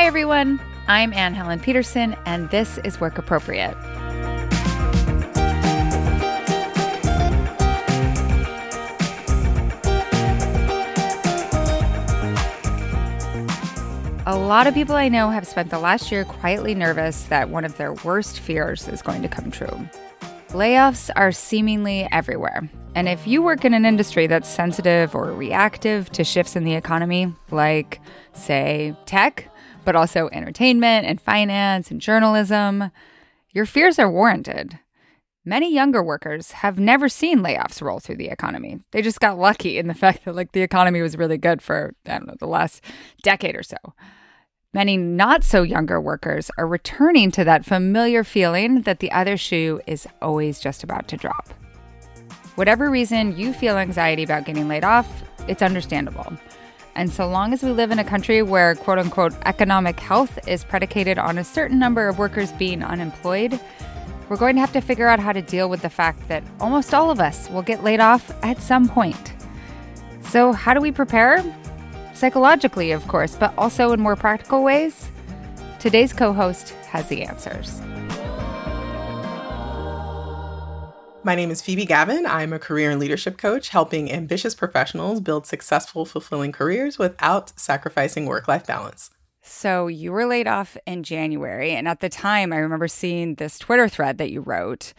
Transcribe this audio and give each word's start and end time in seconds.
Hi, 0.00 0.06
everyone. 0.06 0.58
I'm 0.88 1.12
Anne 1.12 1.34
Helen 1.34 1.60
Petersen, 1.60 2.16
and 2.24 2.48
this 2.48 2.78
is 2.84 2.98
Work 3.02 3.18
Appropriate. 3.18 3.76
A 14.24 14.38
lot 14.38 14.66
of 14.66 14.72
people 14.72 14.96
I 14.96 15.10
know 15.10 15.28
have 15.28 15.46
spent 15.46 15.68
the 15.68 15.78
last 15.78 16.10
year 16.10 16.24
quietly 16.24 16.74
nervous 16.74 17.24
that 17.24 17.50
one 17.50 17.66
of 17.66 17.76
their 17.76 17.92
worst 17.92 18.40
fears 18.40 18.88
is 18.88 19.02
going 19.02 19.20
to 19.20 19.28
come 19.28 19.50
true. 19.50 19.86
Layoffs 20.48 21.10
are 21.14 21.30
seemingly 21.30 22.08
everywhere. 22.10 22.70
And 22.94 23.06
if 23.06 23.26
you 23.26 23.42
work 23.42 23.66
in 23.66 23.74
an 23.74 23.84
industry 23.84 24.26
that's 24.26 24.48
sensitive 24.48 25.14
or 25.14 25.30
reactive 25.32 26.10
to 26.12 26.24
shifts 26.24 26.56
in 26.56 26.64
the 26.64 26.74
economy, 26.74 27.34
like, 27.50 28.00
say, 28.32 28.96
tech, 29.04 29.49
but 29.84 29.96
also 29.96 30.28
entertainment 30.32 31.06
and 31.06 31.20
finance 31.20 31.90
and 31.90 32.00
journalism, 32.00 32.90
your 33.50 33.66
fears 33.66 33.98
are 33.98 34.10
warranted. 34.10 34.78
Many 35.44 35.72
younger 35.74 36.02
workers 36.02 36.52
have 36.52 36.78
never 36.78 37.08
seen 37.08 37.40
layoffs 37.40 37.80
roll 37.80 37.98
through 37.98 38.16
the 38.16 38.28
economy. 38.28 38.80
They 38.90 39.00
just 39.00 39.20
got 39.20 39.38
lucky 39.38 39.78
in 39.78 39.88
the 39.88 39.94
fact 40.02 40.24
that 40.24 40.34
like 40.34 40.52
the 40.52 40.62
economy 40.62 41.00
was 41.00 41.16
really 41.16 41.38
good 41.38 41.62
for 41.62 41.94
I 42.06 42.18
don't 42.18 42.26
know 42.26 42.36
the 42.38 42.46
last 42.46 42.84
decade 43.22 43.56
or 43.56 43.62
so. 43.62 43.76
Many 44.72 44.96
not 44.96 45.42
so 45.42 45.62
younger 45.62 46.00
workers 46.00 46.50
are 46.56 46.66
returning 46.66 47.32
to 47.32 47.42
that 47.44 47.64
familiar 47.64 48.22
feeling 48.22 48.82
that 48.82 49.00
the 49.00 49.10
other 49.10 49.36
shoe 49.36 49.80
is 49.86 50.06
always 50.22 50.60
just 50.60 50.84
about 50.84 51.08
to 51.08 51.16
drop. 51.16 51.48
Whatever 52.54 52.88
reason 52.88 53.36
you 53.36 53.52
feel 53.52 53.78
anxiety 53.78 54.22
about 54.22 54.44
getting 54.44 54.68
laid 54.68 54.84
off, 54.84 55.24
it's 55.48 55.62
understandable. 55.62 56.36
And 56.94 57.12
so 57.12 57.28
long 57.28 57.52
as 57.52 57.62
we 57.62 57.70
live 57.70 57.90
in 57.90 57.98
a 57.98 58.04
country 58.04 58.42
where 58.42 58.74
quote 58.74 58.98
unquote 58.98 59.34
economic 59.46 60.00
health 60.00 60.38
is 60.46 60.64
predicated 60.64 61.18
on 61.18 61.38
a 61.38 61.44
certain 61.44 61.78
number 61.78 62.08
of 62.08 62.18
workers 62.18 62.52
being 62.52 62.82
unemployed, 62.82 63.58
we're 64.28 64.36
going 64.36 64.54
to 64.54 64.60
have 64.60 64.72
to 64.72 64.80
figure 64.80 65.08
out 65.08 65.18
how 65.18 65.32
to 65.32 65.42
deal 65.42 65.68
with 65.68 65.82
the 65.82 65.90
fact 65.90 66.28
that 66.28 66.44
almost 66.60 66.94
all 66.94 67.10
of 67.10 67.20
us 67.20 67.50
will 67.50 67.62
get 67.62 67.82
laid 67.82 68.00
off 68.00 68.30
at 68.44 68.62
some 68.62 68.88
point. 68.88 69.34
So, 70.22 70.52
how 70.52 70.74
do 70.74 70.80
we 70.80 70.92
prepare? 70.92 71.42
Psychologically, 72.14 72.92
of 72.92 73.06
course, 73.08 73.34
but 73.34 73.52
also 73.58 73.92
in 73.92 74.00
more 74.00 74.14
practical 74.14 74.62
ways? 74.62 75.08
Today's 75.80 76.12
co 76.12 76.32
host 76.32 76.70
has 76.90 77.08
the 77.08 77.22
answers. 77.22 77.80
My 81.22 81.34
name 81.34 81.50
is 81.50 81.60
Phoebe 81.60 81.84
Gavin. 81.84 82.24
I'm 82.24 82.54
a 82.54 82.58
career 82.58 82.90
and 82.90 82.98
leadership 82.98 83.36
coach 83.36 83.68
helping 83.68 84.10
ambitious 84.10 84.54
professionals 84.54 85.20
build 85.20 85.46
successful, 85.46 86.06
fulfilling 86.06 86.50
careers 86.50 86.98
without 86.98 87.52
sacrificing 87.58 88.24
work 88.24 88.48
life 88.48 88.66
balance. 88.66 89.10
So 89.42 89.86
you 89.86 90.12
were 90.12 90.24
laid 90.24 90.48
off 90.48 90.78
in 90.86 91.02
January. 91.02 91.72
And 91.72 91.86
at 91.86 92.00
the 92.00 92.08
time, 92.08 92.54
I 92.54 92.56
remember 92.56 92.88
seeing 92.88 93.34
this 93.34 93.58
Twitter 93.58 93.86
thread 93.86 94.16
that 94.16 94.30
you 94.30 94.40
wrote 94.40 94.94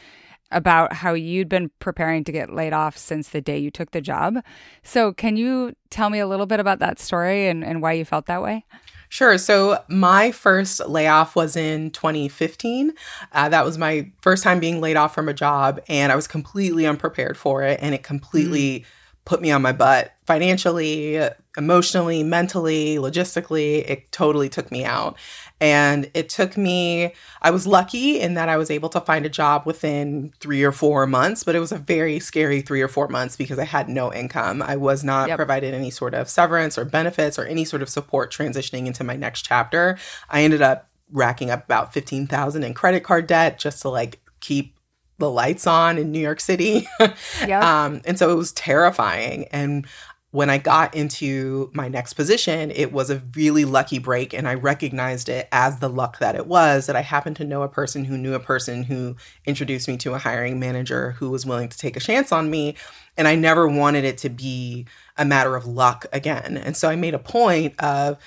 about 0.51 0.93
how 0.93 1.13
you'd 1.13 1.49
been 1.49 1.71
preparing 1.79 2.23
to 2.25 2.31
get 2.31 2.53
laid 2.53 2.73
off 2.73 2.97
since 2.97 3.29
the 3.29 3.41
day 3.41 3.57
you 3.57 3.71
took 3.71 3.89
the 3.89 4.01
job. 4.01 4.43
So, 4.83 5.13
can 5.13 5.37
you 5.37 5.73
tell 5.89 6.11
me 6.11 6.19
a 6.19 6.27
little 6.27 6.45
bit 6.45 6.59
about 6.59 6.79
that 6.79 6.99
story 6.99 7.47
and, 7.47 7.63
and 7.63 7.81
why 7.81 7.93
you 7.93 8.05
felt 8.05 8.27
that 8.27 8.43
way? 8.43 8.65
Sure. 9.11 9.37
So 9.37 9.83
my 9.89 10.31
first 10.31 10.87
layoff 10.87 11.35
was 11.35 11.57
in 11.57 11.91
2015. 11.91 12.93
Uh, 13.33 13.49
that 13.49 13.65
was 13.65 13.77
my 13.77 14.09
first 14.21 14.41
time 14.41 14.61
being 14.61 14.79
laid 14.79 14.95
off 14.95 15.13
from 15.13 15.27
a 15.27 15.33
job, 15.33 15.81
and 15.89 16.13
I 16.13 16.15
was 16.15 16.29
completely 16.29 16.85
unprepared 16.85 17.35
for 17.35 17.61
it. 17.61 17.77
And 17.81 17.93
it 17.93 18.03
completely 18.03 18.79
mm 18.79 18.85
put 19.23 19.39
me 19.39 19.51
on 19.51 19.61
my 19.61 19.71
butt 19.71 20.13
financially, 20.25 21.21
emotionally, 21.55 22.23
mentally, 22.23 22.95
logistically. 22.95 23.87
It 23.87 24.11
totally 24.11 24.49
took 24.49 24.71
me 24.71 24.83
out. 24.83 25.15
And 25.61 26.09
it 26.15 26.27
took 26.27 26.57
me, 26.57 27.13
I 27.43 27.51
was 27.51 27.67
lucky 27.67 28.19
in 28.19 28.33
that 28.33 28.49
I 28.49 28.57
was 28.57 28.71
able 28.71 28.89
to 28.89 28.99
find 28.99 29.27
a 29.27 29.29
job 29.29 29.67
within 29.67 30.33
three 30.39 30.63
or 30.63 30.71
four 30.71 31.05
months, 31.05 31.43
but 31.43 31.55
it 31.55 31.59
was 31.59 31.71
a 31.71 31.77
very 31.77 32.19
scary 32.19 32.61
three 32.61 32.81
or 32.81 32.87
four 32.87 33.07
months 33.07 33.37
because 33.37 33.59
I 33.59 33.65
had 33.65 33.87
no 33.87 34.11
income. 34.11 34.63
I 34.63 34.75
was 34.75 35.03
not 35.03 35.29
yep. 35.29 35.37
provided 35.37 35.75
any 35.75 35.91
sort 35.91 36.15
of 36.15 36.27
severance 36.27 36.79
or 36.79 36.83
benefits 36.83 37.37
or 37.37 37.45
any 37.45 37.63
sort 37.63 37.83
of 37.83 37.89
support 37.89 38.33
transitioning 38.33 38.87
into 38.87 39.03
my 39.03 39.15
next 39.15 39.43
chapter. 39.43 39.99
I 40.31 40.41
ended 40.41 40.63
up 40.63 40.89
racking 41.11 41.51
up 41.51 41.63
about 41.65 41.93
15,000 41.93 42.63
in 42.63 42.73
credit 42.73 43.03
card 43.03 43.27
debt 43.27 43.59
just 43.59 43.83
to 43.83 43.89
like 43.89 44.19
keep 44.39 44.75
the 45.21 45.29
lights 45.29 45.67
on 45.67 45.97
in 45.97 46.11
New 46.11 46.19
York 46.19 46.39
City. 46.39 46.87
yep. 46.99 47.63
um, 47.63 48.01
and 48.05 48.19
so 48.19 48.31
it 48.31 48.35
was 48.35 48.51
terrifying. 48.51 49.45
And 49.51 49.85
when 50.31 50.49
I 50.49 50.57
got 50.57 50.95
into 50.95 51.69
my 51.73 51.89
next 51.89 52.13
position, 52.13 52.71
it 52.71 52.93
was 52.93 53.09
a 53.09 53.21
really 53.35 53.65
lucky 53.65 53.99
break. 53.99 54.33
And 54.33 54.47
I 54.47 54.53
recognized 54.53 55.27
it 55.27 55.49
as 55.51 55.79
the 55.79 55.89
luck 55.89 56.19
that 56.19 56.35
it 56.35 56.47
was 56.47 56.85
that 56.85 56.95
I 56.95 57.01
happened 57.01 57.35
to 57.37 57.43
know 57.43 57.63
a 57.63 57.67
person 57.67 58.05
who 58.05 58.17
knew 58.17 58.33
a 58.33 58.39
person 58.39 58.83
who 58.83 59.17
introduced 59.45 59.89
me 59.89 59.97
to 59.97 60.13
a 60.13 60.17
hiring 60.17 60.57
manager 60.57 61.11
who 61.11 61.29
was 61.29 61.45
willing 61.45 61.67
to 61.67 61.77
take 61.77 61.97
a 61.97 61.99
chance 61.99 62.31
on 62.31 62.49
me. 62.49 62.75
And 63.17 63.27
I 63.27 63.35
never 63.35 63.67
wanted 63.67 64.05
it 64.05 64.17
to 64.19 64.29
be 64.29 64.85
a 65.17 65.25
matter 65.25 65.57
of 65.57 65.65
luck 65.65 66.05
again. 66.13 66.55
And 66.57 66.77
so 66.77 66.89
I 66.89 66.95
made 66.95 67.13
a 67.13 67.19
point 67.19 67.77
of 67.79 68.17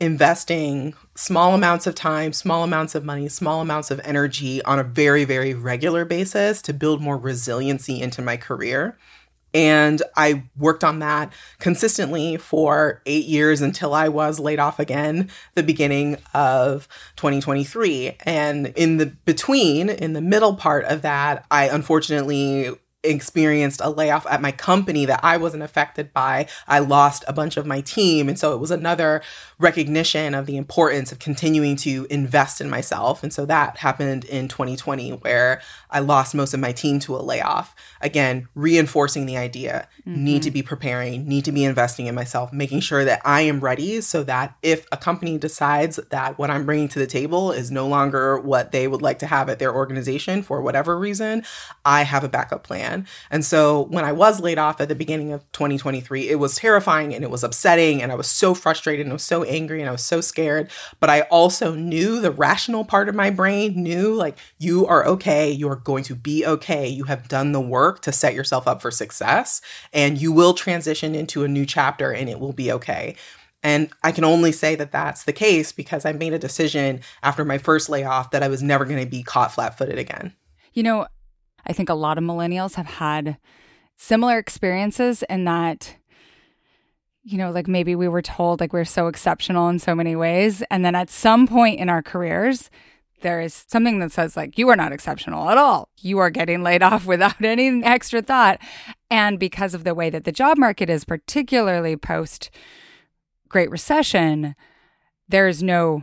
investing 0.00 0.92
small 1.14 1.54
amounts 1.54 1.86
of 1.86 1.94
time, 1.94 2.34
small 2.34 2.62
amounts 2.62 2.94
of 2.94 3.06
money, 3.06 3.28
small 3.28 3.62
amounts 3.62 3.90
of 3.90 4.00
energy 4.04 4.62
on 4.64 4.78
a 4.78 4.84
very, 4.84 5.24
very 5.24 5.54
regular 5.54 6.04
basis 6.04 6.60
to 6.60 6.74
build 6.74 7.00
more 7.00 7.16
resiliency 7.16 8.02
into 8.02 8.20
my 8.20 8.36
career. 8.36 8.98
And 9.54 10.02
I 10.16 10.42
worked 10.58 10.82
on 10.82 10.98
that 10.98 11.32
consistently 11.60 12.36
for 12.36 13.00
eight 13.06 13.26
years 13.26 13.60
until 13.60 13.94
I 13.94 14.08
was 14.08 14.40
laid 14.40 14.58
off 14.58 14.80
again 14.80 15.30
the 15.54 15.62
beginning 15.62 16.18
of 16.34 16.88
2023. 17.16 18.16
And 18.24 18.66
in 18.68 18.96
the 18.96 19.06
between, 19.06 19.88
in 19.88 20.12
the 20.12 20.20
middle 20.20 20.56
part 20.56 20.84
of 20.86 21.02
that, 21.02 21.46
I 21.50 21.68
unfortunately 21.68 22.72
experienced 23.04 23.80
a 23.82 23.90
layoff 23.90 24.26
at 24.26 24.42
my 24.42 24.52
company 24.52 25.04
that 25.04 25.20
I 25.22 25.36
wasn't 25.36 25.62
affected 25.62 26.12
by. 26.12 26.48
I 26.66 26.78
lost 26.78 27.24
a 27.28 27.32
bunch 27.32 27.56
of 27.56 27.66
my 27.66 27.80
team. 27.80 28.28
And 28.28 28.38
so 28.38 28.52
it 28.52 28.60
was 28.60 28.70
another 28.70 29.22
recognition 29.58 30.34
of 30.34 30.46
the 30.46 30.56
importance 30.56 31.12
of 31.12 31.18
continuing 31.18 31.76
to 31.76 32.06
invest 32.10 32.60
in 32.60 32.68
myself. 32.68 33.22
And 33.22 33.32
so 33.32 33.46
that 33.46 33.78
happened 33.78 34.24
in 34.24 34.48
2020, 34.48 35.10
where 35.10 35.60
I 35.90 36.00
lost 36.00 36.34
most 36.34 36.54
of 36.54 36.60
my 36.60 36.72
team 36.72 36.98
to 37.00 37.16
a 37.16 37.18
layoff. 37.18 37.74
Again, 38.00 38.48
reinforcing 38.54 39.26
the 39.26 39.36
idea 39.36 39.88
mm-hmm. 40.06 40.24
need 40.24 40.42
to 40.42 40.50
be 40.50 40.62
preparing, 40.62 41.26
need 41.26 41.44
to 41.44 41.52
be 41.52 41.64
investing 41.64 42.06
in 42.06 42.14
myself, 42.14 42.52
making 42.52 42.80
sure 42.80 43.04
that 43.04 43.20
I 43.24 43.42
am 43.42 43.60
ready 43.60 44.00
so 44.00 44.22
that 44.24 44.56
if 44.62 44.86
a 44.92 44.96
company 44.96 45.38
decides 45.38 45.96
that 46.10 46.38
what 46.38 46.50
I'm 46.50 46.66
bringing 46.66 46.88
to 46.88 46.98
the 46.98 47.06
table 47.06 47.52
is 47.52 47.70
no 47.70 47.86
longer 47.86 48.38
what 48.38 48.72
they 48.72 48.88
would 48.88 49.02
like 49.02 49.18
to 49.20 49.26
have 49.26 49.48
at 49.48 49.58
their 49.58 49.74
organization 49.74 50.42
for 50.42 50.60
whatever 50.62 50.98
reason, 50.98 51.44
I 51.84 52.02
have 52.02 52.24
a 52.24 52.28
backup 52.28 52.64
plan. 52.64 52.93
And 53.30 53.44
so 53.44 53.82
when 53.82 54.04
I 54.04 54.12
was 54.12 54.40
laid 54.40 54.58
off 54.58 54.80
at 54.80 54.88
the 54.88 54.94
beginning 54.94 55.32
of 55.32 55.40
2023, 55.52 56.28
it 56.28 56.38
was 56.38 56.56
terrifying 56.56 57.14
and 57.14 57.24
it 57.24 57.30
was 57.30 57.44
upsetting 57.44 58.02
and 58.02 58.12
I 58.12 58.14
was 58.14 58.28
so 58.28 58.54
frustrated 58.54 59.06
and 59.06 59.12
I 59.12 59.14
was 59.14 59.22
so 59.22 59.42
angry 59.44 59.80
and 59.80 59.88
I 59.88 59.92
was 59.92 60.04
so 60.04 60.20
scared. 60.20 60.70
But 61.00 61.10
I 61.10 61.22
also 61.22 61.74
knew 61.74 62.20
the 62.20 62.30
rational 62.30 62.84
part 62.84 63.08
of 63.08 63.14
my 63.14 63.30
brain 63.30 63.82
knew 63.82 64.14
like, 64.14 64.38
you 64.58 64.86
are 64.86 65.06
okay. 65.06 65.50
You're 65.50 65.76
going 65.76 66.04
to 66.04 66.14
be 66.14 66.44
okay. 66.46 66.88
You 66.88 67.04
have 67.04 67.28
done 67.28 67.52
the 67.52 67.60
work 67.60 68.00
to 68.02 68.12
set 68.12 68.34
yourself 68.34 68.68
up 68.68 68.82
for 68.82 68.90
success 68.90 69.60
and 69.92 70.20
you 70.20 70.32
will 70.32 70.54
transition 70.54 71.14
into 71.14 71.44
a 71.44 71.48
new 71.48 71.66
chapter 71.66 72.12
and 72.12 72.28
it 72.28 72.38
will 72.38 72.52
be 72.52 72.70
okay. 72.72 73.16
And 73.64 73.88
I 74.02 74.12
can 74.12 74.24
only 74.24 74.52
say 74.52 74.74
that 74.76 74.92
that's 74.92 75.24
the 75.24 75.32
case 75.32 75.72
because 75.72 76.04
I 76.04 76.12
made 76.12 76.34
a 76.34 76.38
decision 76.38 77.00
after 77.22 77.46
my 77.46 77.56
first 77.56 77.88
layoff 77.88 78.30
that 78.30 78.42
I 78.42 78.48
was 78.48 78.62
never 78.62 78.84
going 78.84 79.02
to 79.02 79.10
be 79.10 79.22
caught 79.22 79.52
flat 79.52 79.78
footed 79.78 79.98
again. 79.98 80.34
You 80.74 80.82
know, 80.82 81.06
I 81.66 81.72
think 81.72 81.88
a 81.88 81.94
lot 81.94 82.18
of 82.18 82.24
millennials 82.24 82.74
have 82.74 82.86
had 82.86 83.38
similar 83.96 84.38
experiences 84.38 85.22
in 85.28 85.44
that 85.44 85.96
you 87.26 87.38
know, 87.38 87.50
like 87.50 87.66
maybe 87.66 87.96
we 87.96 88.06
were 88.06 88.22
told 88.22 88.60
like 88.60 88.74
we're 88.74 88.84
so 88.84 89.06
exceptional 89.06 89.68
in 89.70 89.78
so 89.78 89.94
many 89.94 90.14
ways. 90.14 90.62
And 90.70 90.84
then 90.84 90.94
at 90.94 91.08
some 91.08 91.48
point 91.48 91.80
in 91.80 91.88
our 91.88 92.02
careers, 92.02 92.70
there 93.22 93.40
is 93.40 93.64
something 93.66 93.98
that 94.00 94.12
says 94.12 94.36
like 94.36 94.58
you 94.58 94.68
are 94.68 94.76
not 94.76 94.92
exceptional 94.92 95.48
at 95.48 95.56
all. 95.56 95.88
You 96.00 96.18
are 96.18 96.28
getting 96.28 96.62
laid 96.62 96.82
off 96.90 97.06
without 97.06 97.42
any 97.42 97.82
extra 97.82 98.20
thought. 98.20 98.60
And 99.10 99.38
because 99.38 99.72
of 99.72 99.84
the 99.84 99.94
way 99.94 100.10
that 100.10 100.24
the 100.24 100.32
job 100.32 100.58
market 100.58 100.90
is, 100.90 101.04
particularly 101.04 101.96
post 101.96 102.50
Great 103.48 103.70
Recession, 103.70 104.54
there 105.26 105.48
is 105.48 105.62
no 105.62 106.02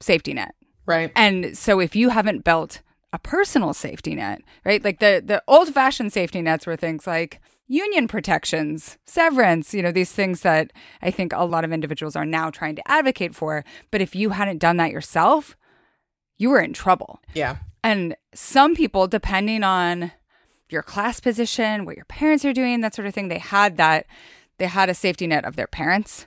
safety 0.00 0.32
net. 0.32 0.54
Right. 0.86 1.10
And 1.16 1.58
so 1.58 1.80
if 1.80 1.96
you 1.96 2.10
haven't 2.10 2.44
built 2.44 2.82
a 3.12 3.18
personal 3.18 3.72
safety 3.72 4.14
net, 4.14 4.42
right? 4.64 4.84
Like 4.84 4.98
the 4.98 5.22
the 5.24 5.42
old 5.48 5.72
fashioned 5.72 6.12
safety 6.12 6.42
nets 6.42 6.66
were 6.66 6.76
things 6.76 7.06
like 7.06 7.40
union 7.68 8.06
protections, 8.08 8.96
severance, 9.06 9.74
you 9.74 9.82
know, 9.82 9.92
these 9.92 10.12
things 10.12 10.42
that 10.42 10.72
I 11.02 11.10
think 11.10 11.32
a 11.32 11.44
lot 11.44 11.64
of 11.64 11.72
individuals 11.72 12.16
are 12.16 12.24
now 12.24 12.50
trying 12.50 12.76
to 12.76 12.90
advocate 12.90 13.34
for. 13.34 13.64
But 13.90 14.00
if 14.00 14.14
you 14.14 14.30
hadn't 14.30 14.58
done 14.58 14.76
that 14.76 14.92
yourself, 14.92 15.56
you 16.38 16.50
were 16.50 16.60
in 16.60 16.72
trouble. 16.72 17.20
Yeah. 17.34 17.56
And 17.82 18.16
some 18.34 18.74
people, 18.74 19.06
depending 19.06 19.62
on 19.64 20.12
your 20.68 20.82
class 20.82 21.20
position, 21.20 21.84
what 21.84 21.96
your 21.96 22.04
parents 22.06 22.44
are 22.44 22.52
doing, 22.52 22.80
that 22.80 22.94
sort 22.94 23.06
of 23.06 23.14
thing, 23.14 23.28
they 23.28 23.38
had 23.38 23.76
that, 23.76 24.06
they 24.58 24.66
had 24.66 24.88
a 24.88 24.94
safety 24.94 25.26
net 25.26 25.44
of 25.44 25.56
their 25.56 25.66
parents. 25.66 26.26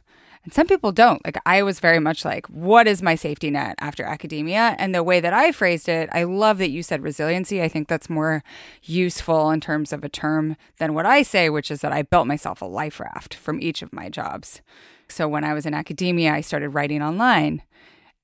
And 0.49 0.53
some 0.55 0.65
people 0.65 0.91
don't. 0.91 1.23
Like, 1.23 1.37
I 1.45 1.61
was 1.61 1.79
very 1.79 1.99
much 1.99 2.25
like, 2.25 2.47
what 2.47 2.87
is 2.87 3.03
my 3.03 3.13
safety 3.13 3.51
net 3.51 3.75
after 3.77 4.03
academia? 4.03 4.75
And 4.79 4.95
the 4.95 5.03
way 5.03 5.19
that 5.19 5.31
I 5.31 5.51
phrased 5.51 5.87
it, 5.87 6.09
I 6.11 6.23
love 6.23 6.57
that 6.57 6.71
you 6.71 6.81
said 6.81 7.03
resiliency. 7.03 7.61
I 7.61 7.67
think 7.67 7.87
that's 7.87 8.09
more 8.09 8.43
useful 8.81 9.51
in 9.51 9.61
terms 9.61 9.93
of 9.93 10.03
a 10.03 10.09
term 10.09 10.57
than 10.79 10.95
what 10.95 11.05
I 11.05 11.21
say, 11.21 11.51
which 11.51 11.69
is 11.69 11.81
that 11.81 11.91
I 11.91 12.01
built 12.01 12.25
myself 12.25 12.63
a 12.63 12.65
life 12.65 12.99
raft 12.99 13.35
from 13.35 13.61
each 13.61 13.83
of 13.83 13.93
my 13.93 14.09
jobs. 14.09 14.63
So 15.07 15.27
when 15.27 15.43
I 15.43 15.53
was 15.53 15.67
in 15.67 15.75
academia, 15.75 16.33
I 16.33 16.41
started 16.41 16.69
writing 16.69 17.03
online. 17.03 17.61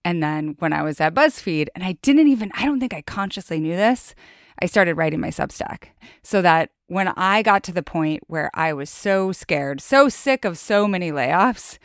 And 0.03 0.23
then 0.23 0.55
when 0.57 0.73
I 0.73 0.81
was 0.81 0.99
at 0.99 1.13
BuzzFeed, 1.13 1.67
and 1.75 1.83
I 1.83 1.91
didn't 2.01 2.29
even, 2.29 2.51
I 2.55 2.65
don't 2.65 2.79
think 2.79 2.95
I 2.95 3.03
consciously 3.03 3.59
knew 3.59 3.75
this, 3.75 4.15
I 4.59 4.65
started 4.65 4.95
writing 4.95 5.19
my 5.19 5.29
Substack 5.29 5.89
so 6.23 6.41
that 6.41 6.71
when 6.87 7.07
I 7.09 7.41
got 7.41 7.63
to 7.63 7.71
the 7.71 7.83
point 7.83 8.23
where 8.27 8.51
I 8.53 8.73
was 8.73 8.89
so 8.89 9.31
scared, 9.31 9.81
so 9.81 10.09
sick 10.09 10.45
of 10.45 10.57
so 10.57 10.87
many 10.87 11.11
layoffs 11.11 11.77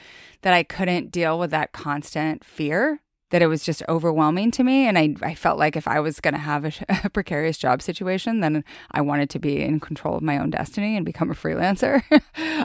that 0.42 0.52
I 0.52 0.62
couldn't 0.62 1.10
deal 1.10 1.38
with 1.38 1.50
that 1.50 1.72
constant 1.72 2.44
fear, 2.44 3.00
that 3.30 3.42
it 3.42 3.46
was 3.46 3.64
just 3.64 3.82
overwhelming 3.88 4.50
to 4.52 4.64
me. 4.64 4.86
And 4.86 4.98
I, 4.98 5.14
I 5.22 5.34
felt 5.34 5.58
like 5.58 5.76
if 5.76 5.86
I 5.88 6.00
was 6.00 6.20
going 6.20 6.34
to 6.34 6.40
have 6.40 6.64
a, 6.64 6.72
a, 7.04 7.10
precarious 7.10 7.56
job 7.56 7.80
situation, 7.80 8.40
then 8.40 8.64
I 8.90 9.00
wanted 9.00 9.30
to 9.30 9.38
be 9.38 9.60
in 9.60 9.80
control 9.80 10.16
of 10.16 10.22
my 10.22 10.38
own 10.38 10.50
destiny 10.50 10.96
and 10.96 11.06
become 11.06 11.30
a 11.30 11.34
freelancer. 11.34 12.02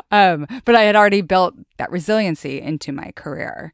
um, 0.11 0.47
but 0.65 0.75
I 0.75 0.81
had 0.81 0.95
already 0.95 1.21
built 1.21 1.55
that 1.77 1.91
resiliency 1.91 2.61
into 2.61 2.91
my 2.91 3.11
career. 3.15 3.73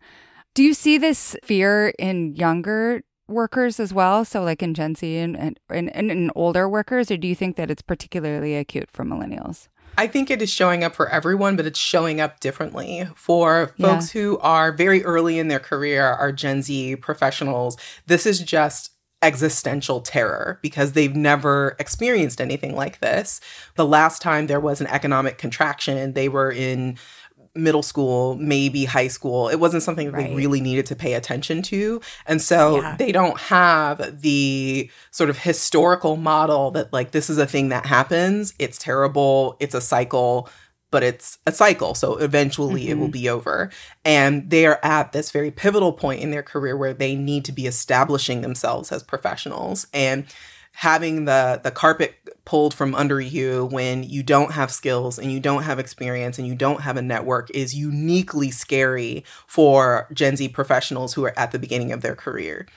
Do 0.53 0.63
you 0.63 0.73
see 0.73 0.97
this 0.97 1.35
fear 1.43 1.93
in 1.97 2.35
younger 2.35 3.03
workers 3.31 3.79
as 3.79 3.93
well? 3.93 4.25
So, 4.25 4.43
like 4.43 4.61
in 4.61 4.73
Gen 4.73 4.95
Z 4.95 5.17
and, 5.17 5.37
and, 5.37 5.59
and, 5.69 6.11
and 6.11 6.31
older 6.35 6.67
workers, 6.67 7.09
or 7.09 7.17
do 7.17 7.27
you 7.27 7.35
think 7.35 7.55
that 7.55 7.71
it's 7.71 7.81
particularly 7.81 8.55
acute 8.55 8.89
for 8.91 9.03
millennials? 9.03 9.67
I 9.97 10.07
think 10.07 10.31
it 10.31 10.41
is 10.41 10.49
showing 10.49 10.83
up 10.83 10.95
for 10.95 11.09
everyone, 11.09 11.55
but 11.55 11.65
it's 11.65 11.79
showing 11.79 12.21
up 12.21 12.39
differently. 12.39 13.07
For 13.15 13.67
folks 13.79 14.15
yeah. 14.15 14.21
who 14.21 14.39
are 14.39 14.71
very 14.71 15.03
early 15.03 15.37
in 15.37 15.47
their 15.47 15.59
career, 15.59 16.05
are 16.05 16.31
Gen 16.31 16.61
Z 16.61 16.95
professionals, 16.97 17.77
this 18.07 18.25
is 18.25 18.39
just 18.39 18.91
existential 19.21 20.01
terror 20.01 20.57
because 20.61 20.93
they've 20.93 21.15
never 21.15 21.75
experienced 21.77 22.41
anything 22.41 22.75
like 22.75 22.99
this. 22.99 23.39
The 23.75 23.85
last 23.85 24.21
time 24.21 24.47
there 24.47 24.59
was 24.59 24.81
an 24.81 24.87
economic 24.87 25.37
contraction, 25.37 26.13
they 26.13 26.27
were 26.27 26.51
in 26.51 26.97
middle 27.53 27.83
school, 27.83 28.35
maybe 28.35 28.85
high 28.85 29.07
school. 29.07 29.49
It 29.49 29.59
wasn't 29.59 29.83
something 29.83 30.11
right. 30.11 30.29
they 30.29 30.35
really 30.35 30.61
needed 30.61 30.85
to 30.87 30.95
pay 30.95 31.13
attention 31.13 31.61
to. 31.63 32.01
And 32.25 32.41
so 32.41 32.81
yeah. 32.81 32.95
they 32.97 33.11
don't 33.11 33.37
have 33.39 34.21
the 34.21 34.89
sort 35.11 35.29
of 35.29 35.37
historical 35.37 36.15
model 36.15 36.71
that, 36.71 36.93
like, 36.93 37.11
this 37.11 37.29
is 37.29 37.37
a 37.37 37.45
thing 37.45 37.69
that 37.69 37.85
happens. 37.85 38.53
It's 38.57 38.77
terrible. 38.77 39.57
It's 39.59 39.75
a 39.75 39.81
cycle, 39.81 40.49
but 40.91 41.03
it's 41.03 41.39
a 41.45 41.51
cycle. 41.51 41.93
So 41.93 42.17
eventually 42.17 42.83
mm-hmm. 42.83 42.91
it 42.91 42.97
will 42.97 43.05
mm-hmm. 43.07 43.11
be 43.11 43.29
over. 43.29 43.69
And 44.05 44.49
they're 44.49 44.83
at 44.85 45.11
this 45.11 45.31
very 45.31 45.51
pivotal 45.51 45.93
point 45.93 46.21
in 46.21 46.31
their 46.31 46.43
career 46.43 46.77
where 46.77 46.93
they 46.93 47.15
need 47.15 47.45
to 47.45 47.51
be 47.51 47.67
establishing 47.67 48.41
themselves 48.41 48.91
as 48.91 49.03
professionals. 49.03 49.87
And 49.93 50.25
having 50.73 51.25
the 51.25 51.59
the 51.63 51.71
carpet 51.71 52.15
pulled 52.45 52.73
from 52.73 52.95
under 52.95 53.21
you 53.21 53.65
when 53.71 54.03
you 54.03 54.23
don't 54.23 54.51
have 54.51 54.71
skills 54.71 55.19
and 55.19 55.31
you 55.31 55.39
don't 55.39 55.63
have 55.63 55.79
experience 55.79 56.39
and 56.39 56.47
you 56.47 56.55
don't 56.55 56.81
have 56.81 56.97
a 56.97 57.01
network 57.01 57.49
is 57.51 57.75
uniquely 57.75 58.49
scary 58.49 59.23
for 59.47 60.07
Gen 60.13 60.35
Z 60.35 60.49
professionals 60.49 61.13
who 61.13 61.23
are 61.25 61.37
at 61.37 61.51
the 61.51 61.59
beginning 61.59 61.91
of 61.91 62.01
their 62.01 62.15
career. 62.15 62.67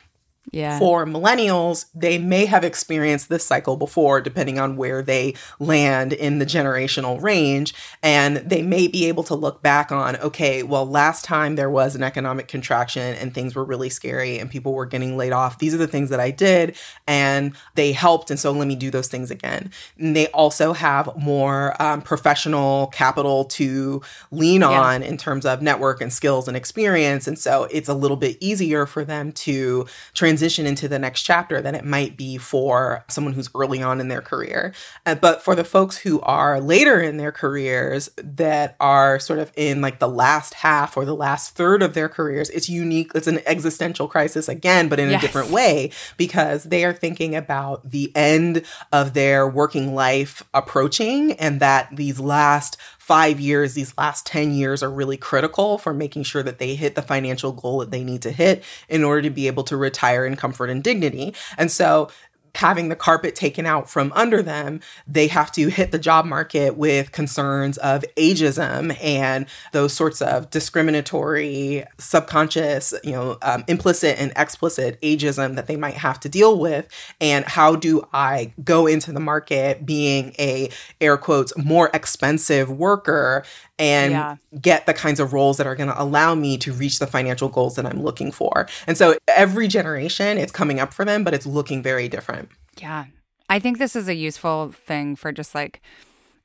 Yeah. 0.52 0.78
For 0.78 1.06
millennials, 1.06 1.86
they 1.94 2.18
may 2.18 2.44
have 2.46 2.64
experienced 2.64 3.28
this 3.28 3.44
cycle 3.44 3.76
before, 3.76 4.20
depending 4.20 4.58
on 4.58 4.76
where 4.76 5.02
they 5.02 5.34
land 5.58 6.12
in 6.12 6.38
the 6.38 6.46
generational 6.46 7.20
range. 7.20 7.74
And 8.02 8.36
they 8.36 8.62
may 8.62 8.86
be 8.86 9.06
able 9.06 9.24
to 9.24 9.34
look 9.34 9.62
back 9.62 9.90
on, 9.90 10.16
okay, 10.16 10.62
well, 10.62 10.86
last 10.86 11.24
time 11.24 11.56
there 11.56 11.70
was 11.70 11.96
an 11.96 12.02
economic 12.02 12.46
contraction 12.46 13.16
and 13.16 13.32
things 13.34 13.54
were 13.54 13.64
really 13.64 13.88
scary 13.88 14.38
and 14.38 14.50
people 14.50 14.74
were 14.74 14.86
getting 14.86 15.16
laid 15.16 15.32
off. 15.32 15.58
These 15.58 15.74
are 15.74 15.78
the 15.78 15.88
things 15.88 16.10
that 16.10 16.20
I 16.20 16.30
did 16.30 16.76
and 17.06 17.56
they 17.74 17.92
helped. 17.92 18.30
And 18.30 18.38
so 18.38 18.52
let 18.52 18.68
me 18.68 18.76
do 18.76 18.90
those 18.90 19.08
things 19.08 19.30
again. 19.30 19.72
And 19.98 20.14
they 20.14 20.28
also 20.28 20.72
have 20.72 21.16
more 21.16 21.80
um, 21.82 22.02
professional 22.02 22.88
capital 22.88 23.46
to 23.46 24.02
lean 24.30 24.60
yeah. 24.60 24.68
on 24.68 25.02
in 25.02 25.16
terms 25.16 25.46
of 25.46 25.62
network 25.62 26.00
and 26.00 26.12
skills 26.12 26.48
and 26.48 26.56
experience. 26.56 27.26
And 27.26 27.38
so 27.38 27.66
it's 27.70 27.88
a 27.88 27.94
little 27.94 28.16
bit 28.16 28.36
easier 28.40 28.86
for 28.86 29.04
them 29.04 29.32
to 29.32 29.86
transition 30.12 30.33
transition 30.34 30.66
into 30.66 30.88
the 30.88 30.98
next 30.98 31.22
chapter 31.22 31.62
than 31.62 31.76
it 31.76 31.84
might 31.84 32.16
be 32.16 32.36
for 32.36 33.04
someone 33.08 33.34
who's 33.34 33.48
early 33.54 33.80
on 33.80 34.00
in 34.00 34.08
their 34.08 34.20
career. 34.20 34.74
Uh, 35.06 35.14
but 35.14 35.40
for 35.44 35.54
the 35.54 35.62
folks 35.62 35.96
who 35.98 36.20
are 36.22 36.60
later 36.60 37.00
in 37.00 37.18
their 37.18 37.30
careers 37.30 38.10
that 38.16 38.74
are 38.80 39.20
sort 39.20 39.38
of 39.38 39.52
in 39.54 39.80
like 39.80 40.00
the 40.00 40.08
last 40.08 40.54
half 40.54 40.96
or 40.96 41.04
the 41.04 41.14
last 41.14 41.54
third 41.54 41.84
of 41.84 41.94
their 41.94 42.08
careers, 42.08 42.50
it's 42.50 42.68
unique. 42.68 43.12
It's 43.14 43.28
an 43.28 43.40
existential 43.46 44.08
crisis 44.08 44.48
again, 44.48 44.88
but 44.88 44.98
in 44.98 45.08
yes. 45.10 45.22
a 45.22 45.26
different 45.26 45.50
way 45.50 45.92
because 46.16 46.64
they 46.64 46.84
are 46.84 46.92
thinking 46.92 47.36
about 47.36 47.88
the 47.88 48.10
end 48.16 48.64
of 48.90 49.14
their 49.14 49.48
working 49.48 49.94
life 49.94 50.42
approaching 50.52 51.34
and 51.34 51.60
that 51.60 51.94
these 51.94 52.18
last 52.18 52.76
five 53.04 53.38
years, 53.38 53.74
these 53.74 53.92
last 53.98 54.24
10 54.24 54.54
years 54.54 54.82
are 54.82 54.90
really 54.90 55.18
critical 55.18 55.76
for 55.76 55.92
making 55.92 56.22
sure 56.22 56.42
that 56.42 56.58
they 56.58 56.74
hit 56.74 56.94
the 56.94 57.02
financial 57.02 57.52
goal 57.52 57.80
that 57.80 57.90
they 57.90 58.02
need 58.02 58.22
to 58.22 58.30
hit 58.30 58.64
in 58.88 59.04
order 59.04 59.20
to 59.20 59.28
be 59.28 59.46
able 59.46 59.62
to 59.62 59.76
retire 59.76 60.24
in 60.24 60.36
comfort 60.36 60.70
and 60.70 60.82
dignity. 60.82 61.34
And 61.58 61.70
so 61.70 62.08
having 62.54 62.88
the 62.88 62.96
carpet 62.96 63.34
taken 63.34 63.66
out 63.66 63.90
from 63.90 64.12
under 64.14 64.42
them, 64.42 64.80
they 65.06 65.26
have 65.26 65.50
to 65.52 65.68
hit 65.68 65.90
the 65.90 65.98
job 65.98 66.24
market 66.24 66.76
with 66.76 67.12
concerns 67.12 67.78
of 67.78 68.04
ageism 68.16 68.96
and 69.02 69.46
those 69.72 69.92
sorts 69.92 70.22
of 70.22 70.50
discriminatory, 70.50 71.84
subconscious, 71.98 72.94
you 73.02 73.12
know, 73.12 73.36
um, 73.42 73.64
implicit 73.66 74.18
and 74.18 74.32
explicit 74.36 75.00
ageism 75.00 75.56
that 75.56 75.66
they 75.66 75.76
might 75.76 75.94
have 75.94 76.20
to 76.20 76.28
deal 76.28 76.58
with. 76.58 76.88
And 77.20 77.44
how 77.44 77.76
do 77.76 78.06
I 78.12 78.52
go 78.62 78.86
into 78.86 79.12
the 79.12 79.20
market 79.20 79.84
being 79.84 80.34
a 80.38 80.70
air 81.00 81.16
quotes 81.16 81.56
more 81.56 81.90
expensive 81.92 82.70
worker 82.70 83.44
and 83.78 84.12
yeah. 84.12 84.36
get 84.60 84.86
the 84.86 84.94
kinds 84.94 85.20
of 85.20 85.32
roles 85.32 85.56
that 85.56 85.66
are 85.66 85.74
going 85.74 85.88
to 85.88 86.00
allow 86.00 86.34
me 86.34 86.56
to 86.58 86.72
reach 86.72 86.98
the 86.98 87.06
financial 87.06 87.48
goals 87.48 87.76
that 87.76 87.86
I'm 87.86 88.02
looking 88.02 88.30
for. 88.30 88.68
And 88.86 88.96
so 88.96 89.16
every 89.28 89.68
generation 89.68 90.38
it's 90.38 90.52
coming 90.52 90.80
up 90.80 90.94
for 90.94 91.04
them, 91.04 91.24
but 91.24 91.34
it's 91.34 91.46
looking 91.46 91.82
very 91.82 92.08
different. 92.08 92.50
Yeah. 92.78 93.06
I 93.48 93.58
think 93.58 93.78
this 93.78 93.96
is 93.96 94.08
a 94.08 94.14
useful 94.14 94.72
thing 94.72 95.16
for 95.16 95.32
just 95.32 95.54
like 95.54 95.80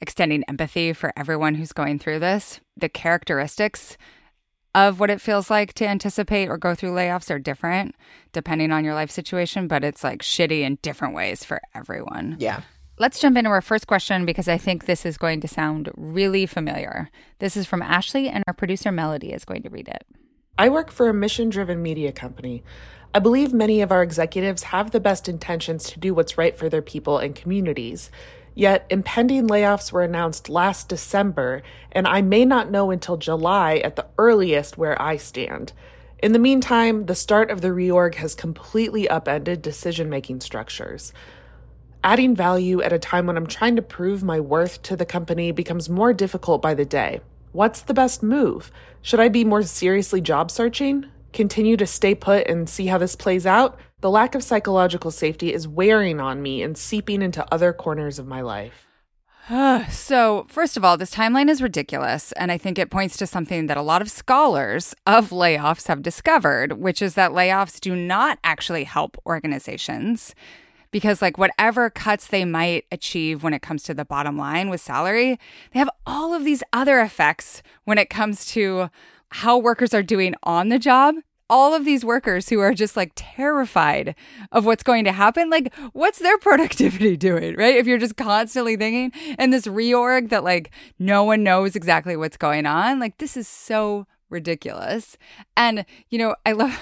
extending 0.02 0.44
empathy 0.48 0.94
for 0.94 1.14
everyone 1.16 1.56
who's 1.56 1.72
going 1.72 2.00
through 2.00 2.20
this. 2.20 2.60
The 2.78 2.90
characteristics 2.90 3.98
of 4.76 5.00
what 5.00 5.10
it 5.10 5.22
feels 5.22 5.50
like 5.50 5.74
to 5.74 5.88
anticipate 5.88 6.48
or 6.48 6.58
go 6.58 6.76
through 6.76 6.92
layoffs 6.92 7.34
are 7.34 7.40
different 7.40 7.96
depending 8.32 8.72
on 8.72 8.86
your 8.86 8.94
life 8.94 9.10
situation, 9.10 9.68
but 9.68 9.84
it's 9.84 10.04
like 10.04 10.22
shitty 10.22 10.62
in 10.62 10.78
different 10.82 11.16
ways 11.16 11.44
for 11.44 11.60
everyone. 11.74 12.38
Yeah. 12.40 12.62
Let's 13.02 13.22
jump 13.22 13.38
into 13.38 13.50
our 13.50 13.62
first 13.62 13.88
question 13.88 14.26
because 14.26 14.50
I 14.50 14.58
think 14.58 14.86
this 14.86 15.06
is 15.06 15.18
going 15.18 15.40
to 15.40 15.48
sound 15.48 15.90
really 15.96 16.46
familiar. 16.46 17.10
This 17.40 17.56
is 17.56 17.66
from 17.66 17.82
Ashley, 17.82 18.28
and 18.28 18.44
our 18.46 18.54
producer 18.54 18.92
Melody 18.92 19.32
is 19.32 19.46
going 19.46 19.64
to 19.64 19.70
read 19.70 19.88
it. 19.88 20.06
I 20.58 20.68
work 20.68 20.92
for 20.92 21.08
a 21.08 21.14
mission 21.14 21.48
driven 21.48 21.82
media 21.82 22.12
company. 22.12 22.62
I 23.16 23.20
believe 23.20 23.54
many 23.54 23.80
of 23.80 23.94
our 23.94 24.04
executives 24.04 24.64
have 24.64 24.92
the 24.92 25.00
best 25.00 25.30
intentions 25.30 25.86
to 25.92 26.00
do 26.00 26.14
what's 26.14 26.38
right 26.38 26.58
for 26.58 26.68
their 26.68 26.82
people 26.82 27.20
and 27.20 27.34
communities. 27.34 28.12
Yet, 28.54 28.86
impending 28.90 29.48
layoffs 29.48 29.94
were 29.94 30.04
announced 30.04 30.50
last 30.50 30.90
December, 30.90 31.64
and 31.94 32.06
I 32.06 32.22
may 32.22 32.44
not 32.44 32.70
know 32.70 32.92
until 32.92 33.16
July 33.16 33.78
at 33.78 33.96
the 33.96 34.08
earliest 34.18 34.78
where 34.78 35.02
I 35.02 35.16
stand. 35.16 35.72
In 36.22 36.34
the 36.34 36.38
meantime, 36.38 37.06
the 37.06 37.16
start 37.16 37.50
of 37.50 37.62
the 37.62 37.70
reorg 37.70 38.16
has 38.16 38.36
completely 38.36 39.08
upended 39.08 39.62
decision 39.62 40.10
making 40.10 40.42
structures. 40.42 41.14
Adding 42.04 42.34
value 42.34 42.82
at 42.82 42.94
a 42.94 43.00
time 43.00 43.28
when 43.28 43.36
I'm 43.36 43.46
trying 43.46 43.76
to 43.76 43.82
prove 43.82 44.24
my 44.24 44.40
worth 44.40 44.82
to 44.84 44.96
the 44.96 45.06
company 45.06 45.52
becomes 45.52 45.90
more 45.90 46.14
difficult 46.14 46.62
by 46.62 46.74
the 46.74 46.86
day. 46.86 47.20
What's 47.52 47.82
the 47.82 47.94
best 47.94 48.24
move? 48.24 48.72
Should 49.02 49.20
I 49.20 49.28
be 49.28 49.44
more 49.44 49.64
seriously 49.64 50.22
job 50.22 50.50
searching? 50.50 51.08
Continue 51.34 51.76
to 51.76 51.86
stay 51.86 52.16
put 52.16 52.48
and 52.48 52.70
see 52.70 52.86
how 52.86 53.00
this 53.00 53.18
plays 53.18 53.46
out? 53.46 53.78
The 54.00 54.10
lack 54.10 54.34
of 54.34 54.46
psychological 54.46 55.12
safety 55.12 55.54
is 55.54 55.68
wearing 55.68 56.22
on 56.22 56.42
me 56.42 56.64
and 56.64 56.78
seeping 56.78 57.22
into 57.22 57.46
other 57.54 57.74
corners 57.74 58.18
of 58.18 58.28
my 58.28 58.40
life. 58.40 58.88
so, 59.92 60.46
first 60.48 60.78
of 60.78 60.86
all, 60.86 60.96
this 60.96 61.14
timeline 61.14 61.50
is 61.50 61.62
ridiculous. 61.62 62.32
And 62.34 62.50
I 62.50 62.58
think 62.58 62.80
it 62.80 62.90
points 62.90 63.18
to 63.18 63.28
something 63.28 63.68
that 63.68 63.78
a 63.78 63.82
lot 63.82 64.02
of 64.02 64.10
scholars 64.10 64.96
of 65.06 65.32
layoffs 65.32 65.88
have 65.88 66.02
discovered, 66.02 66.74
which 66.74 67.02
is 67.02 67.16
that 67.16 67.32
layoffs 67.32 67.82
do 67.82 67.94
not 67.94 68.40
actually 68.42 68.86
help 68.86 69.18
organizations 69.26 70.34
because 70.92 71.22
like 71.22 71.38
whatever 71.38 71.90
cuts 71.90 72.28
they 72.28 72.46
might 72.46 72.86
achieve 72.92 73.44
when 73.44 73.54
it 73.54 73.62
comes 73.62 73.84
to 73.84 73.94
the 73.94 74.06
bottom 74.06 74.38
line 74.38 74.70
with 74.70 74.82
salary, 74.82 75.40
they 75.72 75.80
have 75.80 75.90
all 76.06 76.34
of 76.34 76.44
these 76.44 76.64
other 76.74 77.00
effects 77.00 77.62
when 77.86 77.98
it 77.98 78.10
comes 78.10 78.46
to 78.48 78.90
how 79.32 79.58
workers 79.58 79.94
are 79.94 80.04
doing 80.04 80.36
on 80.44 80.70
the 80.70 80.80
job. 80.80 81.16
All 81.52 81.74
of 81.74 81.84
these 81.84 82.06
workers 82.06 82.50
who 82.50 82.60
are 82.60 82.76
just 82.76 82.96
like 82.96 83.12
terrified 83.16 84.14
of 84.52 84.66
what's 84.66 84.84
going 84.84 85.04
to 85.06 85.12
happen, 85.12 85.50
like 85.50 85.74
what's 85.94 86.20
their 86.20 86.38
productivity 86.40 87.18
doing, 87.18 87.56
right? 87.56 87.76
If 87.76 87.88
you're 87.88 87.98
just 87.98 88.18
constantly 88.18 88.76
thinking 88.76 89.12
and 89.40 89.52
this 89.52 89.66
reorg 89.66 90.30
that 90.30 90.44
like 90.44 90.72
no 91.00 91.24
one 91.24 91.44
knows 91.44 91.76
exactly 91.76 92.16
what's 92.16 92.38
going 92.38 92.68
on, 92.68 93.00
like 93.00 93.18
this 93.18 93.36
is 93.36 93.48
so 93.48 94.06
ridiculous. 94.30 95.18
And, 95.58 95.86
you 96.10 96.18
know, 96.18 96.36
I 96.46 96.54
love 96.54 96.80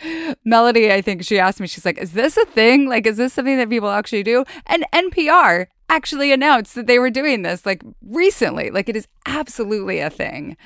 Melody. 0.44 0.92
I 0.92 1.00
think 1.00 1.24
she 1.24 1.38
asked 1.38 1.60
me, 1.60 1.66
she's 1.66 1.84
like, 1.84 1.98
is 1.98 2.12
this 2.12 2.36
a 2.36 2.46
thing? 2.46 2.88
Like, 2.88 3.06
is 3.06 3.16
this 3.16 3.32
something 3.32 3.56
that 3.58 3.70
people 3.70 3.90
actually 3.90 4.22
do? 4.22 4.44
And 4.66 4.84
NPR 4.92 5.66
actually 5.88 6.32
announced 6.32 6.74
that 6.74 6.86
they 6.86 6.98
were 6.98 7.10
doing 7.10 7.42
this 7.42 7.66
like 7.66 7.82
recently. 8.02 8.70
Like, 8.70 8.88
it 8.88 8.96
is 8.96 9.08
absolutely 9.26 10.00
a 10.00 10.10
thing. 10.10 10.56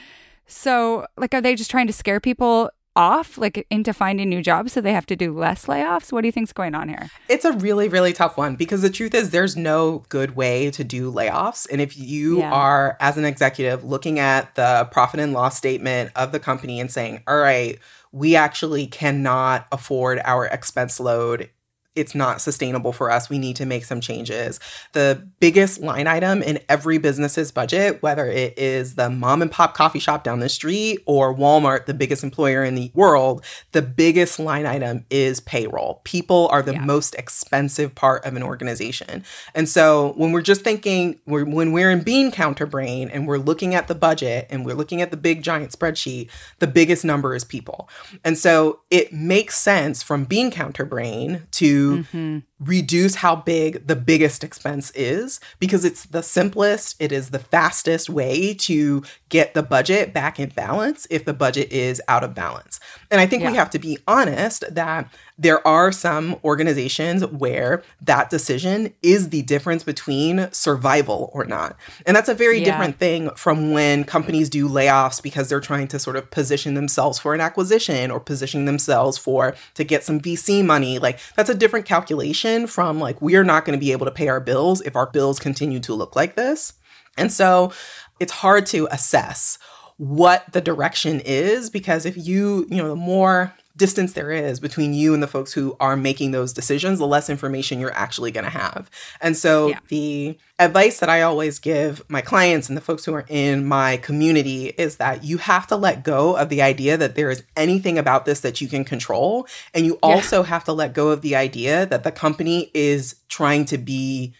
So, 0.46 1.06
like, 1.16 1.32
are 1.34 1.40
they 1.40 1.54
just 1.54 1.70
trying 1.70 1.86
to 1.86 1.92
scare 1.92 2.20
people 2.20 2.70
off 2.96 3.36
like 3.36 3.66
into 3.70 3.92
finding 3.92 4.28
new 4.28 4.42
jobs 4.42 4.72
so 4.72 4.80
they 4.80 4.92
have 4.92 5.06
to 5.06 5.16
do 5.16 5.36
less 5.36 5.66
layoffs 5.66 6.12
what 6.12 6.20
do 6.20 6.28
you 6.28 6.32
think's 6.32 6.52
going 6.52 6.74
on 6.74 6.88
here 6.88 7.10
it's 7.28 7.44
a 7.44 7.52
really 7.52 7.88
really 7.88 8.12
tough 8.12 8.36
one 8.36 8.54
because 8.54 8.82
the 8.82 8.90
truth 8.90 9.14
is 9.14 9.30
there's 9.30 9.56
no 9.56 10.04
good 10.08 10.36
way 10.36 10.70
to 10.70 10.84
do 10.84 11.12
layoffs 11.12 11.66
and 11.70 11.80
if 11.80 11.96
you 11.98 12.38
yeah. 12.38 12.52
are 12.52 12.96
as 13.00 13.16
an 13.16 13.24
executive 13.24 13.84
looking 13.84 14.18
at 14.18 14.54
the 14.54 14.88
profit 14.92 15.20
and 15.20 15.32
loss 15.32 15.56
statement 15.56 16.10
of 16.14 16.32
the 16.32 16.38
company 16.38 16.80
and 16.80 16.90
saying 16.90 17.22
all 17.26 17.38
right 17.38 17.78
we 18.12 18.36
actually 18.36 18.86
cannot 18.86 19.66
afford 19.72 20.20
our 20.24 20.46
expense 20.46 21.00
load 21.00 21.50
it's 21.94 22.14
not 22.14 22.40
sustainable 22.40 22.92
for 22.92 23.10
us. 23.10 23.30
We 23.30 23.38
need 23.38 23.56
to 23.56 23.66
make 23.66 23.84
some 23.84 24.00
changes. 24.00 24.58
The 24.92 25.26
biggest 25.40 25.80
line 25.80 26.06
item 26.06 26.42
in 26.42 26.58
every 26.68 26.98
business's 26.98 27.52
budget, 27.52 28.02
whether 28.02 28.26
it 28.26 28.58
is 28.58 28.96
the 28.96 29.10
mom 29.10 29.42
and 29.42 29.50
pop 29.50 29.74
coffee 29.74 29.98
shop 29.98 30.24
down 30.24 30.40
the 30.40 30.48
street 30.48 31.00
or 31.06 31.34
Walmart, 31.34 31.86
the 31.86 31.94
biggest 31.94 32.24
employer 32.24 32.64
in 32.64 32.74
the 32.74 32.90
world, 32.94 33.44
the 33.72 33.82
biggest 33.82 34.38
line 34.38 34.66
item 34.66 35.04
is 35.10 35.40
payroll. 35.40 36.00
People 36.04 36.48
are 36.48 36.62
the 36.62 36.72
yeah. 36.72 36.84
most 36.84 37.14
expensive 37.14 37.94
part 37.94 38.24
of 38.24 38.34
an 38.34 38.42
organization. 38.42 39.24
And 39.54 39.68
so 39.68 40.14
when 40.16 40.32
we're 40.32 40.42
just 40.42 40.62
thinking, 40.62 41.20
we're, 41.26 41.44
when 41.44 41.72
we're 41.72 41.90
in 41.90 42.02
bean 42.02 42.32
counter 42.32 42.66
brain 42.66 43.08
and 43.08 43.28
we're 43.28 43.38
looking 43.38 43.74
at 43.74 43.88
the 43.88 43.94
budget 43.94 44.46
and 44.50 44.66
we're 44.66 44.74
looking 44.74 45.00
at 45.00 45.10
the 45.10 45.16
big 45.16 45.42
giant 45.42 45.70
spreadsheet, 45.70 46.28
the 46.58 46.66
biggest 46.66 47.04
number 47.04 47.34
is 47.34 47.44
people. 47.44 47.88
And 48.24 48.36
so 48.36 48.80
it 48.90 49.12
makes 49.12 49.56
sense 49.58 50.02
from 50.02 50.24
bean 50.24 50.50
counter 50.50 50.84
brain 50.84 51.46
to 51.52 51.83
mm-hmm. 51.92 52.38
Reduce 52.64 53.16
how 53.16 53.36
big 53.36 53.86
the 53.86 53.96
biggest 53.96 54.44
expense 54.44 54.90
is 54.92 55.40
because 55.58 55.84
it's 55.84 56.06
the 56.06 56.22
simplest, 56.22 56.96
it 57.00 57.12
is 57.12 57.30
the 57.30 57.38
fastest 57.38 58.10
way 58.10 58.54
to 58.54 59.02
get 59.28 59.54
the 59.54 59.62
budget 59.62 60.12
back 60.12 60.38
in 60.38 60.48
balance 60.50 61.06
if 61.10 61.24
the 61.24 61.34
budget 61.34 61.70
is 61.72 62.00
out 62.08 62.24
of 62.24 62.34
balance. 62.34 62.80
And 63.10 63.20
I 63.20 63.26
think 63.26 63.42
yeah. 63.42 63.50
we 63.50 63.56
have 63.56 63.70
to 63.70 63.78
be 63.78 63.98
honest 64.06 64.64
that 64.74 65.12
there 65.36 65.66
are 65.66 65.90
some 65.90 66.36
organizations 66.44 67.26
where 67.26 67.82
that 68.00 68.30
decision 68.30 68.94
is 69.02 69.30
the 69.30 69.42
difference 69.42 69.82
between 69.82 70.48
survival 70.52 71.30
or 71.32 71.44
not. 71.44 71.76
And 72.06 72.16
that's 72.16 72.28
a 72.28 72.34
very 72.34 72.58
yeah. 72.58 72.66
different 72.66 72.98
thing 72.98 73.30
from 73.30 73.72
when 73.72 74.04
companies 74.04 74.48
do 74.48 74.68
layoffs 74.68 75.20
because 75.20 75.48
they're 75.48 75.60
trying 75.60 75.88
to 75.88 75.98
sort 75.98 76.14
of 76.14 76.30
position 76.30 76.74
themselves 76.74 77.18
for 77.18 77.34
an 77.34 77.40
acquisition 77.40 78.12
or 78.12 78.20
position 78.20 78.64
themselves 78.64 79.18
for 79.18 79.56
to 79.74 79.82
get 79.82 80.04
some 80.04 80.20
VC 80.20 80.64
money. 80.64 81.00
Like 81.00 81.18
that's 81.34 81.50
a 81.50 81.54
different 81.54 81.86
calculation 81.86 82.53
from 82.66 82.98
like 82.98 83.20
we're 83.20 83.44
not 83.44 83.64
going 83.64 83.78
to 83.78 83.84
be 83.84 83.92
able 83.92 84.06
to 84.06 84.12
pay 84.12 84.28
our 84.28 84.40
bills 84.40 84.80
if 84.82 84.96
our 84.96 85.10
bills 85.10 85.38
continue 85.38 85.80
to 85.80 85.94
look 85.94 86.16
like 86.16 86.36
this. 86.36 86.72
And 87.16 87.32
so 87.32 87.72
it's 88.20 88.32
hard 88.32 88.66
to 88.66 88.88
assess 88.90 89.58
what 89.96 90.44
the 90.52 90.60
direction 90.60 91.20
is 91.24 91.70
because 91.70 92.04
if 92.06 92.16
you, 92.16 92.66
you 92.68 92.76
know, 92.76 92.88
the 92.88 92.96
more 92.96 93.52
distance 93.76 94.12
there 94.12 94.30
is 94.30 94.60
between 94.60 94.94
you 94.94 95.14
and 95.14 95.22
the 95.22 95.26
folks 95.26 95.52
who 95.52 95.76
are 95.80 95.96
making 95.96 96.30
those 96.30 96.52
decisions, 96.52 96.98
the 96.98 97.06
less 97.06 97.28
information 97.28 97.80
you're 97.80 97.94
actually 97.94 98.30
going 98.30 98.44
to 98.44 98.50
have. 98.50 98.90
And 99.20 99.36
so 99.36 99.68
yeah. 99.68 99.78
the 99.88 100.38
advice 100.58 101.00
that 101.00 101.08
I 101.08 101.22
always 101.22 101.58
give 101.58 102.08
my 102.08 102.20
clients 102.20 102.68
and 102.68 102.76
the 102.76 102.80
folks 102.80 103.04
who 103.04 103.14
are 103.14 103.24
in 103.28 103.66
my 103.66 103.96
community 103.96 104.66
is 104.66 104.96
that 104.98 105.24
you 105.24 105.38
have 105.38 105.66
to 105.68 105.76
let 105.76 106.04
go 106.04 106.36
of 106.36 106.48
the 106.48 106.62
idea 106.62 106.96
that 106.96 107.16
there 107.16 107.30
is 107.30 107.42
anything 107.56 107.98
about 107.98 108.24
this 108.24 108.40
that 108.40 108.60
you 108.60 108.68
can 108.68 108.84
control. 108.84 109.48
And 109.74 109.84
you 109.84 109.98
also 110.02 110.42
yeah. 110.42 110.48
have 110.48 110.64
to 110.64 110.72
let 110.72 110.94
go 110.94 111.08
of 111.08 111.22
the 111.22 111.34
idea 111.34 111.86
that 111.86 112.04
the 112.04 112.12
company 112.12 112.70
is 112.74 113.16
trying 113.28 113.64
to 113.66 113.78
be 113.78 114.34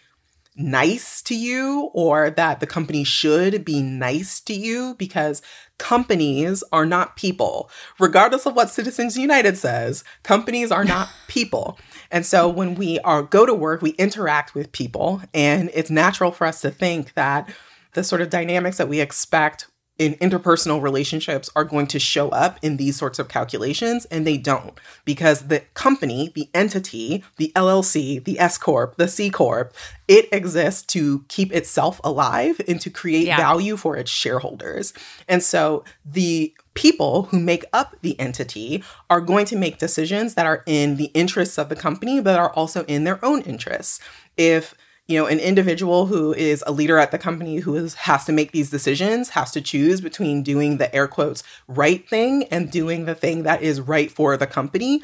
nice 0.55 1.21
to 1.23 1.35
you 1.35 1.89
or 1.93 2.29
that 2.29 2.59
the 2.59 2.67
company 2.67 3.03
should 3.03 3.65
be 3.65 3.81
nice 3.81 4.39
to 4.41 4.53
you 4.53 4.95
because 4.97 5.41
companies 5.77 6.63
are 6.71 6.85
not 6.85 7.15
people. 7.17 7.69
Regardless 7.99 8.45
of 8.45 8.55
what 8.55 8.69
Citizens 8.69 9.17
United 9.17 9.57
says, 9.57 10.03
companies 10.23 10.71
are 10.71 10.85
not 10.85 11.09
people. 11.27 11.77
And 12.11 12.25
so 12.25 12.47
when 12.47 12.75
we 12.75 12.99
are 12.99 13.23
go 13.23 13.45
to 13.45 13.53
work, 13.53 13.81
we 13.81 13.91
interact 13.91 14.55
with 14.55 14.71
people 14.71 15.21
and 15.33 15.69
it's 15.73 15.89
natural 15.89 16.31
for 16.31 16.47
us 16.47 16.61
to 16.61 16.71
think 16.71 17.13
that 17.13 17.53
the 17.93 18.03
sort 18.03 18.21
of 18.21 18.29
dynamics 18.29 18.77
that 18.77 18.89
we 18.89 18.99
expect 18.99 19.67
in 19.97 20.13
interpersonal 20.15 20.81
relationships 20.81 21.49
are 21.55 21.63
going 21.63 21.87
to 21.87 21.99
show 21.99 22.29
up 22.29 22.59
in 22.61 22.77
these 22.77 22.97
sorts 22.97 23.17
of 23.17 23.29
calculations 23.29 24.05
and 24.05 24.27
they 24.27 24.37
don't 24.37 24.79
because 25.05 25.47
the 25.47 25.61
company 25.73 26.31
the 26.35 26.49
entity 26.53 27.23
the 27.37 27.51
llc 27.55 28.23
the 28.25 28.39
s 28.39 28.57
corp 28.57 28.95
the 28.97 29.07
c 29.07 29.29
corp 29.29 29.73
it 30.07 30.27
exists 30.31 30.83
to 30.83 31.23
keep 31.29 31.51
itself 31.53 32.01
alive 32.03 32.59
and 32.67 32.81
to 32.81 32.89
create 32.89 33.27
yeah. 33.27 33.37
value 33.37 33.77
for 33.77 33.95
its 33.95 34.11
shareholders 34.11 34.93
and 35.27 35.41
so 35.41 35.83
the 36.05 36.53
people 36.73 37.23
who 37.23 37.39
make 37.39 37.63
up 37.71 37.95
the 38.01 38.19
entity 38.19 38.83
are 39.09 39.21
going 39.21 39.45
to 39.45 39.55
make 39.55 39.77
decisions 39.77 40.33
that 40.33 40.45
are 40.45 40.61
in 40.65 40.97
the 40.97 41.09
interests 41.13 41.57
of 41.57 41.69
the 41.69 41.75
company 41.75 42.19
but 42.19 42.37
are 42.37 42.51
also 42.51 42.83
in 42.83 43.05
their 43.05 43.23
own 43.23 43.41
interests 43.43 44.01
if 44.35 44.75
you 45.07 45.19
know, 45.19 45.27
an 45.27 45.39
individual 45.39 46.07
who 46.07 46.33
is 46.33 46.63
a 46.65 46.71
leader 46.71 46.97
at 46.97 47.11
the 47.11 47.17
company 47.17 47.57
who 47.57 47.75
is, 47.75 47.93
has 47.93 48.25
to 48.25 48.31
make 48.31 48.51
these 48.51 48.71
decisions 48.71 49.29
has 49.29 49.51
to 49.51 49.61
choose 49.61 50.01
between 50.01 50.41
doing 50.41 50.77
the 50.77 50.93
air 50.95 51.07
quotes 51.07 51.43
right 51.67 52.07
thing 52.09 52.45
and 52.45 52.71
doing 52.71 53.05
the 53.05 53.15
thing 53.15 53.43
that 53.43 53.61
is 53.61 53.79
right 53.79 54.11
for 54.11 54.35
the 54.35 54.47
company. 54.47 55.01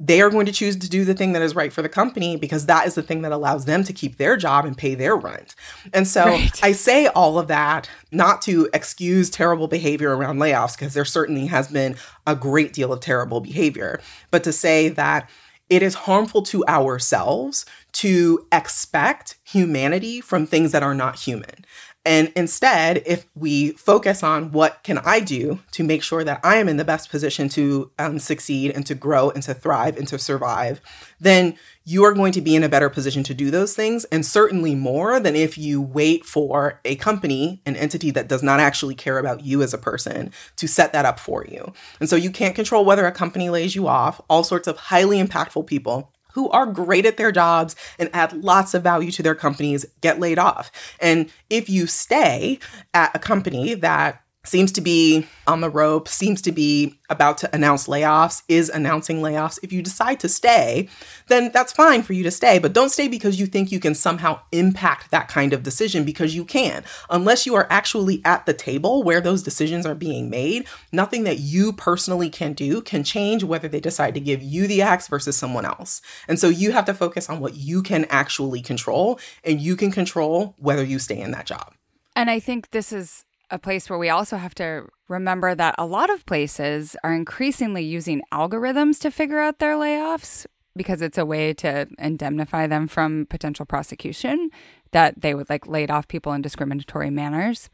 They 0.00 0.20
are 0.20 0.30
going 0.30 0.46
to 0.46 0.52
choose 0.52 0.76
to 0.76 0.88
do 0.88 1.04
the 1.04 1.14
thing 1.14 1.32
that 1.32 1.42
is 1.42 1.56
right 1.56 1.72
for 1.72 1.82
the 1.82 1.88
company 1.88 2.36
because 2.36 2.66
that 2.66 2.86
is 2.86 2.94
the 2.94 3.02
thing 3.02 3.22
that 3.22 3.32
allows 3.32 3.64
them 3.64 3.82
to 3.82 3.92
keep 3.92 4.16
their 4.16 4.36
job 4.36 4.64
and 4.64 4.76
pay 4.76 4.94
their 4.94 5.16
rent. 5.16 5.56
And 5.92 6.06
so 6.06 6.24
right. 6.24 6.64
I 6.64 6.70
say 6.70 7.08
all 7.08 7.36
of 7.36 7.48
that 7.48 7.90
not 8.12 8.40
to 8.42 8.68
excuse 8.72 9.28
terrible 9.28 9.66
behavior 9.66 10.16
around 10.16 10.38
layoffs, 10.38 10.76
because 10.76 10.94
there 10.94 11.04
certainly 11.04 11.46
has 11.46 11.66
been 11.66 11.96
a 12.28 12.36
great 12.36 12.72
deal 12.72 12.92
of 12.92 13.00
terrible 13.00 13.40
behavior, 13.40 14.00
but 14.30 14.44
to 14.44 14.52
say 14.52 14.88
that 14.88 15.28
it 15.70 15.82
is 15.82 15.94
harmful 15.94 16.42
to 16.42 16.64
ourselves 16.66 17.66
to 17.92 18.46
expect 18.52 19.36
humanity 19.44 20.20
from 20.20 20.46
things 20.46 20.72
that 20.72 20.82
are 20.82 20.94
not 20.94 21.18
human. 21.18 21.64
And 22.04 22.32
instead, 22.34 23.02
if 23.04 23.26
we 23.34 23.72
focus 23.72 24.22
on 24.22 24.52
what 24.52 24.82
can 24.82 24.98
I 24.98 25.20
do 25.20 25.60
to 25.72 25.84
make 25.84 26.02
sure 26.02 26.24
that 26.24 26.40
I 26.42 26.56
am 26.56 26.68
in 26.68 26.78
the 26.78 26.84
best 26.84 27.10
position 27.10 27.48
to 27.50 27.90
um, 27.98 28.18
succeed 28.18 28.70
and 28.70 28.86
to 28.86 28.94
grow 28.94 29.30
and 29.30 29.42
to 29.42 29.52
thrive 29.52 29.98
and 29.98 30.08
to 30.08 30.18
survive, 30.18 30.80
then 31.20 31.56
you 31.84 32.04
are 32.04 32.14
going 32.14 32.32
to 32.32 32.40
be 32.40 32.56
in 32.56 32.64
a 32.64 32.68
better 32.68 32.88
position 32.88 33.22
to 33.24 33.34
do 33.34 33.50
those 33.50 33.74
things. 33.74 34.04
And 34.06 34.24
certainly 34.24 34.74
more 34.74 35.20
than 35.20 35.36
if 35.36 35.58
you 35.58 35.82
wait 35.82 36.24
for 36.24 36.80
a 36.84 36.96
company, 36.96 37.60
an 37.66 37.76
entity 37.76 38.10
that 38.12 38.28
does 38.28 38.42
not 38.42 38.60
actually 38.60 38.94
care 38.94 39.18
about 39.18 39.44
you 39.44 39.62
as 39.62 39.74
a 39.74 39.78
person, 39.78 40.32
to 40.56 40.66
set 40.66 40.92
that 40.92 41.04
up 41.04 41.18
for 41.18 41.44
you. 41.44 41.72
And 42.00 42.08
so 42.08 42.16
you 42.16 42.30
can't 42.30 42.54
control 42.54 42.84
whether 42.84 43.06
a 43.06 43.12
company 43.12 43.50
lays 43.50 43.74
you 43.74 43.86
off. 43.86 44.20
All 44.30 44.44
sorts 44.44 44.68
of 44.68 44.76
highly 44.76 45.22
impactful 45.22 45.66
people 45.66 46.12
who 46.38 46.48
are 46.50 46.66
great 46.66 47.04
at 47.04 47.16
their 47.16 47.32
jobs 47.32 47.74
and 47.98 48.08
add 48.12 48.32
lots 48.32 48.72
of 48.72 48.80
value 48.80 49.10
to 49.10 49.24
their 49.24 49.34
companies 49.34 49.84
get 50.00 50.20
laid 50.20 50.38
off. 50.38 50.70
And 51.00 51.32
if 51.50 51.68
you 51.68 51.88
stay 51.88 52.60
at 52.94 53.10
a 53.12 53.18
company 53.18 53.74
that 53.74 54.22
seems 54.48 54.72
to 54.72 54.80
be 54.80 55.26
on 55.46 55.60
the 55.60 55.70
rope, 55.70 56.08
seems 56.08 56.42
to 56.42 56.52
be 56.52 56.98
about 57.10 57.38
to 57.38 57.54
announce 57.54 57.86
layoffs, 57.86 58.42
is 58.48 58.68
announcing 58.68 59.18
layoffs. 59.18 59.58
If 59.62 59.72
you 59.72 59.82
decide 59.82 60.20
to 60.20 60.28
stay, 60.28 60.88
then 61.28 61.50
that's 61.52 61.72
fine 61.72 62.02
for 62.02 62.12
you 62.12 62.22
to 62.24 62.30
stay, 62.30 62.58
but 62.58 62.72
don't 62.72 62.90
stay 62.90 63.08
because 63.08 63.38
you 63.40 63.46
think 63.46 63.72
you 63.72 63.80
can 63.80 63.94
somehow 63.94 64.40
impact 64.52 65.10
that 65.10 65.28
kind 65.28 65.52
of 65.52 65.62
decision 65.62 66.04
because 66.04 66.34
you 66.34 66.44
can. 66.44 66.84
Unless 67.08 67.46
you 67.46 67.54
are 67.54 67.66
actually 67.70 68.20
at 68.24 68.46
the 68.46 68.54
table 68.54 69.02
where 69.02 69.20
those 69.20 69.42
decisions 69.42 69.86
are 69.86 69.94
being 69.94 70.28
made, 70.28 70.66
nothing 70.92 71.24
that 71.24 71.38
you 71.38 71.72
personally 71.72 72.30
can 72.30 72.52
do 72.52 72.80
can 72.82 73.04
change 73.04 73.44
whether 73.44 73.68
they 73.68 73.80
decide 73.80 74.14
to 74.14 74.20
give 74.20 74.42
you 74.42 74.66
the 74.66 74.82
axe 74.82 75.08
versus 75.08 75.36
someone 75.36 75.64
else. 75.64 76.02
And 76.26 76.38
so 76.38 76.48
you 76.48 76.72
have 76.72 76.84
to 76.86 76.94
focus 76.94 77.28
on 77.30 77.40
what 77.40 77.54
you 77.54 77.82
can 77.82 78.04
actually 78.06 78.60
control, 78.60 79.18
and 79.44 79.60
you 79.60 79.76
can 79.76 79.90
control 79.90 80.54
whether 80.58 80.84
you 80.84 80.98
stay 80.98 81.18
in 81.18 81.30
that 81.32 81.46
job. 81.46 81.74
And 82.16 82.28
I 82.28 82.40
think 82.40 82.70
this 82.70 82.92
is 82.92 83.24
a 83.50 83.58
place 83.58 83.88
where 83.88 83.98
we 83.98 84.08
also 84.08 84.36
have 84.36 84.54
to 84.56 84.86
remember 85.08 85.54
that 85.54 85.74
a 85.78 85.86
lot 85.86 86.10
of 86.10 86.26
places 86.26 86.96
are 87.02 87.14
increasingly 87.14 87.82
using 87.82 88.22
algorithms 88.32 88.98
to 89.00 89.10
figure 89.10 89.40
out 89.40 89.58
their 89.58 89.74
layoffs 89.74 90.46
because 90.76 91.02
it's 91.02 91.18
a 91.18 91.26
way 91.26 91.52
to 91.52 91.88
indemnify 91.98 92.66
them 92.66 92.86
from 92.86 93.26
potential 93.26 93.66
prosecution 93.66 94.50
that 94.92 95.20
they 95.20 95.34
would 95.34 95.50
like 95.50 95.66
laid 95.66 95.90
off 95.90 96.08
people 96.08 96.32
in 96.32 96.42
discriminatory 96.42 97.10
manners. 97.10 97.68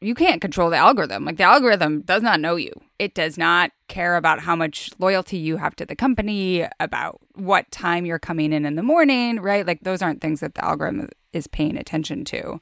You 0.00 0.14
can't 0.14 0.40
control 0.40 0.68
the 0.68 0.76
algorithm. 0.76 1.24
Like 1.24 1.36
the 1.36 1.44
algorithm 1.44 2.02
does 2.02 2.22
not 2.22 2.40
know 2.40 2.56
you. 2.56 2.72
It 2.98 3.14
does 3.14 3.38
not 3.38 3.70
care 3.88 4.16
about 4.16 4.40
how 4.40 4.56
much 4.56 4.90
loyalty 4.98 5.38
you 5.38 5.56
have 5.56 5.76
to 5.76 5.86
the 5.86 5.96
company, 5.96 6.66
about 6.80 7.20
what 7.34 7.70
time 7.70 8.04
you're 8.04 8.18
coming 8.18 8.52
in 8.52 8.66
in 8.66 8.74
the 8.74 8.82
morning, 8.82 9.40
right? 9.40 9.66
Like 9.66 9.80
those 9.82 10.02
aren't 10.02 10.20
things 10.20 10.40
that 10.40 10.54
the 10.54 10.64
algorithm 10.64 11.08
is 11.32 11.46
paying 11.46 11.76
attention 11.76 12.24
to. 12.26 12.60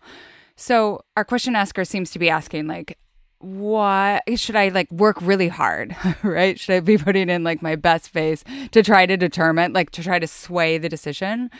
So 0.61 1.00
our 1.17 1.25
question 1.25 1.57
asker 1.57 1.87
seems 1.87 2.11
to 2.11 2.19
be 2.19 2.29
asking 2.29 2.67
like 2.67 2.99
what 3.38 4.23
should 4.38 4.57
I 4.57 4.69
like 4.69 4.93
work 4.93 5.17
really 5.23 5.49
hard, 5.49 5.97
right? 6.23 6.61
Should 6.61 6.75
I 6.75 6.81
be 6.81 6.99
putting 6.99 7.31
in 7.31 7.43
like 7.43 7.62
my 7.62 7.76
best 7.76 8.11
face 8.11 8.45
to 8.73 8.83
try 8.83 9.07
to 9.07 9.17
determine, 9.17 9.73
like 9.73 9.90
to 9.93 10.02
try 10.02 10.19
to 10.19 10.26
sway 10.26 10.76
the 10.76 10.90
decision? 10.90 11.50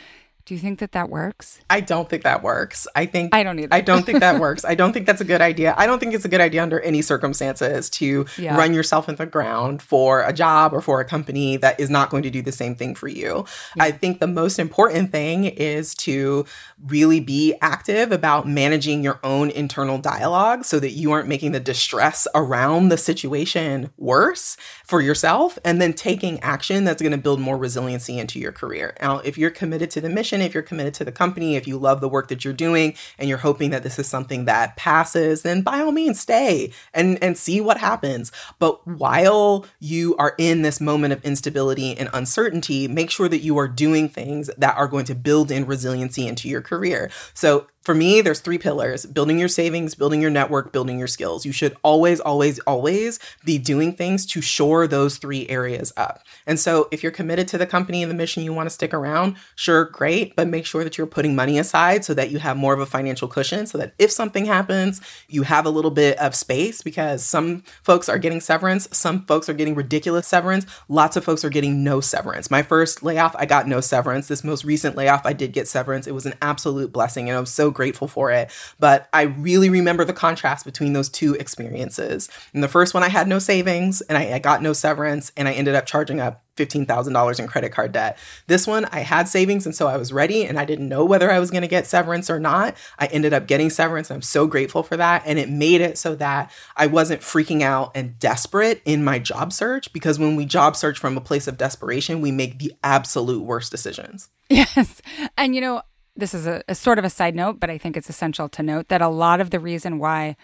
Do 0.45 0.55
you 0.55 0.59
think 0.59 0.79
that 0.79 0.93
that 0.93 1.09
works? 1.09 1.59
I 1.69 1.81
don't 1.81 2.09
think 2.09 2.23
that 2.23 2.41
works. 2.41 2.87
I 2.95 3.05
think 3.05 3.33
I 3.35 3.43
don't 3.43 3.59
either. 3.59 3.73
I 3.73 3.81
don't 3.81 4.03
think 4.05 4.19
that 4.21 4.39
works. 4.41 4.65
I 4.65 4.73
don't 4.73 4.91
think 4.91 5.05
that's 5.05 5.21
a 5.21 5.25
good 5.25 5.41
idea. 5.41 5.75
I 5.77 5.85
don't 5.85 5.99
think 5.99 6.13
it's 6.13 6.25
a 6.25 6.29
good 6.29 6.41
idea 6.41 6.63
under 6.63 6.79
any 6.79 7.01
circumstances 7.01 7.89
to 7.91 8.25
yeah. 8.37 8.57
run 8.57 8.73
yourself 8.73 9.07
in 9.07 9.15
the 9.15 9.25
ground 9.25 9.81
for 9.81 10.23
a 10.23 10.33
job 10.33 10.73
or 10.73 10.81
for 10.81 10.99
a 10.99 11.05
company 11.05 11.57
that 11.57 11.79
is 11.79 11.89
not 11.89 12.09
going 12.09 12.23
to 12.23 12.31
do 12.31 12.41
the 12.41 12.51
same 12.51 12.75
thing 12.75 12.95
for 12.95 13.07
you. 13.07 13.45
Yeah. 13.75 13.83
I 13.83 13.91
think 13.91 14.19
the 14.19 14.27
most 14.27 14.57
important 14.57 15.11
thing 15.11 15.45
is 15.45 15.93
to 15.95 16.45
really 16.87 17.19
be 17.19 17.53
active 17.61 18.11
about 18.11 18.47
managing 18.47 19.03
your 19.03 19.19
own 19.23 19.51
internal 19.51 19.99
dialogue 19.99 20.65
so 20.65 20.79
that 20.79 20.91
you 20.91 21.11
aren't 21.11 21.27
making 21.27 21.51
the 21.51 21.59
distress 21.59 22.27
around 22.33 22.89
the 22.89 22.97
situation 22.97 23.91
worse 23.97 24.57
for 24.85 25.01
yourself 25.01 25.59
and 25.63 25.79
then 25.79 25.93
taking 25.93 26.39
action 26.39 26.83
that's 26.83 27.01
going 27.01 27.11
to 27.11 27.17
build 27.17 27.39
more 27.39 27.57
resiliency 27.57 28.17
into 28.17 28.39
your 28.39 28.51
career. 28.51 28.95
Now, 29.01 29.19
if 29.19 29.37
you're 29.37 29.51
committed 29.51 29.91
to 29.91 30.01
the 30.01 30.09
mission 30.09 30.30
if 30.39 30.53
you're 30.53 30.63
committed 30.63 30.93
to 30.93 31.03
the 31.03 31.11
company, 31.11 31.55
if 31.55 31.67
you 31.67 31.77
love 31.77 31.99
the 31.99 32.07
work 32.07 32.27
that 32.29 32.45
you're 32.45 32.53
doing 32.53 32.93
and 33.17 33.27
you're 33.27 33.39
hoping 33.39 33.71
that 33.71 33.83
this 33.83 33.97
is 33.97 34.07
something 34.07 34.45
that 34.45 34.77
passes, 34.77 35.41
then 35.41 35.63
by 35.63 35.79
all 35.81 35.91
means 35.91 36.19
stay 36.19 36.71
and, 36.93 37.21
and 37.23 37.37
see 37.37 37.59
what 37.59 37.77
happens. 37.77 38.31
But 38.59 38.87
while 38.87 39.65
you 39.79 40.15
are 40.17 40.35
in 40.37 40.61
this 40.61 40.79
moment 40.79 41.13
of 41.13 41.25
instability 41.25 41.97
and 41.97 42.09
uncertainty, 42.13 42.87
make 42.87 43.09
sure 43.09 43.27
that 43.27 43.39
you 43.39 43.57
are 43.57 43.67
doing 43.67 44.07
things 44.07 44.49
that 44.57 44.77
are 44.77 44.87
going 44.87 45.05
to 45.05 45.15
build 45.15 45.49
in 45.49 45.65
resiliency 45.65 46.27
into 46.27 46.47
your 46.47 46.61
career. 46.61 47.09
So 47.33 47.67
for 47.81 47.95
me, 47.95 48.21
there's 48.21 48.39
three 48.39 48.59
pillars 48.59 49.05
building 49.05 49.39
your 49.39 49.47
savings, 49.47 49.95
building 49.95 50.21
your 50.21 50.29
network, 50.29 50.71
building 50.71 50.99
your 50.99 51.07
skills. 51.07 51.45
You 51.45 51.51
should 51.51 51.75
always, 51.83 52.19
always, 52.19 52.59
always 52.59 53.19
be 53.43 53.57
doing 53.57 53.93
things 53.93 54.25
to 54.27 54.41
shore 54.41 54.87
those 54.87 55.17
three 55.17 55.47
areas 55.49 55.91
up. 55.97 56.23
And 56.45 56.59
so, 56.59 56.87
if 56.91 57.01
you're 57.01 57.11
committed 57.11 57.47
to 57.49 57.57
the 57.57 57.65
company 57.65 58.03
and 58.03 58.11
the 58.11 58.15
mission, 58.15 58.43
you 58.43 58.53
want 58.53 58.67
to 58.67 58.71
stick 58.71 58.93
around, 58.93 59.35
sure, 59.55 59.85
great, 59.85 60.35
but 60.35 60.47
make 60.47 60.65
sure 60.65 60.83
that 60.83 60.97
you're 60.97 61.07
putting 61.07 61.35
money 61.35 61.57
aside 61.57 62.05
so 62.05 62.13
that 62.13 62.29
you 62.29 62.39
have 62.39 62.55
more 62.55 62.73
of 62.73 62.79
a 62.79 62.85
financial 62.85 63.27
cushion 63.27 63.65
so 63.65 63.77
that 63.77 63.93
if 63.97 64.11
something 64.11 64.45
happens, 64.45 65.01
you 65.27 65.43
have 65.43 65.65
a 65.65 65.69
little 65.69 65.91
bit 65.91 66.17
of 66.19 66.35
space 66.35 66.81
because 66.81 67.23
some 67.23 67.63
folks 67.83 68.07
are 68.09 68.19
getting 68.19 68.41
severance, 68.41 68.87
some 68.95 69.25
folks 69.25 69.49
are 69.49 69.53
getting 69.53 69.73
ridiculous 69.73 70.27
severance, 70.27 70.65
lots 70.87 71.17
of 71.17 71.23
folks 71.23 71.43
are 71.43 71.49
getting 71.49 71.83
no 71.83 71.99
severance. 71.99 72.51
My 72.51 72.61
first 72.61 73.01
layoff, 73.01 73.35
I 73.37 73.45
got 73.45 73.67
no 73.67 73.81
severance. 73.81 74.27
This 74.27 74.43
most 74.43 74.63
recent 74.63 74.95
layoff, 74.95 75.25
I 75.25 75.33
did 75.33 75.51
get 75.51 75.67
severance. 75.67 76.05
It 76.05 76.13
was 76.13 76.25
an 76.25 76.35
absolute 76.41 76.91
blessing, 76.91 77.27
and 77.27 77.37
I 77.37 77.39
was 77.39 77.49
grateful 77.71 78.07
for 78.07 78.31
it. 78.31 78.51
But 78.79 79.07
I 79.13 79.23
really 79.23 79.69
remember 79.69 80.05
the 80.05 80.13
contrast 80.13 80.65
between 80.65 80.93
those 80.93 81.09
two 81.09 81.33
experiences. 81.35 82.29
In 82.53 82.61
the 82.61 82.67
first 82.67 82.93
one, 82.93 83.03
I 83.03 83.09
had 83.09 83.27
no 83.27 83.39
savings 83.39 84.01
and 84.01 84.17
I, 84.17 84.33
I 84.33 84.39
got 84.39 84.61
no 84.61 84.73
severance, 84.73 85.31
and 85.37 85.47
I 85.47 85.53
ended 85.53 85.75
up 85.75 85.85
charging 85.85 86.19
up 86.19 86.43
$15,000 86.57 87.39
in 87.39 87.47
credit 87.47 87.71
card 87.71 87.91
debt. 87.91 88.17
This 88.47 88.67
one, 88.67 88.85
I 88.85 88.99
had 88.99 89.27
savings, 89.27 89.65
and 89.65 89.75
so 89.75 89.87
I 89.87 89.97
was 89.97 90.11
ready, 90.11 90.45
and 90.45 90.59
I 90.59 90.65
didn't 90.65 90.89
know 90.89 91.05
whether 91.05 91.31
I 91.31 91.39
was 91.39 91.51
going 91.51 91.61
to 91.61 91.67
get 91.67 91.87
severance 91.87 92.29
or 92.29 92.39
not. 92.39 92.75
I 92.99 93.07
ended 93.07 93.33
up 93.33 93.47
getting 93.47 93.69
severance. 93.69 94.09
and 94.09 94.15
I'm 94.15 94.21
so 94.21 94.47
grateful 94.47 94.83
for 94.83 94.97
that. 94.97 95.23
And 95.25 95.39
it 95.39 95.49
made 95.49 95.81
it 95.81 95.97
so 95.97 96.15
that 96.15 96.51
I 96.75 96.87
wasn't 96.87 97.21
freaking 97.21 97.61
out 97.61 97.91
and 97.95 98.19
desperate 98.19 98.81
in 98.85 99.03
my 99.03 99.19
job 99.19 99.53
search 99.53 99.91
because 99.93 100.19
when 100.19 100.35
we 100.35 100.45
job 100.45 100.75
search 100.75 100.99
from 100.99 101.17
a 101.17 101.21
place 101.21 101.47
of 101.47 101.57
desperation, 101.57 102.21
we 102.21 102.31
make 102.31 102.59
the 102.59 102.73
absolute 102.83 103.43
worst 103.43 103.71
decisions. 103.71 104.29
Yes. 104.51 105.01
And, 105.37 105.55
you 105.55 105.61
know, 105.61 105.81
this 106.15 106.33
is 106.33 106.47
a, 106.47 106.63
a 106.67 106.75
sort 106.75 106.99
of 106.99 107.05
a 107.05 107.09
side 107.09 107.35
note, 107.35 107.59
but 107.59 107.69
I 107.69 107.77
think 107.77 107.95
it's 107.95 108.09
essential 108.09 108.49
to 108.49 108.63
note 108.63 108.89
that 108.89 109.01
a 109.01 109.07
lot 109.07 109.41
of 109.41 109.49
the 109.49 109.59
reason 109.59 109.99
why 109.99 110.35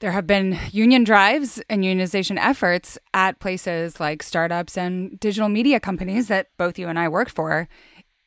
there 0.00 0.12
have 0.12 0.26
been 0.26 0.58
union 0.72 1.04
drives 1.04 1.62
and 1.70 1.82
unionization 1.82 2.36
efforts 2.38 2.98
at 3.14 3.38
places 3.38 3.98
like 3.98 4.22
startups 4.22 4.76
and 4.76 5.18
digital 5.18 5.48
media 5.48 5.80
companies 5.80 6.28
that 6.28 6.48
both 6.58 6.78
you 6.78 6.88
and 6.88 6.98
I 6.98 7.08
worked 7.08 7.30
for 7.30 7.68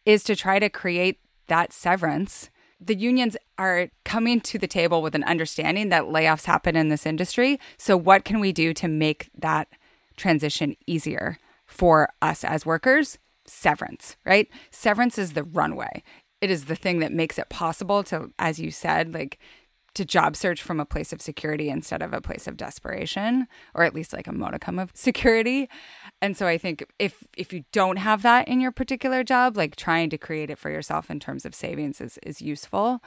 is 0.05 0.23
to 0.23 0.35
try 0.35 0.57
to 0.57 0.69
create 0.69 1.19
that 1.47 1.71
severance. 1.71 2.49
The 2.79 2.95
unions 2.95 3.37
are 3.57 3.89
coming 4.03 4.41
to 4.41 4.57
the 4.57 4.67
table 4.67 5.01
with 5.01 5.13
an 5.13 5.23
understanding 5.25 5.89
that 5.89 6.05
layoffs 6.05 6.45
happen 6.45 6.75
in 6.75 6.87
this 6.87 7.05
industry. 7.05 7.59
So, 7.77 7.97
what 7.97 8.25
can 8.25 8.39
we 8.39 8.51
do 8.51 8.73
to 8.75 8.87
make 8.87 9.29
that 9.37 9.67
transition 10.15 10.75
easier 10.87 11.37
for 11.67 12.09
us 12.21 12.43
as 12.43 12.65
workers? 12.65 13.19
Severance, 13.49 14.15
right? 14.25 14.47
Severance 14.71 15.17
is 15.17 15.33
the 15.33 15.43
runway. 15.43 16.03
It 16.41 16.49
is 16.49 16.65
the 16.65 16.75
thing 16.75 16.99
that 16.99 17.11
makes 17.11 17.37
it 17.37 17.49
possible 17.49 18.03
to, 18.05 18.31
as 18.39 18.59
you 18.59 18.71
said, 18.71 19.13
like 19.13 19.39
to 19.95 20.05
job 20.05 20.35
search 20.35 20.61
from 20.61 20.79
a 20.79 20.85
place 20.85 21.11
of 21.11 21.21
security 21.21 21.69
instead 21.69 22.01
of 22.01 22.13
a 22.13 22.21
place 22.21 22.47
of 22.47 22.57
desperation, 22.57 23.47
or 23.73 23.83
at 23.83 23.93
least 23.93 24.13
like 24.13 24.27
a 24.27 24.31
modicum 24.31 24.79
of 24.79 24.91
security. 24.95 25.69
And 26.21 26.37
so 26.37 26.47
I 26.47 26.57
think 26.57 26.85
if 26.99 27.23
if 27.35 27.51
you 27.51 27.63
don't 27.71 27.97
have 27.97 28.21
that 28.21 28.47
in 28.47 28.61
your 28.61 28.71
particular 28.71 29.23
job, 29.23 29.57
like 29.57 29.75
trying 29.75 30.09
to 30.11 30.17
create 30.17 30.49
it 30.49 30.57
for 30.57 30.69
yourself 30.69 31.09
in 31.09 31.19
terms 31.19 31.45
of 31.45 31.55
savings 31.55 31.99
is 32.01 32.17
is 32.23 32.41
useful. 32.41 33.01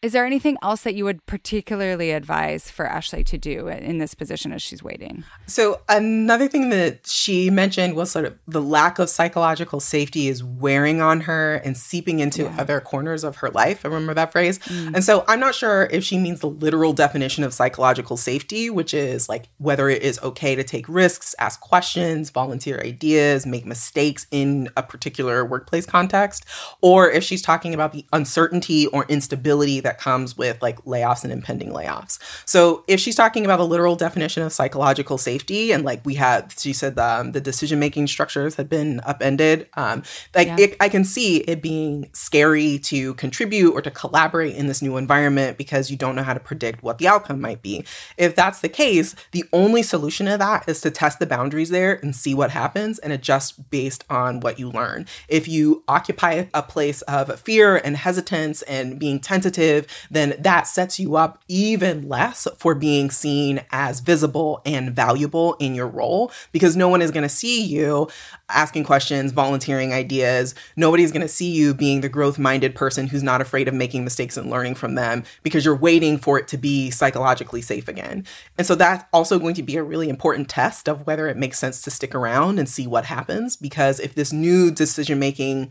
Is 0.00 0.12
there 0.12 0.24
anything 0.24 0.56
else 0.62 0.82
that 0.82 0.94
you 0.94 1.04
would 1.06 1.26
particularly 1.26 2.12
advise 2.12 2.70
for 2.70 2.86
Ashley 2.86 3.24
to 3.24 3.36
do 3.36 3.66
in 3.66 3.98
this 3.98 4.14
position 4.14 4.52
as 4.52 4.62
she's 4.62 4.80
waiting? 4.80 5.24
So, 5.48 5.80
another 5.88 6.46
thing 6.46 6.68
that 6.68 7.04
she 7.08 7.50
mentioned 7.50 7.96
was 7.96 8.12
sort 8.12 8.24
of 8.24 8.38
the 8.46 8.62
lack 8.62 9.00
of 9.00 9.10
psychological 9.10 9.80
safety 9.80 10.28
is 10.28 10.44
wearing 10.44 11.00
on 11.00 11.22
her 11.22 11.56
and 11.64 11.76
seeping 11.76 12.20
into 12.20 12.44
yeah. 12.44 12.54
other 12.58 12.80
corners 12.80 13.24
of 13.24 13.38
her 13.38 13.50
life. 13.50 13.84
I 13.84 13.88
remember 13.88 14.14
that 14.14 14.30
phrase. 14.30 14.60
Mm. 14.60 14.94
And 14.94 15.04
so, 15.04 15.24
I'm 15.26 15.40
not 15.40 15.56
sure 15.56 15.88
if 15.90 16.04
she 16.04 16.16
means 16.16 16.38
the 16.38 16.48
literal 16.48 16.92
definition 16.92 17.42
of 17.42 17.52
psychological 17.52 18.16
safety, 18.16 18.70
which 18.70 18.94
is 18.94 19.28
like 19.28 19.48
whether 19.58 19.88
it 19.88 20.02
is 20.02 20.20
okay 20.22 20.54
to 20.54 20.62
take 20.62 20.88
risks, 20.88 21.34
ask 21.40 21.58
questions, 21.60 22.30
volunteer 22.30 22.80
ideas, 22.84 23.46
make 23.46 23.66
mistakes 23.66 24.28
in 24.30 24.68
a 24.76 24.82
particular 24.84 25.44
workplace 25.44 25.86
context, 25.86 26.44
or 26.82 27.10
if 27.10 27.24
she's 27.24 27.42
talking 27.42 27.74
about 27.74 27.92
the 27.92 28.06
uncertainty 28.12 28.86
or 28.86 29.04
instability 29.06 29.80
that 29.88 29.98
comes 29.98 30.36
with 30.36 30.60
like 30.60 30.84
layoffs 30.84 31.24
and 31.24 31.32
impending 31.32 31.70
layoffs. 31.70 32.18
So 32.44 32.84
if 32.86 33.00
she's 33.00 33.14
talking 33.14 33.46
about 33.46 33.58
a 33.58 33.64
literal 33.64 33.96
definition 33.96 34.42
of 34.42 34.52
psychological 34.52 35.16
safety, 35.16 35.72
and 35.72 35.82
like 35.82 36.04
we 36.04 36.14
had, 36.14 36.52
she 36.58 36.74
said 36.74 36.94
the, 36.94 37.04
um, 37.04 37.32
the 37.32 37.40
decision 37.40 37.78
making 37.78 38.06
structures 38.06 38.56
had 38.56 38.68
been 38.68 39.00
upended. 39.06 39.66
Um, 39.78 40.02
like 40.34 40.48
yeah. 40.48 40.56
it, 40.58 40.76
I 40.78 40.90
can 40.90 41.04
see 41.04 41.38
it 41.38 41.62
being 41.62 42.10
scary 42.12 42.78
to 42.80 43.14
contribute 43.14 43.72
or 43.72 43.80
to 43.80 43.90
collaborate 43.90 44.56
in 44.56 44.66
this 44.66 44.82
new 44.82 44.98
environment 44.98 45.56
because 45.56 45.90
you 45.90 45.96
don't 45.96 46.14
know 46.14 46.22
how 46.22 46.34
to 46.34 46.40
predict 46.40 46.82
what 46.82 46.98
the 46.98 47.08
outcome 47.08 47.40
might 47.40 47.62
be. 47.62 47.82
If 48.18 48.36
that's 48.36 48.60
the 48.60 48.68
case, 48.68 49.14
the 49.32 49.44
only 49.54 49.82
solution 49.82 50.26
to 50.26 50.36
that 50.36 50.68
is 50.68 50.82
to 50.82 50.90
test 50.90 51.18
the 51.18 51.26
boundaries 51.26 51.70
there 51.70 51.94
and 52.02 52.14
see 52.14 52.34
what 52.34 52.50
happens 52.50 52.98
and 52.98 53.10
adjust 53.10 53.70
based 53.70 54.04
on 54.10 54.40
what 54.40 54.58
you 54.58 54.68
learn. 54.68 55.06
If 55.28 55.48
you 55.48 55.82
occupy 55.88 56.44
a 56.52 56.62
place 56.62 57.00
of 57.02 57.40
fear 57.40 57.76
and 57.76 57.96
hesitance 57.96 58.60
and 58.62 58.98
being 58.98 59.18
tentative 59.18 59.77
then 60.10 60.34
that 60.38 60.66
sets 60.66 60.98
you 60.98 61.16
up 61.16 61.42
even 61.48 62.08
less 62.08 62.46
for 62.56 62.74
being 62.74 63.10
seen 63.10 63.60
as 63.70 64.00
visible 64.00 64.60
and 64.64 64.90
valuable 64.90 65.54
in 65.54 65.74
your 65.74 65.86
role 65.86 66.30
because 66.52 66.76
no 66.76 66.88
one 66.88 67.02
is 67.02 67.10
going 67.10 67.22
to 67.22 67.28
see 67.28 67.62
you 67.62 68.08
asking 68.48 68.84
questions, 68.84 69.32
volunteering 69.32 69.92
ideas. 69.92 70.54
Nobody's 70.76 71.12
going 71.12 71.22
to 71.22 71.28
see 71.28 71.50
you 71.50 71.74
being 71.74 72.00
the 72.00 72.08
growth 72.08 72.38
minded 72.38 72.74
person 72.74 73.06
who's 73.06 73.22
not 73.22 73.40
afraid 73.40 73.68
of 73.68 73.74
making 73.74 74.04
mistakes 74.04 74.36
and 74.36 74.50
learning 74.50 74.74
from 74.74 74.94
them 74.94 75.24
because 75.42 75.64
you're 75.64 75.76
waiting 75.76 76.18
for 76.18 76.38
it 76.38 76.48
to 76.48 76.56
be 76.56 76.90
psychologically 76.90 77.62
safe 77.62 77.88
again. 77.88 78.24
And 78.56 78.66
so 78.66 78.74
that's 78.74 79.04
also 79.12 79.38
going 79.38 79.54
to 79.54 79.62
be 79.62 79.76
a 79.76 79.82
really 79.82 80.08
important 80.08 80.48
test 80.48 80.88
of 80.88 81.06
whether 81.06 81.28
it 81.28 81.36
makes 81.36 81.58
sense 81.58 81.82
to 81.82 81.90
stick 81.90 82.14
around 82.14 82.58
and 82.58 82.68
see 82.68 82.86
what 82.86 83.04
happens 83.04 83.56
because 83.56 84.00
if 84.00 84.14
this 84.14 84.32
new 84.32 84.70
decision 84.70 85.18
making 85.18 85.70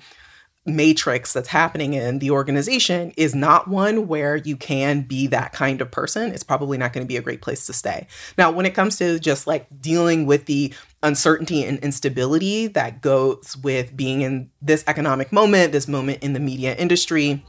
matrix 0.67 1.32
that's 1.34 1.47
happening 1.47 1.93
in 1.93 2.19
the 2.19 2.30
organization 2.30 3.13
is 3.15 3.34
not 3.34 3.67
one 3.67 4.08
where 4.08 4.36
you 4.36 4.58
can 4.58 5.01
be 5.01 5.25
that 5.27 5.53
kind 5.53 5.82
of 5.82 5.89
person, 5.89 6.32
it's 6.32 6.43
probably 6.43 6.77
not 6.77 6.93
going 6.93 7.06
to 7.06 7.08
be 7.08 7.17
a 7.17 7.21
great 7.21 7.41
place 7.41 7.65
to 7.65 7.73
stay. 7.73 8.06
Now, 8.38 8.51
when 8.51 8.65
it 8.65 8.75
comes 8.75 8.97
to 8.97 9.17
just 9.19 9.47
like 9.47 9.65
dealing 9.80 10.25
with 10.25 10.45
the 10.45 10.73
uncertainty 11.01 11.63
and 11.63 11.80
instability 11.80 12.67
that 12.67 13.01
goes 13.01 13.56
with 13.63 13.95
being 13.95 14.21
in 14.21 14.49
this 14.62 14.84
economic 14.88 15.32
moment, 15.32 15.71
this 15.71 15.88
moment 15.88 16.21
in 16.21 16.34
the 16.34 16.39
media 16.39 16.75
industry, 16.75 17.43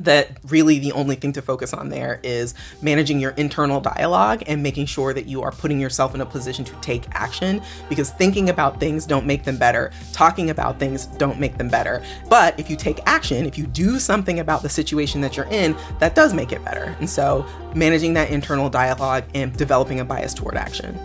that 0.00 0.38
really 0.48 0.78
the 0.78 0.92
only 0.92 1.16
thing 1.16 1.32
to 1.32 1.42
focus 1.42 1.72
on 1.72 1.88
there 1.88 2.20
is 2.22 2.54
managing 2.80 3.20
your 3.20 3.32
internal 3.32 3.80
dialogue 3.80 4.42
and 4.46 4.62
making 4.62 4.86
sure 4.86 5.12
that 5.12 5.26
you 5.26 5.42
are 5.42 5.52
putting 5.52 5.78
yourself 5.78 6.14
in 6.14 6.20
a 6.20 6.26
position 6.26 6.64
to 6.64 6.74
take 6.80 7.04
action 7.12 7.62
because 7.88 8.10
thinking 8.10 8.50
about 8.50 8.80
things 8.80 9.06
don't 9.06 9.26
make 9.26 9.44
them 9.44 9.56
better. 9.56 9.90
Talking 10.12 10.50
about 10.50 10.78
things 10.78 11.06
don't 11.06 11.38
make 11.38 11.58
them 11.58 11.68
better. 11.68 12.02
But 12.28 12.58
if 12.58 12.70
you 12.70 12.76
take 12.76 13.00
action 13.06 13.46
if 13.46 13.58
you 13.58 13.66
do 13.66 13.98
something 13.98 14.40
about 14.40 14.62
the 14.62 14.68
situation 14.68 15.20
that 15.20 15.36
you're 15.36 15.46
in 15.46 15.76
that 15.98 16.14
does 16.14 16.34
make 16.34 16.52
it 16.52 16.64
better. 16.64 16.96
And 16.98 17.08
so 17.08 17.46
managing 17.74 18.14
that 18.14 18.30
internal 18.30 18.68
dialogue 18.68 19.24
and 19.34 19.56
developing 19.56 20.00
a 20.00 20.04
bias 20.04 20.34
toward 20.34 20.56
action 20.56 20.98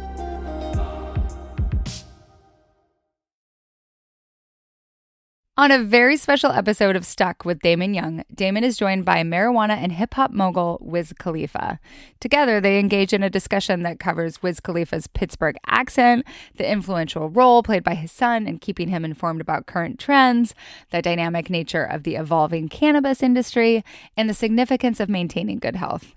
On 5.59 5.71
a 5.71 5.79
very 5.79 6.17
special 6.17 6.51
episode 6.51 6.95
of 6.95 7.03
Stuck 7.03 7.43
with 7.43 7.61
Damon 7.61 7.95
Young, 7.95 8.23
Damon 8.31 8.63
is 8.63 8.77
joined 8.77 9.05
by 9.05 9.23
marijuana 9.23 9.75
and 9.75 9.91
hip 9.91 10.13
hop 10.13 10.29
mogul 10.29 10.77
Wiz 10.81 11.13
Khalifa. 11.17 11.79
Together, 12.19 12.61
they 12.61 12.77
engage 12.77 13.11
in 13.11 13.23
a 13.23 13.29
discussion 13.29 13.81
that 13.81 13.99
covers 13.99 14.43
Wiz 14.43 14.59
Khalifa's 14.59 15.07
Pittsburgh 15.07 15.57
accent, 15.65 16.27
the 16.57 16.71
influential 16.71 17.29
role 17.31 17.63
played 17.63 17.83
by 17.83 17.95
his 17.95 18.11
son 18.11 18.45
in 18.45 18.59
keeping 18.59 18.89
him 18.89 19.03
informed 19.03 19.41
about 19.41 19.65
current 19.65 19.99
trends, 19.99 20.53
the 20.91 21.01
dynamic 21.01 21.49
nature 21.49 21.83
of 21.83 22.03
the 22.03 22.17
evolving 22.17 22.69
cannabis 22.69 23.23
industry, 23.23 23.83
and 24.15 24.29
the 24.29 24.35
significance 24.35 24.99
of 24.99 25.09
maintaining 25.09 25.57
good 25.57 25.75
health. 25.75 26.15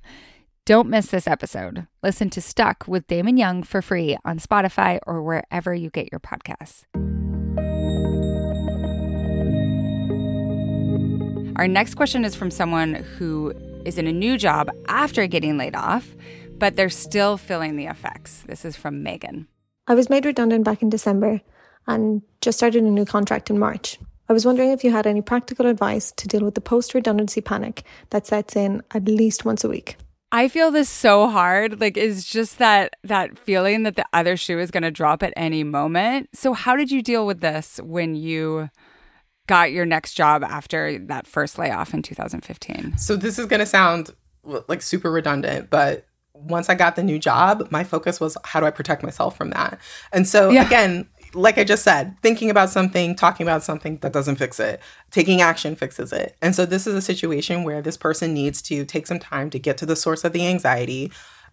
Don't 0.66 0.90
miss 0.90 1.07
this 1.07 1.26
episode. 1.26 1.87
Listen 2.03 2.29
to 2.29 2.42
Stuck 2.42 2.87
with 2.87 3.07
Damon 3.07 3.38
Young 3.38 3.62
for 3.62 3.81
free 3.81 4.18
on 4.22 4.38
Spotify 4.38 4.98
or 5.07 5.22
wherever 5.22 5.74
you 5.74 5.88
get 5.88 6.12
your 6.12 6.20
podcasts. 6.20 6.85
Our 11.61 11.68
next 11.68 11.96
question 11.96 12.25
is 12.25 12.35
from 12.35 12.51
someone 12.51 12.94
who 12.94 13.53
is 13.85 13.99
in 13.99 14.07
a 14.07 14.12
new 14.14 14.38
job 14.38 14.70
after 14.88 15.27
getting 15.27 15.59
laid 15.59 15.77
off, 15.77 16.09
but 16.57 16.75
they're 16.75 16.88
still 16.88 17.37
feeling 17.37 17.77
the 17.77 17.85
effects. 17.85 18.44
This 18.46 18.64
is 18.64 18.79
from 18.79 19.03
Megan. 19.03 19.46
I 19.87 19.94
was 19.94 20.09
made 20.09 20.25
redundant 20.25 20.64
back 20.64 20.81
in 20.81 20.88
December 20.88 21.42
and 21.87 22.23
just 22.40 22.57
started 22.57 22.83
a 22.83 22.87
new 22.87 23.05
contract 23.05 23.51
in 23.51 23.59
March. 23.59 23.99
I 24.27 24.33
was 24.33 24.46
wondering 24.46 24.70
if 24.70 24.83
you 24.85 24.90
had 24.90 25.07
any 25.07 25.20
practical 25.20 25.66
advice 25.66 26.12
to 26.12 26.27
deal 26.27 26.40
with 26.40 26.55
the 26.55 26.62
post 26.62 26.94
redundancy 26.94 27.42
panic 27.42 27.83
that 28.09 28.27
sets 28.27 28.57
in 28.57 28.83
at 28.92 29.05
least 29.05 29.44
once 29.44 29.62
a 29.62 29.68
week. 29.68 29.99
I 30.33 30.49
feel 30.49 30.70
this 30.70 30.88
so 30.88 31.29
hard. 31.29 31.79
Like 31.79 31.99
it's 31.99 32.25
just 32.25 32.57
that 32.57 32.96
that 33.05 33.38
feeling 33.38 33.83
that 33.83 33.96
the 33.96 34.07
other 34.14 34.38
shoe 34.38 34.59
is 34.59 34.70
going 34.70 34.85
to 34.85 34.90
drop 34.90 35.23
at 35.23 35.35
any 35.37 35.62
moment. 35.64 36.31
So 36.33 36.55
how 36.55 36.75
did 36.75 36.90
you 36.90 37.03
deal 37.03 37.27
with 37.27 37.40
this 37.42 37.79
when 37.85 38.14
you 38.14 38.70
got 39.51 39.73
your 39.73 39.85
next 39.85 40.15
job 40.15 40.45
after 40.45 40.97
that 41.07 41.27
first 41.27 41.59
layoff 41.59 41.93
in 41.93 42.03
2015? 42.03 42.97
So 42.97 43.17
this 43.17 43.37
is 43.37 43.47
going 43.47 43.59
to 43.59 43.67
sound 43.67 44.11
like 44.45 44.81
super 44.81 45.11
redundant, 45.11 45.71
but 45.71 46.07
once 46.33 46.71
I 46.71 46.77
got 46.77 46.95
the 46.95 47.03
new 47.03 47.19
job, 47.19 47.67
my 47.73 47.83
focus 47.83 48.21
was 48.21 48.39
how 48.45 48.61
do 48.61 48.67
I 48.67 48.71
protect 48.71 49.03
myself 49.03 49.37
from 49.37 49.51
that? 49.51 49.81
And 50.13 50.27
so 50.27 50.51
yeah. 50.51 50.65
again, 50.65 51.09
like 51.35 51.59
I 51.59 51.65
just 51.65 51.83
said, 51.83 52.17
thinking 52.23 52.49
about 52.49 52.71
something, 52.71 53.17
talking 53.17 53.45
about 53.45 53.65
something 53.65 53.99
that 53.99 54.13
doesn't 54.13 54.37
fix 54.37 54.61
it. 54.61 54.81
Taking 55.11 55.43
action 55.43 55.75
fixes 55.75 56.13
it. 56.13 56.37
And 56.41 56.55
so 56.55 56.65
this 56.65 56.87
is 56.87 56.95
a 56.95 57.03
situation 57.03 57.65
where 57.65 57.83
this 57.83 57.97
person 57.97 58.33
needs 58.33 58.63
to 58.63 58.85
take 58.85 59.09
some 59.09 59.19
time 59.19 59.51
to 59.51 59.59
get 59.59 59.77
to 59.79 59.87
the 59.87 59.97
source 59.97 60.23
of 60.23 60.33
the 60.33 60.47
anxiety, 60.47 61.11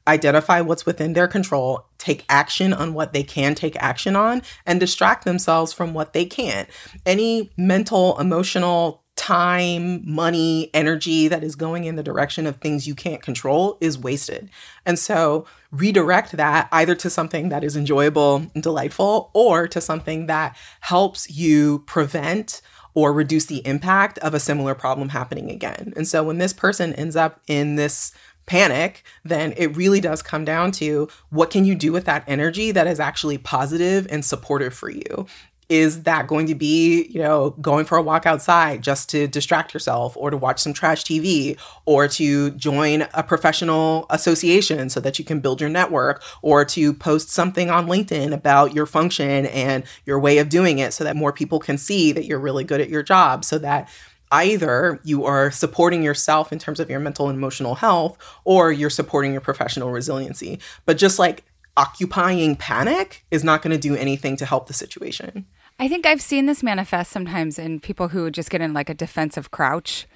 identify 0.08 0.62
what's 0.62 0.86
within 0.86 1.13
their 1.13 1.28
control, 1.28 1.86
take 1.98 2.26
action 2.30 2.74
on 2.74 2.93
what 2.93 3.13
they 3.13 3.24
can 3.24 3.56
take 3.56 3.76
action 3.78 4.15
on, 4.15 4.41
and 4.65 4.80
distract 4.80 5.26
themselves 5.26 5.74
from 5.74 5.93
what 5.93 6.13
they 6.13 6.26
can't. 6.26 6.70
Any 7.06 7.52
mental, 7.58 8.17
emotional, 8.20 9.04
time, 9.17 10.02
money, 10.10 10.70
energy 10.74 11.28
that 11.28 11.43
is 11.43 11.56
going 11.56 11.84
in 11.84 11.96
the 11.96 12.04
direction 12.04 12.46
of 12.46 12.58
things 12.58 12.88
you 12.88 12.96
can't 12.96 13.22
control 13.22 13.78
is 13.82 13.98
wasted. 13.98 14.50
And 14.86 14.98
so 14.98 15.46
redirect 15.72 16.34
that 16.34 16.70
either 16.72 16.96
to 16.96 17.10
something 17.10 17.50
that 17.50 17.63
is 17.63 17.76
enjoyable 17.76 18.48
and 18.54 18.63
delightful 18.63 19.32
or 19.34 19.67
to 19.67 19.82
something 19.82 20.28
that 20.28 20.56
helps 20.82 21.30
you 21.30 21.80
prevent 21.88 22.62
or 22.93 23.12
reduce 23.12 23.46
the 23.46 23.65
impact 23.65 24.17
of 24.20 24.34
a 24.34 24.39
similar 24.39 24.74
problem 24.74 25.10
happening 25.10 25.52
again. 25.52 25.93
And 25.96 26.08
so 26.08 26.24
when 26.24 26.38
this 26.38 26.54
person 26.54 26.93
ends 26.93 27.15
up 27.15 27.41
in 27.48 27.76
this 27.76 28.12
panic, 28.48 29.04
then 29.24 29.54
it 29.58 29.76
really 29.78 30.02
does 30.02 30.24
come 30.24 30.44
down 30.44 30.72
to 30.72 31.08
what 31.30 31.52
can 31.52 31.66
you 31.66 31.76
do 31.76 31.92
with 31.92 32.06
that 32.06 32.24
energy 32.28 32.72
that 32.72 32.88
is 32.88 33.00
actually 33.00 33.38
positive 33.38 34.08
and 34.10 34.26
supportive 34.26 34.74
for 34.74 34.90
you? 34.90 35.28
Is 35.70 36.04
that 36.04 36.28
going 36.28 36.48
to 36.48 36.56
be, 36.56 37.08
you 37.08 37.22
know, 37.22 37.50
going 37.50 37.84
for 37.84 37.98
a 37.98 38.02
walk 38.02 38.26
outside 38.26 38.82
just 38.82 39.10
to 39.10 39.28
distract 39.28 39.74
yourself 39.74 40.16
or 40.16 40.30
to 40.30 40.38
watch 40.38 40.60
some 40.60 40.72
trash 40.72 41.04
TV 41.04 41.60
or 41.86 42.08
to 42.08 42.52
join 42.52 43.06
a 43.14 43.22
professional 43.22 44.06
association 44.10 44.90
so 44.90 45.02
that 45.02 45.20
you 45.20 45.26
can 45.26 45.42
build 45.42 45.60
your 45.60 45.70
network 45.70 46.24
or 46.42 46.64
to 46.64 46.94
post 46.94 47.32
something 47.32 47.70
on 47.70 47.86
LinkedIn 47.86 48.34
about 48.34 48.74
your 48.74 48.86
function 48.86 49.46
and 49.48 49.84
your 50.06 50.22
way 50.22 50.38
of 50.38 50.48
doing 50.48 50.80
it 50.80 50.94
so 50.94 51.04
that 51.04 51.18
more 51.18 51.34
people 51.34 51.60
can 51.60 51.78
see 51.78 52.14
that 52.14 52.24
you're 52.24 52.40
really 52.40 52.64
good 52.64 52.80
at 52.80 52.90
your 52.90 53.04
job 53.04 53.44
so 53.44 53.58
that 53.58 53.90
either 54.32 55.00
you 55.04 55.26
are 55.26 55.52
supporting 55.52 56.04
yourself 56.04 56.52
in 56.52 56.60
terms 56.60 56.80
of 56.80 56.90
your 56.90 57.00
mental 57.00 57.30
and 57.30 57.38
emotional 57.38 57.76
health 57.76 58.18
or 58.44 58.72
you're 58.72 58.90
supporting 58.90 59.32
your 59.32 59.42
professional 59.42 59.92
resiliency. 59.92 60.60
But 60.86 60.98
just 60.98 61.20
like 61.20 61.46
occupying 61.78 62.56
panic 62.56 63.26
is 63.32 63.44
not 63.44 63.62
going 63.62 63.72
to 63.72 63.78
do 63.78 63.96
anything 63.96 64.36
to 64.38 64.46
help 64.46 64.68
the 64.68 64.74
situation. 64.74 65.46
I 65.80 65.88
think 65.88 66.06
I've 66.06 66.22
seen 66.22 66.48
this 66.48 66.63
manifest 66.63 67.12
sometimes 67.12 67.60
in 67.60 67.80
people 67.80 68.10
who 68.10 68.32
just 68.32 68.50
get 68.50 68.62
in 68.62 68.74
like 68.74 68.90
a 68.90 68.96
defensive 68.96 69.52
crouch 69.52 70.08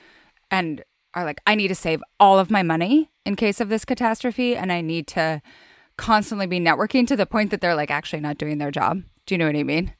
and 0.49 0.83
are 1.13 1.23
like, 1.23 1.39
I 1.45 1.55
need 1.55 1.67
to 1.67 1.75
save 1.75 2.01
all 2.19 2.39
of 2.39 2.49
my 2.49 2.63
money 2.63 3.11
in 3.25 3.35
case 3.35 3.61
of 3.61 3.69
this 3.69 3.85
catastrophe 3.85 4.55
and 4.55 4.71
I 4.71 4.81
need 4.81 5.07
to 5.09 5.41
constantly 5.97 6.47
be 6.47 6.59
networking 6.59 7.05
to 7.07 7.15
the 7.15 7.27
point 7.27 7.51
that 7.51 7.61
they're 7.61 7.75
like 7.75 7.91
actually 7.91 8.21
not 8.21 8.37
doing 8.37 8.57
their 8.57 8.71
job. 8.71 9.03
Do 9.25 9.35
you 9.35 9.37
know 9.37 9.45
what 9.45 9.55
I 9.55 9.63
mean? 9.63 9.93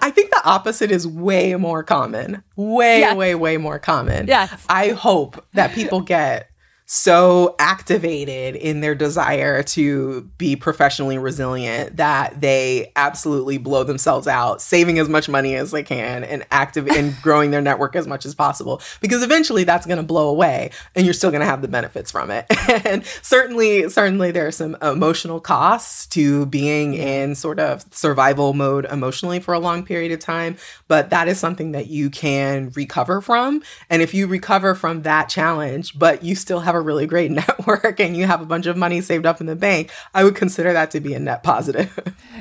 I 0.00 0.10
think 0.10 0.30
the 0.30 0.42
opposite 0.44 0.90
is 0.90 1.06
way 1.06 1.54
more 1.56 1.82
common. 1.82 2.42
Way, 2.56 3.00
yes. 3.00 3.16
way, 3.16 3.34
way 3.34 3.56
more 3.56 3.78
common. 3.78 4.26
Yes. 4.26 4.64
I 4.68 4.90
hope 4.90 5.44
that 5.54 5.72
people 5.72 6.00
get 6.00 6.47
so 6.90 7.54
activated 7.58 8.56
in 8.56 8.80
their 8.80 8.94
desire 8.94 9.62
to 9.62 10.22
be 10.38 10.56
professionally 10.56 11.18
resilient 11.18 11.98
that 11.98 12.40
they 12.40 12.90
absolutely 12.96 13.58
blow 13.58 13.84
themselves 13.84 14.26
out, 14.26 14.62
saving 14.62 14.98
as 14.98 15.06
much 15.06 15.28
money 15.28 15.54
as 15.54 15.70
they 15.70 15.82
can 15.82 16.24
and 16.24 16.46
active 16.50 16.88
and 16.88 17.14
growing 17.22 17.50
their 17.50 17.60
network 17.60 17.94
as 17.94 18.06
much 18.06 18.24
as 18.24 18.34
possible. 18.34 18.80
Because 19.02 19.22
eventually 19.22 19.64
that's 19.64 19.84
going 19.84 19.98
to 19.98 20.02
blow 20.02 20.30
away 20.30 20.70
and 20.94 21.04
you're 21.04 21.12
still 21.12 21.30
going 21.30 21.42
to 21.42 21.46
have 21.46 21.60
the 21.60 21.68
benefits 21.68 22.10
from 22.10 22.30
it. 22.30 22.46
and 22.86 23.04
certainly, 23.20 23.90
certainly 23.90 24.30
there 24.30 24.46
are 24.46 24.50
some 24.50 24.74
emotional 24.80 25.40
costs 25.40 26.06
to 26.06 26.46
being 26.46 26.94
in 26.94 27.34
sort 27.34 27.60
of 27.60 27.84
survival 27.90 28.54
mode 28.54 28.86
emotionally 28.86 29.40
for 29.40 29.52
a 29.52 29.58
long 29.58 29.84
period 29.84 30.10
of 30.10 30.20
time. 30.20 30.56
But 30.88 31.10
that 31.10 31.28
is 31.28 31.38
something 31.38 31.72
that 31.72 31.88
you 31.88 32.08
can 32.08 32.70
recover 32.70 33.20
from. 33.20 33.62
And 33.90 34.00
if 34.00 34.14
you 34.14 34.26
recover 34.26 34.74
from 34.74 35.02
that 35.02 35.28
challenge, 35.28 35.98
but 35.98 36.22
you 36.22 36.34
still 36.34 36.60
have 36.60 36.77
a 36.78 36.82
really 36.82 37.06
great 37.06 37.30
network 37.30 38.00
and 38.00 38.16
you 38.16 38.26
have 38.26 38.40
a 38.40 38.46
bunch 38.46 38.66
of 38.66 38.76
money 38.76 39.00
saved 39.00 39.26
up 39.26 39.40
in 39.40 39.46
the 39.46 39.56
bank, 39.56 39.90
I 40.14 40.24
would 40.24 40.34
consider 40.34 40.72
that 40.72 40.90
to 40.92 41.00
be 41.00 41.14
a 41.14 41.18
net 41.18 41.42
positive. 41.42 41.98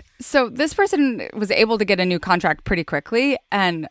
so 0.21 0.49
this 0.49 0.73
person 0.73 1.27
was 1.33 1.51
able 1.51 1.77
to 1.77 1.85
get 1.85 1.99
a 1.99 2.05
new 2.05 2.19
contract 2.19 2.63
pretty 2.63 2.83
quickly. 2.83 3.37
And 3.51 3.87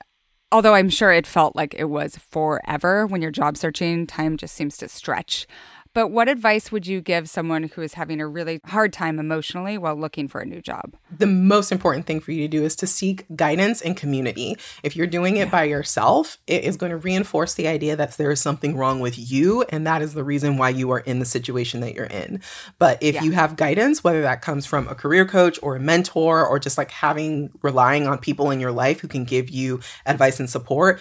although 0.53 0.75
I'm 0.75 0.91
sure 0.91 1.13
it 1.13 1.27
felt 1.27 1.57
like 1.57 1.75
it 1.75 1.85
was 1.85 2.17
forever 2.17 3.07
when 3.07 3.23
you're 3.23 3.31
job 3.31 3.57
searching, 3.57 4.07
time 4.07 4.37
just 4.37 4.55
seems 4.55 4.77
to 4.79 4.89
stretch. 4.89 5.47
But 5.97 6.09
what 6.09 6.29
advice 6.29 6.71
would 6.71 6.87
you 6.87 7.01
give 7.01 7.27
someone 7.27 7.63
who 7.63 7.81
is 7.81 7.95
having 7.95 8.21
a 8.21 8.29
really 8.29 8.61
hard 8.67 8.93
time 8.93 9.19
emotionally 9.19 9.79
while 9.79 9.97
looking 9.97 10.29
for 10.29 10.43
a 10.43 10.45
new 10.45 10.61
job? 10.61 10.95
The 11.11 11.27
most 11.27 11.73
important 11.73 12.05
thing 12.05 12.21
for 12.21 12.33
you 12.33 12.43
to 12.43 12.49
do 12.49 12.65
is 12.65 12.77
to 12.77 12.87
seek 12.87 13.25
guidance 13.35 13.81
and 13.81 13.97
community. 13.97 14.59
If 14.83 14.95
you're 14.95 15.07
doing 15.07 15.39
it 15.39 15.47
yeah. 15.47 15.51
by 15.51 15.65
yourself, 15.65 16.37
it 16.47 16.65
is 16.65 16.77
going 16.77 16.91
to 16.91 16.99
reinforce 16.99 17.55
the 17.55 17.67
idea 17.67 17.97
that 17.97 18.19
there 18.19 18.31
is 18.31 18.43
something 18.43 18.77
wrong 18.77 19.01
with 19.01 19.19
you, 19.19 19.63
and 19.71 19.87
that 19.87 20.03
is 20.03 20.13
the 20.13 20.23
reason 20.23 20.59
why 20.59 20.69
you 20.69 20.91
are 20.91 21.01
in 21.01 21.19
the 21.19 21.25
situation 21.25 21.81
that 21.81 21.95
you're 21.95 22.05
in. 22.05 22.43
But 22.79 23.03
if 23.03 23.15
yeah. 23.15 23.23
you 23.23 23.33
have 23.33 23.57
guidance, 23.57 24.05
whether 24.05 24.21
that 24.21 24.43
comes 24.43 24.67
from 24.67 24.89
a 24.89 24.95
career 24.95 25.25
coach 25.25 25.59
or 25.63 25.77
a 25.77 25.81
mentor, 25.81 26.47
or 26.47 26.59
just 26.59 26.77
like 26.77 26.91
having 26.91 27.51
relying 27.63 28.07
on 28.07 28.19
people 28.19 28.51
in 28.51 28.61
your 28.61 28.71
life 28.71 29.01
who 29.01 29.09
can 29.09 29.25
give 29.25 29.49
you 29.49 29.81
advice 30.05 30.41
and 30.41 30.51
support, 30.51 31.01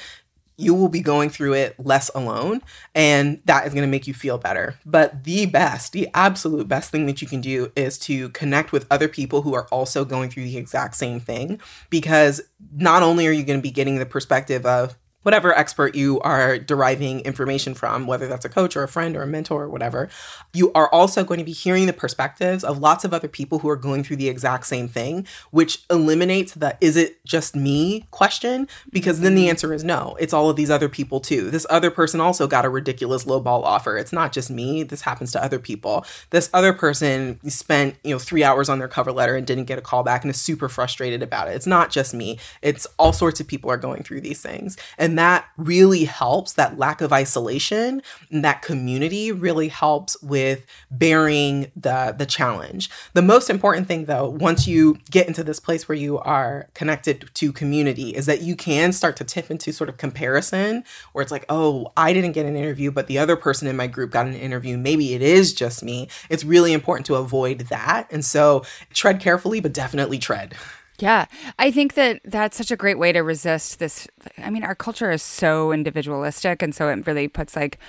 you 0.58 0.74
will 0.74 0.90
be 0.90 1.02
going 1.02 1.30
through 1.30 1.54
it 1.54 1.76
less 1.80 2.10
alone 2.16 2.62
and 2.94 3.42
that 3.46 3.68
is 3.68 3.74
going 3.74 3.86
to 3.86 3.92
make 3.92 4.08
you 4.08 4.14
feel 4.14 4.38
better. 4.38 4.76
But 4.86 5.24
the 5.24 5.46
best 5.46 5.94
the 5.94 6.10
absolute 6.14 6.68
best 6.68 6.92
thing 6.92 7.06
that 7.08 7.22
you 7.22 7.28
can 7.28 7.42
do 7.42 7.72
is 7.76 7.98
to 8.00 8.30
connect 8.30 8.72
with 8.72 8.88
other 8.90 9.08
people 9.08 9.42
who 9.42 9.54
are 9.54 9.68
also 9.68 10.06
going 10.06 10.30
through 10.30 10.44
the 10.44 10.58
exact 10.58 10.96
same 10.96 11.20
thing 11.20 11.60
because 11.90 12.42
not 12.76 13.04
only 13.04 13.28
are 13.28 13.32
you 13.32 13.44
going 13.44 13.60
to 13.60 13.64
be 13.64 13.72
getting 13.72 13.98
the 13.98 14.06
perspective 14.06 14.66
of 14.66 14.98
whatever 15.26 15.58
expert 15.58 15.96
you 15.96 16.20
are 16.22 16.60
deriving 16.60 17.20
information 17.22 17.74
from, 17.74 18.06
whether 18.06 18.28
that's 18.28 18.46
a 18.46 18.50
coach 18.50 18.76
or 18.76 18.84
a 18.84 18.88
friend 18.88 19.18
or 19.18 19.24
a 19.24 19.28
mentor 19.28 19.64
or 19.64 19.70
whatever, 19.70 20.08
you 20.54 20.72
are 20.74 20.88
also 20.90 21.24
going 21.24 21.40
to 21.40 21.44
be 21.44 21.52
hearing 21.52 21.88
the 21.88 21.94
perspectives 21.94 22.64
of 22.64 22.78
lots 22.78 23.04
of 23.04 23.12
other 23.12 23.28
people 23.28 23.58
who 23.58 23.68
are 23.68 23.76
going 23.76 24.04
through 24.04 24.18
the 24.18 24.30
exact 24.30 24.68
same 24.68 24.88
thing, 24.88 25.26
which 25.50 25.84
eliminates 25.90 26.54
the 26.54 26.78
is 26.80 26.96
it 26.96 27.26
just 27.26 27.56
me 27.56 28.06
question? 28.12 28.68
Because 28.92 29.22
then 29.22 29.34
the 29.34 29.42
mm-hmm. 29.42 29.50
answer 29.50 29.74
is 29.74 29.84
no, 29.84 30.16
it's 30.20 30.32
all 30.32 30.48
of 30.52 30.58
these 30.58 30.70
other 30.70 30.88
people 30.88 31.20
too. 31.20 31.50
This 31.50 31.66
other 31.72 31.90
person 31.90 32.22
also 32.22 32.46
got 32.46 32.64
a 32.64 32.70
ridiculous 32.70 33.26
lowball 33.26 33.64
offer. 33.64 33.98
It's 33.98 34.14
not 34.14 34.32
just 34.32 34.52
me, 34.52 34.84
this 34.84 35.02
happens 35.02 35.32
to 35.32 35.44
other 35.44 35.58
people. 35.58 36.06
This 36.30 36.52
other 36.54 36.72
person 36.72 37.40
spent, 37.50 37.96
you 38.04 38.12
know, 38.12 38.20
three 38.20 38.44
hours 38.44 38.70
on 38.70 38.78
their 38.78 38.88
cover 38.88 39.12
letter 39.12 39.36
and 39.36 39.48
didn't 39.48 39.66
get 39.66 39.80
a 39.80 39.82
call 39.82 40.04
back 40.04 40.24
and 40.24 40.30
is 40.30 40.40
super 40.40 40.70
frustrated 40.70 41.24
about 41.24 41.48
it. 41.48 41.56
It's 41.56 41.66
not 41.66 41.90
just 41.90 42.14
me, 42.14 42.38
it's 42.62 42.86
all 43.00 43.12
sorts 43.12 43.40
of 43.40 43.48
people 43.48 43.72
are 43.72 43.78
going 43.78 44.04
through 44.04 44.22
these 44.22 44.40
things. 44.40 44.78
And 45.00 45.15
That 45.18 45.46
really 45.58 46.06
helps. 46.06 46.54
That 46.54 46.78
lack 46.78 47.02
of 47.02 47.12
isolation 47.12 48.02
and 48.32 48.44
that 48.44 48.62
community 48.62 49.32
really 49.32 49.68
helps 49.68 50.22
with 50.22 50.66
bearing 50.92 51.72
the, 51.76 52.16
the 52.18 52.26
challenge. 52.26 52.90
The 53.14 53.22
most 53.22 53.50
important 53.50 53.88
thing, 53.88 54.06
though, 54.06 54.30
once 54.30 54.68
you 54.68 54.98
get 55.10 55.28
into 55.28 55.44
this 55.44 55.60
place 55.60 55.88
where 55.88 55.98
you 55.98 56.20
are 56.20 56.70
connected 56.74 57.30
to 57.34 57.52
community, 57.52 58.16
is 58.16 58.26
that 58.26 58.42
you 58.42 58.56
can 58.56 58.92
start 58.92 59.16
to 59.18 59.24
tip 59.24 59.52
into 59.52 59.72
sort 59.72 59.90
of 59.90 59.98
comparison 59.98 60.84
where 61.14 61.22
it's 61.22 61.32
like, 61.32 61.46
oh, 61.50 61.92
I 61.98 62.14
didn't 62.14 62.34
get 62.34 62.46
an 62.46 62.56
interview, 62.56 62.92
but 62.92 63.08
the 63.08 63.18
other 63.18 63.36
person 63.36 63.68
in 63.68 63.76
my 63.76 63.88
group 63.88 64.12
got 64.12 64.28
an 64.28 64.36
interview. 64.36 64.78
Maybe 64.78 65.14
it 65.14 65.22
is 65.22 65.54
just 65.54 65.84
me. 65.84 66.10
It's 66.30 66.44
really 66.44 66.74
important 66.74 67.06
to 67.08 67.16
avoid 67.16 67.60
that. 67.70 68.08
And 68.12 68.24
so 68.24 68.64
tread 68.94 69.20
carefully, 69.20 69.60
but 69.60 69.74
definitely 69.74 70.20
tread. 70.20 70.56
Yeah, 71.00 71.26
I 71.60 71.72
think 71.72 71.96
that 71.96 72.22
that's 72.24 72.56
such 72.56 72.72
a 72.72 72.78
great 72.78 72.98
way 72.98 73.12
to 73.12 73.20
resist 73.20 73.80
this. 73.80 74.08
I 74.38 74.50
mean, 74.50 74.64
our 74.64 74.76
culture 74.76 75.12
is 75.12 75.22
so 75.22 75.72
individualistic, 75.72 76.62
and 76.62 76.74
so 76.74 76.88
it 76.90 77.06
really 77.06 77.28
puts 77.28 77.56
like 77.56 77.80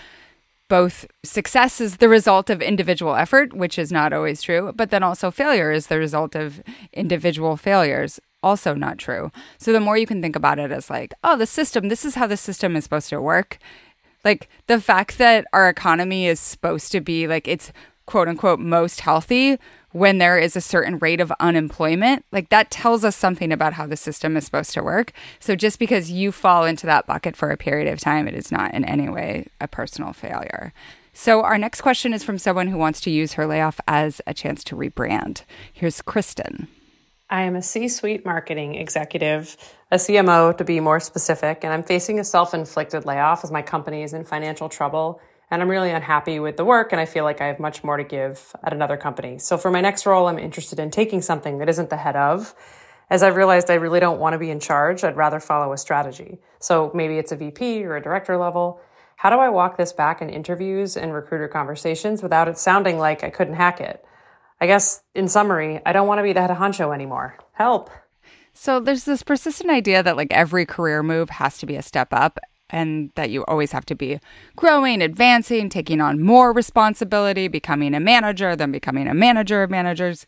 both 0.69 1.07
success 1.23 1.81
is 1.81 1.99
the 1.99 2.09
result 2.09 2.51
of 2.51 2.61
individual 2.61 3.15
effort, 3.15 3.53
which 3.53 3.79
is 3.79 3.93
not 3.93 4.13
always 4.13 4.43
true, 4.43 4.73
but 4.75 4.91
then 4.91 5.05
also 5.05 5.31
failure 5.31 5.71
is 5.71 5.87
the 5.87 5.99
result 5.99 6.35
of 6.35 6.61
individual 6.93 7.57
failures, 7.57 8.19
also 8.43 8.75
not 8.75 8.99
true. 8.99 9.31
So 9.59 9.73
the 9.73 9.81
more 9.81 9.97
you 9.97 10.07
can 10.07 10.21
think 10.21 10.35
about 10.35 10.59
it 10.59 10.73
as 10.73 10.91
like, 10.91 11.15
oh, 11.23 11.37
the 11.37 11.47
system, 11.47 11.89
this 11.89 12.05
is 12.05 12.17
how 12.17 12.27
the 12.27 12.37
system 12.37 12.75
is 12.75 12.83
supposed 12.83 13.11
to 13.11 13.21
work. 13.21 13.59
Like 14.25 14.49
the 14.67 14.81
fact 14.81 15.19
that 15.19 15.47
our 15.53 15.69
economy 15.69 16.27
is 16.27 16.41
supposed 16.41 16.91
to 16.91 17.01
be 17.01 17.29
like 17.29 17.47
it's 17.47 17.73
quote 18.07 18.27
unquote 18.27 18.59
most 18.59 19.01
healthy 19.01 19.59
when 19.97 20.19
there 20.19 20.39
is 20.39 20.55
a 20.57 20.61
certain 20.61 20.99
rate 20.99 21.21
of 21.21 21.33
unemployment, 21.41 22.23
like 22.31 22.51
that 22.51 22.71
tells 22.71 23.03
us 23.03 23.17
something 23.17 23.51
about 23.51 23.73
how 23.73 23.87
the 23.87 23.97
system 23.97 24.37
is 24.37 24.45
supposed 24.45 24.75
to 24.75 24.83
work. 24.83 25.13
So 25.41 25.57
just 25.57 25.79
because 25.79 26.11
you 26.11 26.33
fall 26.33 26.67
into 26.67 26.85
that 26.85 27.07
bucket 27.07 27.35
for 27.35 27.51
a 27.51 27.57
period 27.57 27.91
of 27.91 27.99
time, 27.99 28.29
it 28.29 28.35
is 28.35 28.53
not 28.53 28.75
in 28.75 28.85
any 28.85 29.09
way 29.09 29.47
a 29.59 29.67
personal 29.67 30.13
failure. 30.13 30.75
So 31.15 31.43
our 31.43 31.57
next 31.57 31.81
question 31.81 32.13
is 32.13 32.23
from 32.23 32.37
someone 32.37 32.69
who 32.69 32.77
wants 32.77 33.01
to 33.03 33.11
use 33.11 33.33
her 33.35 33.47
layoff 33.47 33.81
as 33.89 34.21
a 34.27 34.35
chance 34.35 34.63
to 34.65 34.77
rebrand. 34.77 35.45
Here's 35.73 36.03
Kristen. 36.03 36.69
I 37.31 37.43
am 37.43 37.57
a 37.57 37.63
C 37.63 37.89
suite 37.89 38.27
marketing 38.27 38.75
executive, 38.75 39.57
a 39.91 39.97
CMO 39.97 40.55
to 40.59 40.65
be 40.65 40.79
more 40.79 41.01
specific, 41.01 41.65
and 41.65 41.73
I'm 41.73 41.83
facing 41.83 42.21
a 42.21 42.25
self 42.25 42.53
inflicted 42.53 43.07
layoff 43.07 43.45
as 43.45 43.51
my 43.51 43.63
company 43.63 44.03
is 44.03 44.13
in 44.13 44.27
financial 44.27 44.69
trouble 44.69 45.23
and 45.51 45.63
I'm 45.63 45.69
really 45.69 45.91
unhappy 45.91 46.41
with 46.41 46.57
the 46.57 46.65
work 46.65 46.93
and 46.93 47.01
I 47.01 47.07
feel 47.07 47.25
like 47.25 47.41
I 47.41 47.47
have 47.47 47.61
much 47.61 47.85
more 47.85 47.97
to 47.97 48.05
give 48.05 48.55
at 48.65 48.73
another 48.73 48.97
company. 48.97 49.39
So 49.39 49.57
for 49.57 49.71
my 49.71 49.81
next 49.81 50.07
role, 50.07 50.27
I'm 50.27 50.39
interested 50.39 50.81
in 50.81 50.91
taking 50.91 51.23
something 51.23 51.59
that 51.59 51.69
isn't 51.69 51.91
the 51.91 51.97
head 51.97 52.17
of. 52.17 52.55
As 53.09 53.23
I've 53.23 53.37
realized 53.37 53.71
I 53.71 53.75
really 53.75 54.01
don't 54.01 54.19
want 54.19 54.33
to 54.33 54.39
be 54.39 54.51
in 54.51 54.59
charge, 54.59 55.05
I'd 55.05 55.17
rather 55.17 55.39
follow 55.39 55.73
a 55.73 55.79
strategy. 55.79 56.41
So 56.59 56.91
maybe 56.95 57.19
it's 57.19 57.31
a 57.31 57.37
VP 57.37 57.85
or 57.85 57.97
a 57.97 58.03
director 58.03 58.37
level. 58.37 58.81
How 59.17 59.31
do 59.31 59.37
I 59.37 59.49
walk 59.49 59.77
this 59.77 59.93
back 59.93 60.21
in 60.21 60.29
interviews 60.29 60.97
and 60.97 61.15
recruiter 61.15 61.49
conversations 61.49 62.23
without 62.23 62.49
it 62.49 62.59
sounding 62.59 62.99
like 62.99 63.23
I 63.23 63.31
couldn't 63.31 63.55
hack 63.55 63.81
it? 63.81 64.05
I 64.61 64.67
guess 64.67 65.03
in 65.15 65.29
summary, 65.29 65.81
I 65.87 65.93
don't 65.93 66.09
want 66.09 66.19
to 66.19 66.23
be 66.23 66.33
the 66.33 66.41
head 66.41 66.51
of 66.51 66.57
honcho 66.57 66.93
anymore. 66.93 67.39
Help. 67.53 67.91
So 68.53 68.81
there's 68.81 69.05
this 69.05 69.23
persistent 69.23 69.71
idea 69.71 70.03
that 70.03 70.17
like 70.17 70.33
every 70.33 70.67
career 70.67 71.03
move 71.03 71.31
has 71.31 71.59
to 71.59 71.67
be 71.67 71.77
a 71.77 71.83
step 71.83 72.09
up 72.11 72.41
and 72.71 73.11
that 73.15 73.31
you 73.31 73.45
always 73.45 73.73
have 73.73 73.87
to 73.87 73.95
be 73.95 74.19
growing, 74.57 75.03
advancing, 75.03 75.69
taking 75.69 76.01
on 76.01 76.21
more 76.21 76.53
responsibility, 76.53 77.49
becoming 77.49 77.95
a 77.95 78.01
manager, 78.01 78.57
then 78.57 78.73
becoming 78.73 79.07
a 79.07 79.15
manager 79.15 79.63
of 79.63 79.71
managers. 79.71 80.27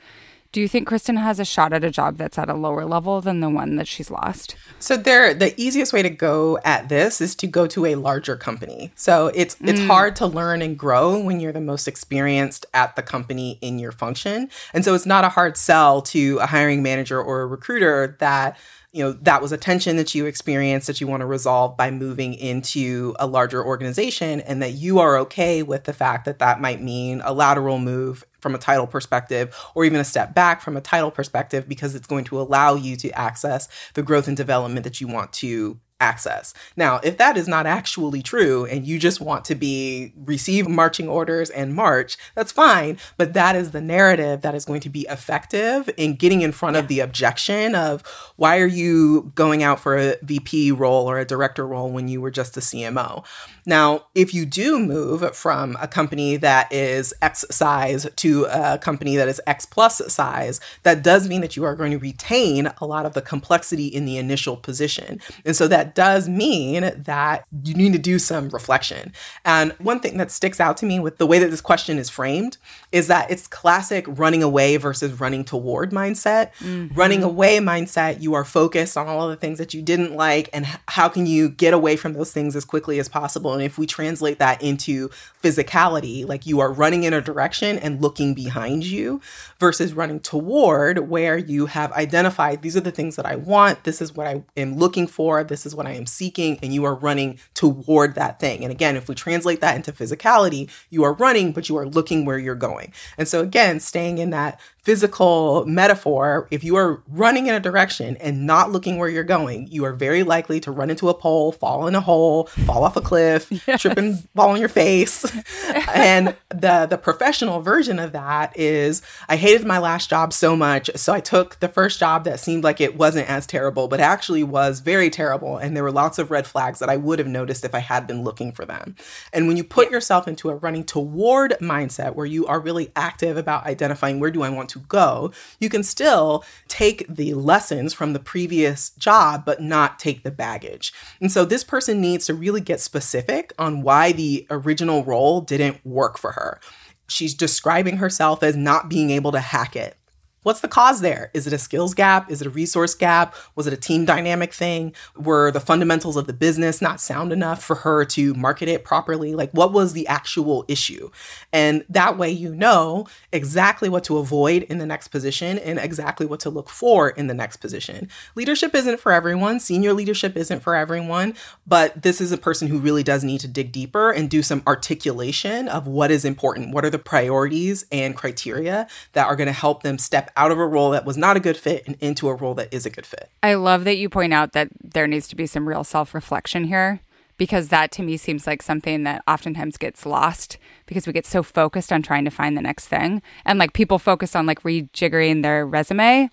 Do 0.51 0.63
you 0.63 0.69
think 0.69 0.89
Kristen 0.89 1.17
has 1.17 1.39
a 1.39 1.45
shot 1.45 1.75
at 1.75 1.85
a 1.85 1.91
job 1.91 2.17
that's 2.17 2.39
at 2.39 2.49
a 2.49 2.55
lower 2.55 2.87
level 2.87 3.21
than 3.21 3.41
the 3.41 3.51
one 3.51 3.77
that 3.77 3.87
she's 3.87 4.11
lost? 4.11 4.57
So 4.79 4.97
there 4.97 5.35
the 5.35 5.53
easiest 5.61 5.93
way 5.93 6.01
to 6.01 6.09
go 6.09 6.59
at 6.65 6.89
this 6.89 7.21
is 7.21 7.35
to 7.37 7.47
go 7.47 7.67
to 7.67 7.85
a 7.85 7.97
larger 7.97 8.35
company. 8.35 8.91
So 8.95 9.31
it's 9.35 9.57
it's 9.61 9.81
mm. 9.81 9.87
hard 9.87 10.17
to 10.17 10.27
learn 10.27 10.63
and 10.63 10.79
grow 10.79 11.19
when 11.21 11.39
you're 11.39 11.53
the 11.53 11.61
most 11.61 11.87
experienced 11.87 12.65
at 12.73 12.97
the 12.97 13.03
company 13.03 13.59
in 13.61 13.79
your 13.79 13.93
function. 13.93 14.49
And 14.73 14.87
so 14.87 14.95
it's 14.95 15.05
not 15.05 15.25
a 15.25 15.29
hard 15.29 15.59
sell 15.59 16.01
to 16.03 16.39
a 16.39 16.47
hiring 16.47 16.83
manager 16.83 17.21
or 17.21 17.43
a 17.43 17.47
recruiter 17.47 18.17
that 18.21 18.57
you 18.99 19.05
know 19.05 19.13
that 19.13 19.41
was 19.41 19.53
a 19.53 19.57
tension 19.57 19.97
that 19.97 20.13
you 20.13 20.27
experienced 20.27 20.89
that 20.89 21.01
you 21.01 21.07
want 21.07 21.21
to 21.21 21.27
resolve 21.27 21.77
by 21.77 21.89
moving 21.89 22.35
into 22.35 23.15
a 23.21 23.29
larger 23.29 23.65
organization 23.65 24.41
and 24.41 24.61
that 24.61 24.73
you 24.73 24.99
are 24.99 25.17
okay 25.19 25.63
with 25.63 25.85
the 25.85 25.93
fact 25.93 26.25
that 26.25 26.41
that 26.41 26.61
might 26.61 26.83
mean 26.83 27.23
a 27.25 27.33
lateral 27.33 27.79
move 27.79 28.25
from 28.41 28.57
a 28.57 28.59
title 28.59 28.89
perspective 28.89 29.57
or 29.77 29.85
even 29.85 30.01
a 30.01 30.05
step 30.05 30.35
back 30.35 30.61
from 30.61 30.77
a 30.77 30.81
title 30.81 31.13
perspective 31.13 31.69
because 31.69 31.95
it's 31.95 32.09
going 32.09 32.25
to 32.25 32.41
allow 32.41 32.75
you 32.75 32.97
to 32.97 33.09
access 33.11 33.69
the 33.95 34.03
growth 34.03 34.27
and 34.27 34.37
development 34.37 34.83
that 34.83 35.01
you 35.01 35.07
want 35.07 35.33
to 35.33 35.79
access. 36.01 36.55
Now, 36.77 37.01
if 37.03 37.17
that 37.19 37.37
is 37.37 37.49
not 37.49 37.67
actually 37.67 38.23
true 38.23 38.65
and 38.67 38.87
you 38.87 38.99
just 38.99 39.21
want 39.21 39.45
to 39.47 39.55
be 39.55 40.13
receive 40.25 40.69
marching 40.69 41.09
orders 41.09 41.51
and 41.51 41.75
march, 41.75 42.17
that's 42.35 42.53
fine, 42.53 42.99
but 43.17 43.33
that 43.33 43.57
is 43.57 43.73
the 43.73 43.81
narrative 43.81 44.43
that 44.43 44.55
is 44.55 44.65
going 44.65 44.81
to 44.81 44.91
be 44.91 45.07
effective 45.11 45.91
in 45.97 46.15
getting 46.15 46.43
in 46.43 46.53
front 46.53 46.75
yeah. 46.75 46.81
of 46.81 46.89
the 46.89 47.01
objection 47.01 47.75
of 47.75 48.03
why 48.37 48.59
are 48.59 48.67
you 48.67 49.33
going 49.35 49.63
out 49.63 49.81
for 49.81 49.97
a 49.97 50.17
VP 50.23 50.73
role 50.73 51.11
or 51.11 51.19
a 51.19 51.25
director 51.25 51.67
role 51.67 51.91
when 51.91 52.09
you 52.09 52.21
were 52.21 52.31
just 52.31 52.57
a 52.57 52.61
CMO. 52.61 53.25
Now, 53.69 54.07
if 54.15 54.33
you 54.33 54.47
do 54.47 54.79
move 54.79 55.37
from 55.37 55.77
a 55.79 55.87
company 55.87 56.39
that 56.39 56.73
is 56.73 57.13
X 57.21 57.45
size 57.51 58.07
to 58.17 58.47
a 58.47 58.79
company 58.79 59.17
that 59.17 59.29
is 59.29 59.43
X 59.47 59.67
plus 59.67 60.01
size, 60.11 60.59
that 60.85 61.03
does 61.03 61.29
mean 61.29 61.43
that 61.43 61.55
you 61.55 61.65
are 61.65 61.77
going 61.77 61.91
to 61.91 61.99
retain 61.99 62.73
a 62.81 62.87
lot 62.87 63.05
of 63.05 63.13
the 63.13 63.21
complexity 63.21 63.87
in 63.87 64.07
the 64.07 64.17
initial 64.17 64.57
position. 64.57 65.21
And 65.45 65.55
so 65.55 65.69
that 65.69 65.95
does 65.95 66.31
mean 66.31 66.91
that 66.97 67.45
you 67.63 67.75
need 67.75 67.93
to 67.93 67.99
do 67.99 68.19
some 68.19 68.49
reflection. 68.49 69.13
And 69.45 69.73
one 69.73 70.01
thing 70.01 70.17
that 70.17 70.31
sticks 70.31 70.61
out 70.61 70.79
to 70.79 70.87
me 70.87 70.99
with 70.99 71.19
the 71.19 71.27
way 71.27 71.39
that 71.39 71.51
this 71.51 71.61
question 71.61 71.99
is 71.99 72.09
framed 72.09 72.57
is 72.91 73.07
that 73.09 73.31
it's 73.31 73.47
classic 73.47 74.07
running 74.09 74.43
away 74.43 74.79
versus 74.79 75.21
running 75.21 75.45
toward 75.45 75.91
mindset. 75.91 76.53
Mm-hmm. 76.61 76.95
Running 76.95 77.23
away 77.23 77.59
mindset, 77.59 78.23
you 78.23 78.33
are 78.33 78.47
focused 78.47 78.97
on 78.97 79.07
all 79.07 79.25
of 79.25 79.31
the 79.31 79.37
things 79.37 79.59
that 79.59 79.75
you 79.75 79.83
didn't 79.83 80.15
like 80.15 80.49
and 80.55 80.65
how 80.89 81.11
can 81.11 81.27
you 81.27 81.51
get 81.51 81.75
away 81.75 81.97
from 81.97 82.15
those 82.15 82.33
things 82.33 82.57
as 82.57 82.65
quickly 82.65 82.99
as 82.99 83.11
possible. 83.11 83.58
And 83.59 83.67
if 83.67 83.79
we 83.79 83.87
translate 83.87 84.39
that 84.39 84.63
into 84.63 85.11
physicality, 85.43 86.27
like 86.27 86.47
you 86.47 86.61
are 86.61 86.73
running 86.73 87.05
in 87.05 87.13
a 87.13 87.21
direction 87.21 87.79
and 87.79 88.01
looking 88.01 88.35
behind 88.35 88.85
you 88.85 89.21
versus 89.59 89.93
running 89.93 90.21
toward 90.21 91.09
where 91.09 91.37
you 91.37 91.67
have 91.67 91.93
identified 91.93 92.63
these 92.63 92.77
are 92.77 92.81
the 92.81 92.91
things 92.91 93.17
that 93.17 93.27
I 93.27 93.37
want, 93.37 93.85
this 93.85 94.01
is 94.01 94.15
what 94.15 94.27
I 94.27 94.43
am 94.57 94.77
looking 94.77 95.07
for, 95.07 95.45
this 95.45 95.67
is 95.67 95.75
what 95.75 95.87
I 95.87 95.93
am 95.93 96.07
seeking, 96.07 96.59
and 96.63 96.73
you 96.73 96.85
are 96.85 96.95
running 96.95 97.39
toward 97.55 98.15
that 98.15 98.41
thing. 98.41 98.65
And 98.65 98.73
again, 98.73 98.97
if 98.97 99.09
we 99.09 99.15
translate 99.15 99.61
that 99.61 99.77
into 99.77 99.93
physicality, 99.93 100.71
you 100.91 101.05
are 101.05 101.13
running, 101.13 101.53
but 101.53 101.69
you 101.69 101.77
are 101.79 101.87
looking 101.87 102.25
where 102.25 102.39
you're 102.39 102.55
going. 102.55 102.93
And 103.17 103.29
so 103.29 103.41
again, 103.41 103.81
staying 103.81 104.19
in 104.19 104.31
that 104.31 104.61
physical 104.89 105.67
metaphor, 105.67 106.49
if 106.51 106.65
you 106.65 106.75
are 106.77 107.03
running 107.09 107.47
in 107.47 107.55
a 107.55 107.61
direction 107.61 108.17
and 108.17 108.47
not 108.47 108.73
looking 108.73 108.97
where 108.97 109.09
you're 109.09 109.23
going, 109.23 109.67
you 109.69 109.85
are 109.85 109.93
very 109.93 110.23
likely 110.23 110.61
to 110.61 110.71
run 110.71 110.89
into 110.89 111.11
a 111.11 111.15
pole, 111.15 111.53
fall 111.53 111.87
in 111.87 111.95
a 111.95 112.01
hole, 112.01 112.45
fall 112.65 112.85
off 112.85 112.97
a 112.97 113.01
cliff, 113.03 113.48
yes. 113.67 113.83
trip 113.83 113.99
and 113.99 114.29
fall 114.35 114.51
on 114.51 114.61
your 114.61 114.69
face. 114.69 115.25
and 115.95 116.35
the 116.49 116.87
the 116.89 116.99
professional 116.99 117.61
version 117.61 117.99
of 117.99 118.13
that 118.13 118.59
is 118.59 119.03
I 119.29 119.37
hated 119.37 119.67
my 119.67 119.79
last 119.79 120.11
job 120.11 120.33
so 120.33 120.57
much, 120.57 120.91
so 120.97 121.13
I 121.13 121.21
took 121.21 121.59
the 121.61 121.69
first 121.69 121.99
job 121.99 122.25
that 122.25 122.41
seemed 122.41 122.65
like 122.65 122.81
it 122.81 122.97
wasn't 122.97 123.29
as 123.29 123.47
terrible, 123.47 123.89
but 123.89 124.01
actually 124.01 124.43
was 124.43 124.81
very 124.81 125.11
terrible 125.11 125.57
and 125.57 125.77
there 125.77 125.85
were 125.85 125.93
lots 125.93 126.19
of 126.19 126.31
red 126.31 126.47
flags 126.47 126.79
that 126.79 126.89
I 126.89 126.97
would 126.97 127.19
have 127.19 127.29
noticed 127.29 127.65
if 127.65 127.75
I 127.75 127.81
had 127.81 128.07
been 128.07 128.23
looking 128.25 128.53
for 128.53 128.65
them. 128.65 128.97
And 129.33 129.47
when 129.47 129.57
you 129.57 129.65
put 129.65 129.91
yourself 129.91 130.29
into 130.29 130.51
a 130.51 130.57
running 130.57 130.85
toward 130.85 131.53
mindset 131.61 132.15
where 132.15 132.27
you 132.27 132.47
are 132.47 132.61
really 132.61 132.91
active 132.97 133.37
about 133.37 133.67
identifying 133.67 134.21
where 134.21 134.31
do 134.31 134.43
I 134.43 134.51
want 134.51 134.69
to 134.71 134.81
go, 134.81 135.33
you 135.59 135.69
can 135.69 135.83
still 135.83 136.45
take 136.67 137.07
the 137.09 137.35
lessons 137.35 137.95
from 137.95 138.13
the 138.13 138.19
previous 138.19 138.91
job, 138.91 139.45
but 139.45 139.63
not 139.63 139.99
take 139.99 140.23
the 140.23 140.31
baggage. 140.31 140.93
And 141.21 141.31
so 141.31 141.45
this 141.45 141.65
person 141.65 142.01
needs 142.01 142.27
to 142.27 142.35
really 142.35 142.61
get 142.61 142.81
specific 142.81 143.38
on 143.59 143.83
why 143.83 144.13
the 144.13 144.47
original 144.51 145.05
role 145.05 145.41
didn't 145.41 145.85
work 145.85 146.19
for 146.19 146.33
her. 146.33 146.61
She's 147.09 147.35
describing 147.35 147.99
herself 147.99 148.43
as 148.43 148.57
not 148.57 148.89
being 148.89 149.11
able 149.11 149.33
to 149.33 149.41
hack 149.41 149.77
it. 149.77 149.97
What's 150.45 150.61
the 150.61 150.69
cause 150.69 151.01
there? 151.01 151.31
Is 151.35 151.47
it 151.47 151.53
a 151.53 151.59
skills 151.59 151.95
gap? 151.95 152.31
Is 152.31 152.41
it 152.41 152.47
a 152.47 152.51
resource 152.51 152.95
gap? 152.95 153.35
Was 153.57 153.67
it 153.67 153.73
a 153.73 153.77
team 153.77 154.05
dynamic 154.05 154.55
thing? 154.55 154.95
Were 155.17 155.51
the 155.51 155.61
fundamentals 155.61 156.17
of 156.17 156.27
the 156.27 156.33
business 156.33 156.81
not 156.81 157.01
sound 157.01 157.33
enough 157.33 157.63
for 157.63 157.77
her 157.77 158.05
to 158.07 158.35
market 158.35 158.69
it 158.69 158.85
properly? 158.85 159.35
Like, 159.35 159.51
what 159.51 159.73
was 159.73 159.93
the 159.93 160.07
actual 160.07 160.65
issue? 160.69 161.11
And 161.53 161.85
that 161.89 162.17
way, 162.17 162.31
you 162.31 162.55
know 162.55 163.07
exactly 163.33 163.89
what 163.89 164.05
to 164.05 164.19
avoid 164.19 164.63
in 164.65 164.79
the 164.79 164.87
next 164.87 165.09
position 165.09 165.59
and 165.59 165.79
exactly 165.79 166.25
what 166.25 166.41
to 166.41 166.51
look 166.51 166.71
for 166.71 167.11
in 167.11 167.27
the 167.27 167.35
next 167.35 167.57
position. 167.57 168.09
Leadership 168.35 168.75
isn't 168.75 169.01
for 169.01 169.13
everyone, 169.13 169.59
senior 169.59 169.93
leadership 169.93 170.37
isn't 170.37 170.61
for 170.61 170.75
everyone, 170.75 171.35
but 171.67 172.01
this 172.01 172.21
is 172.21 172.33
a 172.33 172.39
person 172.39 172.69
who 172.69 172.79
really 172.79 173.03
does 173.03 173.25
need 173.25 173.41
to 173.41 173.49
dig 173.49 173.73
deeper 173.73 174.11
and 174.11 174.31
do 174.31 174.43
some 174.43 174.63
articulation 174.67 175.69
of 175.69 175.87
what 175.87 176.11
is 176.11 176.25
important. 176.25 176.73
What 176.73 176.85
are 176.85 176.91
the 176.91 176.99
priorities 176.99 177.85
and 177.91 178.17
criteria 178.17 178.87
that 179.13 179.27
are 179.27 179.37
going 179.37 179.47
to 179.47 179.53
help 179.53 179.83
them 179.83 179.99
step 179.99 180.28
out 180.37 180.51
of 180.51 180.59
a 180.59 180.67
role 180.67 180.91
that 180.91 181.05
was 181.05 181.17
not 181.17 181.37
a 181.37 181.41
good 181.41 181.57
fit 181.57 181.85
and 181.87 181.97
into 182.01 182.29
a 182.29 182.35
role 182.35 182.55
that 182.55 182.73
is 182.73 182.87
a 182.87 182.91
good 182.91 183.07
fit. 183.07 183.31
I 183.43 183.55
love 183.55 183.85
that 183.85 183.97
you 183.97 184.09
point 184.09 184.33
out 184.33 184.53
that 184.53 184.69
there 184.83 185.07
needs 185.07 185.29
to 185.29 185.37
be 185.37 185.47
some 185.47 185.69
real 185.69 185.85
self 185.85 186.15
reflection 186.15 186.65
here 186.65 187.01
because 187.37 187.69
that 187.69 187.93
to 187.93 188.03
me 188.03 188.17
seems 188.17 188.47
like 188.47 188.63
something 188.63 189.05
that 189.05 189.23
oftentimes 189.27 189.79
gets 189.79 190.05
lost 190.05 190.59
because 190.87 191.07
we 191.07 191.13
get 191.13 191.25
so 191.25 191.43
focused 191.43 191.93
on 191.93 192.03
trying 192.03 192.25
to 192.25 192.31
find 192.31 192.57
the 192.57 192.63
next 192.63 192.89
thing. 192.89 193.23
And 193.45 193.59
like 193.59 193.73
people 193.73 193.99
focus 193.99 194.37
on 194.37 194.45
like 194.45 194.63
rejiggering 194.63 195.43
their 195.43 195.65
resume 195.65 196.31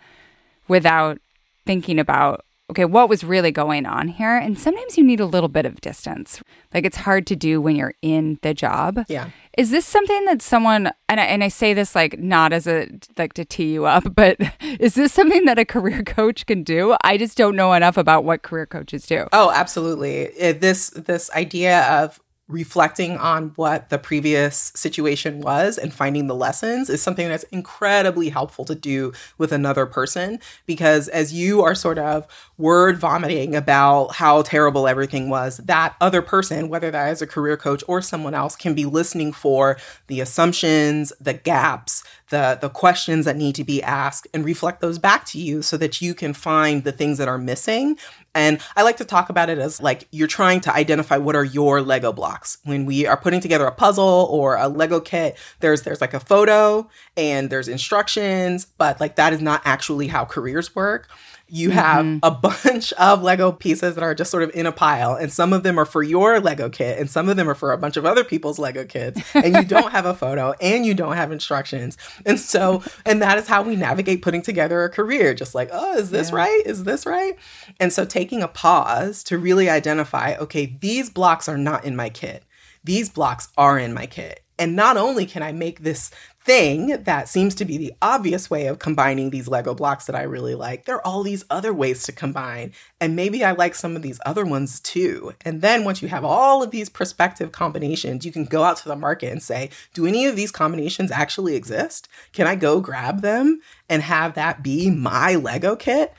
without 0.68 1.20
thinking 1.66 2.00
about 2.00 2.44
okay, 2.70 2.86
what 2.86 3.10
was 3.10 3.24
really 3.24 3.52
going 3.52 3.86
on 3.86 4.08
here? 4.08 4.36
And 4.36 4.58
sometimes 4.58 4.98
you 4.98 5.04
need 5.04 5.20
a 5.20 5.26
little 5.26 5.50
bit 5.50 5.66
of 5.66 5.82
distance. 5.82 6.42
Like 6.74 6.86
it's 6.86 6.98
hard 6.98 7.28
to 7.28 7.36
do 7.36 7.62
when 7.62 7.76
you're 7.76 7.94
in 8.02 8.40
the 8.42 8.54
job. 8.54 9.06
Yeah. 9.08 9.30
Is 9.58 9.70
this 9.70 9.86
something 9.86 10.26
that 10.26 10.42
someone 10.42 10.92
and 11.08 11.20
I, 11.20 11.26
and 11.26 11.44
I 11.44 11.48
say 11.48 11.74
this 11.74 11.96
like 11.96 12.20
not 12.20 12.52
as 12.52 12.68
a 12.68 12.90
like 13.18 13.34
to 13.34 13.46
tee 13.46 13.74
you 13.74 13.86
up, 13.86 14.04
but 14.16 14.38
is 14.80 14.96
this 14.96 15.14
something 15.14 15.46
that 15.46 15.60
a 15.60 15.66
career 15.66 16.04
coach 16.06 16.46
can 16.46 16.64
do? 16.64 16.96
I 17.04 17.18
just 17.18 17.38
don't 17.38 17.56
know 17.56 17.74
enough 17.74 17.98
about 17.98 18.24
what 18.24 18.42
career 18.42 18.66
coaches 18.66 19.06
do. 19.06 19.28
Oh, 19.32 19.52
absolutely. 19.52 20.32
This 20.54 20.90
this 20.90 21.30
idea 21.32 21.84
of 21.84 22.20
reflecting 22.48 23.18
on 23.18 23.52
what 23.56 23.90
the 23.90 23.98
previous 23.98 24.72
situation 24.76 25.42
was 25.42 25.80
and 25.80 25.92
finding 25.92 26.28
the 26.28 26.36
lessons 26.36 26.92
is 26.92 27.02
something 27.02 27.28
that's 27.28 27.44
incredibly 27.46 28.30
helpful 28.30 28.64
to 28.64 28.76
do 28.76 29.12
with 29.40 29.52
another 29.52 29.88
person 29.88 30.40
because 30.68 31.08
as 31.08 31.34
you 31.34 31.64
are 31.64 31.74
sort 31.74 31.98
of 31.98 32.28
word 32.60 32.98
vomiting 32.98 33.56
about 33.56 34.14
how 34.14 34.44
terrible 34.44 34.88
everything 34.88 35.28
was 35.28 35.58
that 35.58 35.96
other 36.00 36.22
person 36.22 36.70
whether 36.70 36.92
that 36.92 37.12
is 37.12 37.20
a 37.20 37.28
career 37.28 37.58
coach 37.58 37.84
or 37.88 38.00
someone 38.00 38.36
else 38.36 38.56
can 38.56 38.76
be 38.76 38.86
listening 38.86 39.34
for 39.34 39.76
the 40.06 40.20
assumptions 40.20 41.12
the 41.20 41.34
gaps 41.34 42.04
the 42.30 42.60
the 42.62 42.70
questions 42.70 43.26
that 43.26 43.36
need 43.36 43.56
to 43.56 43.64
be 43.64 43.82
asked 43.82 44.28
and 44.36 44.46
reflect 44.46 44.82
those 44.82 45.00
back 45.00 45.26
to 45.26 45.40
you 45.40 45.64
so 45.64 45.78
that 45.78 46.00
you 46.00 46.14
can 46.14 46.32
find 46.32 46.84
the 46.84 46.92
things 46.92 47.18
that 47.18 47.28
are 47.28 47.40
missing 47.40 47.98
and 48.36 48.60
I 48.76 48.84
like 48.84 48.98
to 48.98 49.06
talk 49.06 49.30
about 49.30 49.50
it 49.50 49.58
as 49.58 49.82
like 49.82 50.08
you're 50.12 50.28
trying 50.28 50.60
to 50.62 50.76
identify 50.76 51.18
what 51.18 51.36
are 51.36 51.44
your 51.44 51.82
Lego 51.82 52.12
blocks. 52.14 52.60
When 52.66 52.86
we 52.86 53.08
are 53.08 53.18
putting 53.18 53.40
together 53.40 53.66
a 53.66 53.72
puzzle 53.72 54.28
or 54.30 54.58
a 54.58 54.68
Lego 54.68 55.00
kit, 55.00 55.38
there's 55.62 55.82
there's 55.84 56.02
like 56.02 56.14
a 56.14 56.20
photo 56.20 56.88
and 57.18 57.50
there's 57.50 57.68
instructions, 57.68 58.66
but 58.66 59.00
like 59.00 59.16
that 59.16 59.34
is 59.34 59.42
not 59.42 59.62
actually 59.64 60.08
how 60.08 60.26
careers 60.26 60.76
work 60.76 61.08
you 61.48 61.70
have 61.70 62.06
mm-hmm. 62.06 62.20
a 62.24 62.32
bunch 62.32 62.92
of 62.94 63.22
Lego 63.22 63.52
pieces 63.52 63.96
that 63.96 64.04
are 64.04 64.16
just 64.16 64.32
sort 64.32 64.44
of 64.44 64.52
in 64.56 64.66
a 64.66 64.72
pile, 64.72 65.14
and 65.14 65.32
some 65.32 65.54
of 65.54 65.64
them 65.64 65.78
are 65.78 65.86
for 65.86 66.02
your 66.02 66.40
Lego 66.40 66.70
kit, 66.70 66.98
and 66.98 67.10
some 67.10 67.30
of 67.30 67.38
them 67.38 67.50
are 67.50 67.56
for 67.56 67.72
a 67.72 67.78
bunch 67.78 67.98
of 67.98 68.06
other 68.06 68.24
people's 68.24 68.58
Lego 68.58 68.84
kits, 68.84 69.22
and 69.36 69.56
you 69.56 69.64
don't 69.64 69.92
have 69.92 70.06
a 70.06 70.14
photo 70.14 70.54
and 70.60 70.86
you 70.86 70.94
don't 70.94 71.16
have 71.16 71.32
instructions. 71.32 71.98
And 72.26 72.40
so, 72.40 72.84
and 73.06 73.22
that 73.22 73.38
is 73.38 73.48
how 73.48 73.62
we 73.62 73.76
navigate 73.76 74.22
putting 74.22 74.42
together 74.42 74.84
a 74.84 74.90
career, 74.90 75.34
just 75.34 75.54
like, 75.54 75.70
oh, 75.72 75.98
is 75.98 76.10
this 76.10 76.32
yeah. 76.32 76.38
right? 76.38 76.64
Is 76.66 76.84
this 76.84 77.06
right? 77.06 77.38
And 77.80 77.94
so, 77.94 78.06
taking 78.06 78.42
a 78.42 78.48
pause 78.48 79.24
to 79.26 79.38
really 79.38 79.70
identify, 79.70 80.36
okay, 80.38 80.78
these 80.80 81.10
blocks 81.10 81.48
are 81.48 81.58
not 81.58 81.86
in 81.86 81.96
my 81.96 82.10
kit. 82.10 82.44
These 82.84 83.10
blocks 83.10 83.50
are 83.58 83.78
in 83.78 83.94
my 83.94 84.06
kit. 84.06 84.42
And 84.58 84.76
not 84.76 84.96
only 84.96 85.26
can 85.26 85.44
I 85.44 85.52
make 85.52 85.82
this 85.82 86.12
thing 86.46 87.04
that 87.04 87.28
seems 87.28 87.56
to 87.56 87.66
be 87.66 87.76
the 87.76 87.94
obvious 88.04 88.52
way 88.52 88.68
of 88.68 88.78
combining 88.78 89.32
these 89.32 89.48
Lego 89.48 89.74
blocks 89.74 90.06
that 90.06 90.16
I 90.16 90.22
really 90.22 90.54
like. 90.54 90.86
There 90.86 90.96
are 90.96 91.06
all 91.06 91.24
these 91.24 91.44
other 91.50 91.74
ways 91.74 92.04
to 92.04 92.12
combine, 92.12 92.72
and 93.02 93.16
maybe 93.16 93.44
I 93.44 93.52
like 93.52 93.74
some 93.74 93.96
of 93.96 94.04
these 94.04 94.20
other 94.28 94.46
ones 94.46 94.80
too. 94.80 95.34
And 95.44 95.64
then 95.64 95.84
once 95.84 96.04
you 96.04 96.08
have 96.08 96.24
all 96.24 96.62
of 96.62 96.70
these 96.70 96.88
prospective 96.88 97.52
combinations, 97.52 98.26
you 98.26 98.32
can 98.32 98.46
go 98.46 98.64
out 98.64 98.78
to 98.78 98.88
the 98.88 98.96
market 98.96 99.32
and 99.32 99.42
say, 99.42 99.72
do 99.96 100.06
any 100.06 100.28
of 100.28 100.36
these 100.36 100.52
combinations 100.52 101.12
actually 101.12 101.56
exist? 101.56 102.08
Can 102.32 102.46
I 102.46 102.54
go 102.54 102.80
grab 102.80 103.22
them 103.22 103.60
and 103.90 104.04
have 104.04 104.36
that 104.36 104.62
be 104.62 104.92
my 104.92 105.36
Lego 105.36 105.76
kit? 105.76 106.14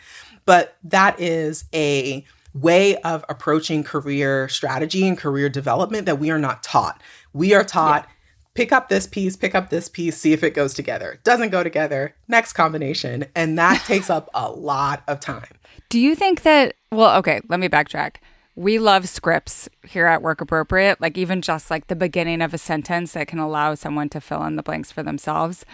But 0.45 0.77
that 0.83 1.21
is 1.21 1.67
a 1.73 2.25
way 2.53 2.97
of 2.97 3.25
approaching 3.29 3.85
career 3.85 4.49
strategy 4.49 5.07
and 5.07 5.17
career 5.17 5.49
development 5.49 6.07
that 6.07 6.19
we 6.19 6.31
are 6.31 6.39
not 6.39 6.65
taught. 6.65 7.01
We 7.33 7.55
are 7.55 7.65
taught 7.65 8.07
yeah 8.07 8.13
pick 8.57 8.73
up 8.73 8.89
this 8.89 9.07
piece, 9.07 9.37
pick 9.37 9.55
up 9.55 9.71
this 9.71 9.89
piece, 9.89 10.17
see 10.17 10.33
if 10.33 10.43
it 10.43 10.55
goes 10.55 10.75
together. 10.75 11.21
Doesn't 11.23 11.51
go 11.51 11.63
together, 11.63 12.15
next 12.27 12.55
combination. 12.55 13.27
And 13.35 13.59
that 13.59 13.85
takes 13.87 14.11
up 14.11 14.29
a 14.35 14.51
lot 14.51 15.03
of 15.07 15.21
time. 15.21 15.47
Do 15.89 16.01
you 16.01 16.15
think 16.15 16.43
that, 16.43 16.75
well, 16.91 17.17
okay, 17.19 17.41
let 17.49 17.61
me 17.61 17.69
backtrack. 17.69 18.17
We 18.57 18.79
love 18.79 19.09
scripts 19.09 19.69
here 19.87 20.07
at 20.07 20.23
Work 20.23 20.41
Appropriate, 20.41 21.01
like 21.01 21.19
even 21.19 21.43
just 21.43 21.71
like 21.71 21.87
the 21.87 21.95
beginning 21.95 22.41
of 22.41 22.55
a 22.55 22.59
sentence 22.59 23.13
that 23.13 23.29
can 23.29 23.39
allow 23.39 23.75
someone 23.75 24.09
to 24.09 24.21
fill 24.21 24.45
in 24.45 24.57
the 24.57 24.63
blanks 24.63 24.91
for 24.91 25.03
themselves. 25.03 25.65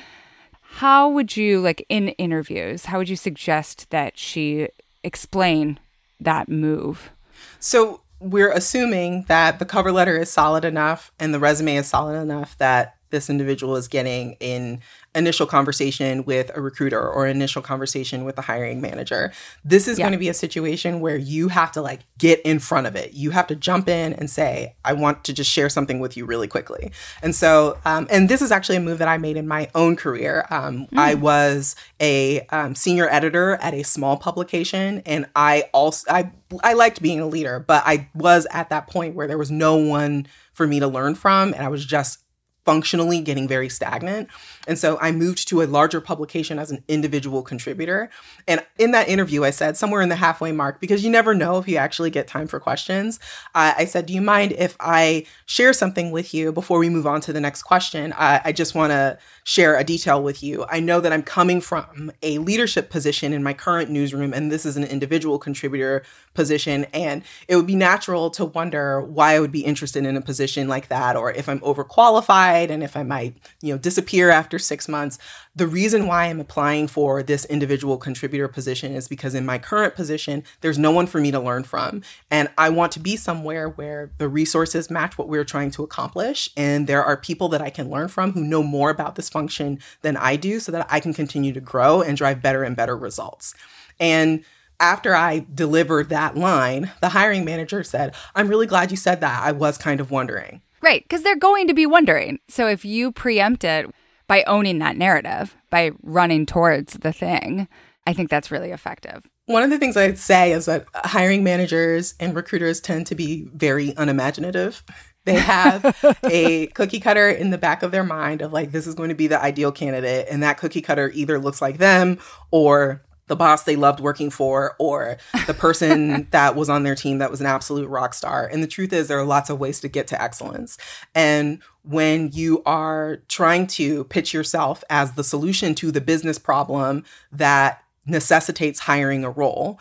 How 0.63 1.09
would 1.09 1.37
you, 1.37 1.61
like 1.61 1.87
in 1.89 2.09
interviews, 2.09 2.87
how 2.87 2.99
would 2.99 3.09
you 3.09 3.17
suggest 3.17 3.89
that 3.91 4.19
she 4.19 4.69
explain 5.05 5.79
that 6.19 6.49
move? 6.49 7.13
So 7.61 8.01
we're 8.23 8.53
assuming 8.53 9.25
that 9.29 9.59
the 9.59 9.65
cover 9.65 9.93
letter 9.93 10.17
is 10.17 10.31
solid 10.31 10.65
enough 10.65 11.13
and 11.19 11.35
the 11.35 11.41
resume 11.41 11.77
is 11.77 11.87
solid 11.87 12.21
enough 12.21 12.57
that 12.59 12.97
this 13.11 13.29
individual 13.29 13.77
is 13.77 13.89
getting 13.89 14.33
in 14.41 14.81
initial 15.15 15.47
conversation 15.47 16.25
with 16.25 16.51
a 16.55 16.61
recruiter 16.61 17.07
or 17.07 17.27
initial 17.27 17.61
conversation 17.61 18.25
with 18.25 18.37
the 18.37 18.43
hiring 18.43 18.81
manager. 18.81 19.33
This 19.65 19.87
is 19.87 19.99
yeah. 19.99 20.05
going 20.05 20.13
to 20.13 20.19
be 20.19 20.29
a 20.29 20.35
situation 20.35 21.01
where 21.01 21.17
you 21.17 21.49
have 21.49 21.73
to 21.73 21.83
like 21.83 22.01
get 22.19 22.41
in 22.43 22.59
front 22.59 22.87
of 22.87 22.97
it. 22.97 23.13
You 23.13 23.31
have 23.31 23.47
to 23.49 23.55
jump 23.55 23.89
in 23.89 24.15
and 24.15 24.31
say, 24.31 24.75
I 24.85 24.95
want 24.95 25.25
to 25.25 25.33
just 25.33 25.51
share 25.51 25.69
something 25.69 26.01
with 26.01 26.17
you 26.17 26.25
really 26.25 26.49
quickly. 26.49 26.93
And 27.23 27.35
so, 27.35 27.79
um, 27.85 28.07
and 28.11 28.29
this 28.29 28.41
is 28.41 28.51
actually 28.51 28.77
a 28.77 28.81
move 28.81 28.99
that 28.99 29.09
I 29.09 29.19
made 29.19 29.37
in 29.37 29.47
my 29.47 29.69
own 29.75 29.97
career. 29.97 30.47
Um, 30.51 30.87
mm. 30.87 30.99
I 30.99 31.15
was 31.15 31.77
a 32.01 32.41
um, 32.47 32.75
senior 32.75 33.09
editor 33.11 33.57
at 33.57 33.75
a 33.75 33.83
small 33.83 34.17
publication, 34.17 35.03
and 35.05 35.27
I 35.37 35.65
also, 35.73 36.11
I, 36.11 36.31
I 36.63 36.73
liked 36.73 37.03
being 37.03 37.21
a 37.21 37.27
leader, 37.27 37.61
but 37.61 37.83
I 37.85 38.09
was 38.15 38.47
at 38.51 38.71
that 38.71 38.89
point 38.89 39.15
where 39.15 39.27
there 39.27 39.39
was 39.39 39.51
no 39.51 39.77
one 39.77 40.27
for 40.55 40.67
me 40.67 40.81
to 40.81 40.89
learn 40.89 41.15
from, 41.15 41.53
and 41.53 41.63
I 41.63 41.69
was 41.69 41.85
just 41.85 42.23
functionally 42.65 43.21
getting 43.21 43.49
very 43.49 43.69
stagnant. 43.69 44.29
And 44.67 44.79
so 44.79 44.99
I 45.01 45.13
moved 45.13 45.49
to 45.49 45.63
a 45.63 45.65
larger 45.65 46.01
publication 46.01 46.59
as 46.59 46.71
an 46.71 46.85
individual 46.89 47.43
contributor. 47.43 48.11
And 48.47 48.65
in 48.79 48.93
that 48.93 49.09
interview, 49.09 49.45
I 49.45 49.51
said 49.51 49.77
somewhere 49.77 50.03
in 50.03 50.09
the 50.09 50.17
halfway 50.17 50.53
mark, 50.53 50.81
because 50.81 51.05
you 51.05 51.11
never 51.11 51.35
know 51.35 51.59
if 51.59 51.67
you 51.67 51.77
actually 51.77 52.11
get 52.11 52.29
time 52.29 52.47
for 52.47 52.61
questions. 52.61 53.19
I 53.55 53.85
said, 53.87 54.07
Do 54.07 54.13
you 54.13 54.23
mind 54.23 54.53
if 54.53 54.77
I 54.81 55.27
share 55.47 55.73
something 55.73 56.11
with 56.11 56.33
you 56.33 56.53
before 56.53 56.79
we 56.79 56.89
move 56.89 57.07
on 57.07 57.21
to 57.23 57.33
the 57.33 57.41
next 57.41 57.63
question? 57.63 58.13
I, 58.17 58.41
I 58.45 58.53
just 58.53 58.75
want 58.75 58.93
to 58.93 59.19
share 59.45 59.77
a 59.77 59.85
detail 59.85 60.23
with 60.23 60.43
you. 60.43 60.65
I 60.71 60.81
know 60.81 61.01
that 61.01 61.13
I'm 61.13 61.23
coming 61.23 61.61
from 61.61 62.13
a 62.23 62.39
leadership 62.39 62.91
position 62.91 63.33
in 63.33 63.43
my 63.43 63.53
current 63.53 63.91
newsroom, 63.91 64.33
and 64.33 64.53
this 64.53 64.65
is 64.65 64.77
an 64.77 64.85
individual 64.85 65.39
contributor 65.39 66.03
position. 66.35 66.87
And 66.93 67.23
it 67.49 67.57
would 67.57 67.67
be 67.67 67.75
natural 67.75 68.31
to 68.31 68.45
wonder 68.45 69.01
why 69.01 69.35
I 69.35 69.41
would 69.41 69.53
be 69.53 69.65
interested 69.65 70.05
in 70.07 70.17
a 70.17 70.21
position 70.21 70.69
like 70.69 70.89
that, 70.89 71.17
or 71.17 71.33
if 71.33 71.49
I'm 71.49 71.61
overqualified 71.61 72.71
and 72.71 72.83
if 72.83 72.97
I 72.97 73.03
might, 73.03 73.37
you 73.61 73.75
know, 73.75 73.79
disappear 73.79 74.31
after 74.31 74.52
six 74.59 74.89
months. 74.89 75.19
The 75.55 75.67
reason 75.67 76.07
why 76.07 76.25
I'm 76.25 76.41
applying 76.41 76.89
for 76.89 77.23
this 77.23 77.45
individual 77.47 77.99
contributor 77.99 78.49
position 78.49 78.95
is 78.95 79.09
because 79.09 79.35
in 79.35 79.47
my 79.47 79.59
current 79.59 79.95
position, 79.95 80.45
there's 80.61 80.79
no 80.79 80.91
one 80.91 81.07
for 81.07 81.21
me 81.21 81.31
to 81.31 81.41
learn 81.41 81.65
from. 81.65 82.03
And 82.31 82.49
I 82.59 82.69
want 82.71 82.93
to 82.93 83.01
be 83.01 83.17
somewhere 83.17 83.69
where 83.69 84.11
the 84.19 84.29
resources 84.29 84.91
match 84.91 85.19
what 85.19 85.29
we're 85.29 85.45
trying 85.45 85.71
to 85.73 85.83
accomplish. 85.83 86.49
And 86.57 86.87
there 86.87 87.05
are 87.05 87.17
people 87.17 87.49
that 87.51 87.63
I 87.63 87.71
can 87.71 87.91
learn 87.91 88.09
from 88.09 88.33
who 88.33 88.45
know 88.45 88.63
more 88.63 88.91
about 88.91 89.17
this 89.17 89.29
function 89.29 89.79
than 90.03 90.17
I 90.17 90.37
do 90.37 90.61
so 90.61 90.73
that 90.73 90.87
I 90.91 91.01
can 91.01 91.15
continue 91.15 91.53
to 91.53 91.61
grow 91.61 92.03
and 92.03 92.17
drive 92.17 92.43
better 92.43 92.63
and 92.63 92.77
better 92.77 92.97
results. 92.97 93.55
And 94.01 94.45
after 94.81 95.15
I 95.15 95.47
delivered 95.55 96.09
that 96.09 96.37
line, 96.37 96.91
the 97.01 97.11
hiring 97.11 97.45
manager 97.45 97.85
said, 97.85 98.15
I'm 98.35 98.49
really 98.49 98.67
glad 98.67 98.91
you 98.91 98.97
said 98.97 99.21
that. 99.21 99.43
I 99.43 99.53
was 99.53 99.79
kind 99.79 100.01
of 100.01 100.11
wondering. 100.11 100.61
Right, 100.83 101.05
because 101.05 101.23
they're 101.23 101.37
going 101.37 101.69
to 101.69 101.75
be 101.75 101.87
wondering. 101.87 102.41
So 102.49 102.67
if 102.67 102.85
you 102.85 103.13
preempt 103.13 103.63
it 103.63 103.89
by 104.33 104.45
owning 104.45 104.79
that 104.79 104.97
narrative, 104.97 105.55
by 105.69 105.91
running 106.03 106.47
towards 106.47 106.95
the 106.95 107.13
thing, 107.13 107.69
I 108.07 108.15
think 108.15 108.31
that's 108.31 108.51
really 108.51 108.71
effective. 108.71 109.29
One 109.45 109.63
of 109.63 109.69
the 109.69 109.79
things 109.79 109.95
I'd 109.95 110.17
say 110.17 110.53
is 110.53 110.65
that 110.65 110.87
hiring 110.95 111.45
managers 111.45 112.15
and 112.19 112.35
recruiters 112.35 112.81
tend 112.81 113.07
to 113.09 113.15
be 113.15 113.47
very 113.53 113.93
unimaginative. 113.99 114.85
They 115.27 115.35
have 115.35 116.17
a 116.25 116.67
cookie 116.75 116.99
cutter 116.99 117.29
in 117.29 117.51
the 117.51 117.59
back 117.59 117.83
of 117.83 117.91
their 117.91 118.05
mind 118.05 118.41
of 118.41 118.55
like, 118.55 118.73
this 118.73 118.87
is 118.87 118.95
going 118.95 119.11
to 119.11 119.15
be 119.15 119.27
the 119.27 119.39
ideal 119.39 119.71
candidate. 119.71 120.29
And 120.31 120.43
that 120.43 120.57
cookie 120.57 120.81
cutter 120.81 121.11
either 121.15 121.39
looks 121.39 121.61
like 121.61 121.77
them 121.77 122.19
or 122.51 123.05
the 123.33 123.37
boss 123.37 123.63
they 123.63 123.77
loved 123.77 123.99
working 123.99 124.29
for 124.29 124.77
or 124.79 125.17
the 125.47 125.55
person 125.55 126.29
that 126.33 126.55
was 126.55 126.69
on 126.69 126.83
their 126.83 126.95
team 126.95 127.17
that 127.17 127.31
was 127.31 127.41
an 127.41 127.47
absolute 127.47 127.89
rock 127.89 128.13
star. 128.13 128.47
And 128.47 128.63
the 128.63 128.67
truth 128.67 128.93
is, 128.93 129.09
there 129.09 129.19
are 129.19 129.25
lots 129.25 129.49
of 129.49 129.59
ways 129.59 129.81
to 129.81 129.89
get 129.89 130.07
to 130.09 130.23
excellence. 130.23 130.77
And 131.15 131.63
when 131.83 132.31
you 132.35 132.63
are 132.67 133.23
trying 133.29 133.69
to 133.69 134.05
pitch 134.05 134.35
yourself 134.35 134.85
as 134.91 135.13
the 135.13 135.25
solution 135.25 135.75
to 135.77 135.91
the 135.91 136.03
business 136.03 136.39
problem 136.39 137.05
that 137.33 137.83
necessitates 138.05 138.81
hiring 138.81 139.25
a 139.25 139.31
role, 139.31 139.81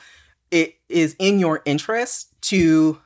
it 0.50 0.76
is 0.88 1.18
in 1.20 1.38
your 1.38 1.62
interest 1.66 2.30
to 2.44 3.02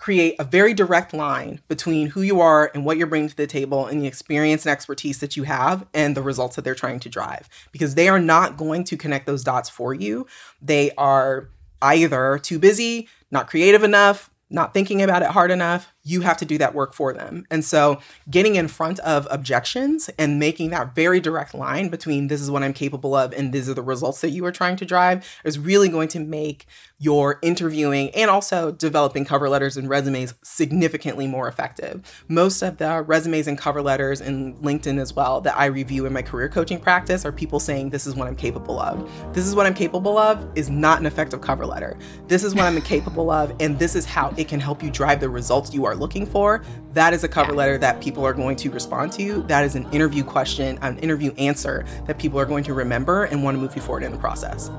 create 0.00 0.34
a 0.38 0.44
very 0.44 0.72
direct 0.72 1.12
line 1.12 1.60
between 1.68 2.06
who 2.08 2.22
you 2.22 2.40
are 2.40 2.70
and 2.72 2.86
what 2.86 2.96
you're 2.96 3.06
bringing 3.06 3.28
to 3.28 3.36
the 3.36 3.46
table 3.46 3.84
and 3.84 4.00
the 4.00 4.06
experience 4.06 4.64
and 4.64 4.72
expertise 4.72 5.18
that 5.18 5.36
you 5.36 5.42
have 5.42 5.86
and 5.92 6.16
the 6.16 6.22
results 6.22 6.56
that 6.56 6.62
they're 6.62 6.74
trying 6.74 6.98
to 6.98 7.10
drive 7.10 7.50
because 7.70 7.94
they 7.94 8.08
are 8.08 8.18
not 8.18 8.56
going 8.56 8.82
to 8.82 8.96
connect 8.96 9.26
those 9.26 9.44
dots 9.44 9.68
for 9.68 9.92
you. 9.92 10.26
They 10.62 10.90
are 10.92 11.50
either 11.82 12.38
too 12.38 12.58
busy, 12.58 13.08
not 13.30 13.46
creative 13.46 13.84
enough, 13.84 14.30
not 14.48 14.72
thinking 14.72 15.02
about 15.02 15.20
it 15.20 15.28
hard 15.28 15.50
enough, 15.50 15.92
you 16.02 16.22
have 16.22 16.36
to 16.38 16.44
do 16.44 16.58
that 16.58 16.74
work 16.74 16.94
for 16.94 17.12
them. 17.12 17.46
And 17.50 17.64
so, 17.64 18.00
getting 18.30 18.56
in 18.56 18.68
front 18.68 18.98
of 19.00 19.28
objections 19.30 20.08
and 20.18 20.38
making 20.38 20.70
that 20.70 20.94
very 20.94 21.20
direct 21.20 21.54
line 21.54 21.88
between 21.88 22.28
this 22.28 22.40
is 22.40 22.50
what 22.50 22.62
I'm 22.62 22.72
capable 22.72 23.14
of 23.14 23.32
and 23.32 23.52
these 23.52 23.68
are 23.68 23.74
the 23.74 23.82
results 23.82 24.20
that 24.22 24.30
you 24.30 24.44
are 24.44 24.52
trying 24.52 24.76
to 24.76 24.84
drive 24.84 25.26
is 25.44 25.58
really 25.58 25.88
going 25.88 26.08
to 26.08 26.20
make 26.20 26.66
your 27.02 27.38
interviewing 27.40 28.10
and 28.10 28.30
also 28.30 28.72
developing 28.72 29.24
cover 29.24 29.48
letters 29.48 29.78
and 29.78 29.88
resumes 29.88 30.34
significantly 30.42 31.26
more 31.26 31.48
effective. 31.48 32.24
Most 32.28 32.60
of 32.60 32.76
the 32.76 33.02
resumes 33.02 33.46
and 33.46 33.56
cover 33.56 33.80
letters 33.80 34.20
and 34.20 34.54
LinkedIn 34.58 35.00
as 35.00 35.16
well 35.16 35.40
that 35.40 35.56
I 35.56 35.64
review 35.66 36.04
in 36.04 36.12
my 36.12 36.20
career 36.20 36.50
coaching 36.50 36.78
practice 36.78 37.24
are 37.24 37.32
people 37.32 37.58
saying, 37.58 37.88
This 37.88 38.06
is 38.06 38.14
what 38.14 38.28
I'm 38.28 38.36
capable 38.36 38.78
of. 38.78 39.08
This 39.32 39.46
is 39.46 39.54
what 39.54 39.64
I'm 39.64 39.72
capable 39.72 40.18
of 40.18 40.46
is 40.54 40.68
not 40.68 41.00
an 41.00 41.06
effective 41.06 41.40
cover 41.40 41.64
letter. 41.64 41.96
This 42.28 42.44
is 42.44 42.54
what 42.54 42.66
I'm 42.66 42.80
capable 42.82 43.30
of, 43.30 43.54
and 43.60 43.78
this 43.78 43.96
is 43.96 44.04
how 44.04 44.34
it 44.36 44.48
can 44.48 44.60
help 44.60 44.82
you 44.82 44.90
drive 44.90 45.20
the 45.20 45.30
results 45.30 45.72
you 45.72 45.86
are 45.86 45.89
looking 45.94 46.26
for, 46.26 46.62
that 46.92 47.12
is 47.12 47.24
a 47.24 47.28
cover 47.28 47.52
letter 47.52 47.78
that 47.78 48.00
people 48.00 48.24
are 48.24 48.32
going 48.32 48.56
to 48.56 48.70
respond 48.70 49.12
to. 49.12 49.42
That 49.42 49.64
is 49.64 49.74
an 49.76 49.90
interview 49.92 50.24
question, 50.24 50.78
an 50.82 50.98
interview 50.98 51.32
answer 51.32 51.84
that 52.06 52.18
people 52.18 52.38
are 52.38 52.46
going 52.46 52.64
to 52.64 52.74
remember 52.74 53.24
and 53.24 53.42
want 53.42 53.56
to 53.56 53.60
move 53.60 53.74
you 53.76 53.82
forward 53.82 54.02
in 54.02 54.12
the 54.12 54.18
process. 54.18 54.70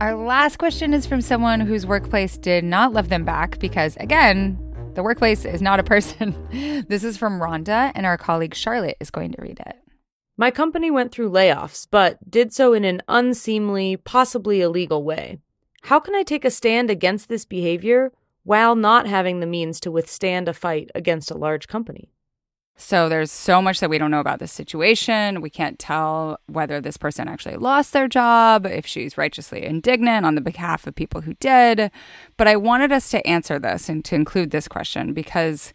Our 0.00 0.16
last 0.16 0.56
question 0.56 0.94
is 0.94 1.06
from 1.06 1.20
someone 1.20 1.60
whose 1.60 1.86
workplace 1.86 2.38
did 2.38 2.64
not 2.64 2.92
love 2.92 3.10
them 3.10 3.24
back 3.24 3.58
because, 3.58 3.96
again, 3.98 4.58
the 4.94 5.02
workplace 5.02 5.44
is 5.44 5.62
not 5.62 5.78
a 5.78 5.82
person. 5.82 6.34
this 6.88 7.04
is 7.04 7.16
from 7.16 7.40
Rhonda, 7.40 7.92
and 7.94 8.06
our 8.06 8.16
colleague 8.16 8.54
Charlotte 8.54 8.96
is 9.00 9.10
going 9.10 9.32
to 9.32 9.42
read 9.42 9.60
it. 9.66 9.79
My 10.40 10.50
company 10.50 10.90
went 10.90 11.12
through 11.12 11.32
layoffs, 11.32 11.86
but 11.90 12.30
did 12.30 12.50
so 12.50 12.72
in 12.72 12.82
an 12.82 13.02
unseemly, 13.08 13.98
possibly 13.98 14.62
illegal 14.62 15.04
way. 15.04 15.38
How 15.82 16.00
can 16.00 16.14
I 16.14 16.22
take 16.22 16.46
a 16.46 16.50
stand 16.50 16.90
against 16.90 17.28
this 17.28 17.44
behavior 17.44 18.10
while 18.44 18.74
not 18.74 19.06
having 19.06 19.40
the 19.40 19.46
means 19.46 19.80
to 19.80 19.90
withstand 19.90 20.48
a 20.48 20.54
fight 20.54 20.90
against 20.94 21.30
a 21.30 21.36
large 21.36 21.68
company? 21.68 22.08
So 22.74 23.10
there's 23.10 23.30
so 23.30 23.60
much 23.60 23.80
that 23.80 23.90
we 23.90 23.98
don't 23.98 24.10
know 24.10 24.18
about 24.20 24.38
this 24.38 24.50
situation. 24.50 25.42
We 25.42 25.50
can't 25.50 25.78
tell 25.78 26.40
whether 26.46 26.80
this 26.80 26.96
person 26.96 27.28
actually 27.28 27.56
lost 27.56 27.92
their 27.92 28.08
job, 28.08 28.64
if 28.64 28.86
she's 28.86 29.18
righteously 29.18 29.62
indignant 29.62 30.24
on 30.24 30.36
the 30.36 30.40
behalf 30.40 30.86
of 30.86 30.94
people 30.94 31.20
who 31.20 31.34
did. 31.34 31.90
But 32.38 32.48
I 32.48 32.56
wanted 32.56 32.92
us 32.92 33.10
to 33.10 33.26
answer 33.26 33.58
this 33.58 33.90
and 33.90 34.02
to 34.06 34.14
include 34.14 34.52
this 34.52 34.68
question 34.68 35.12
because 35.12 35.74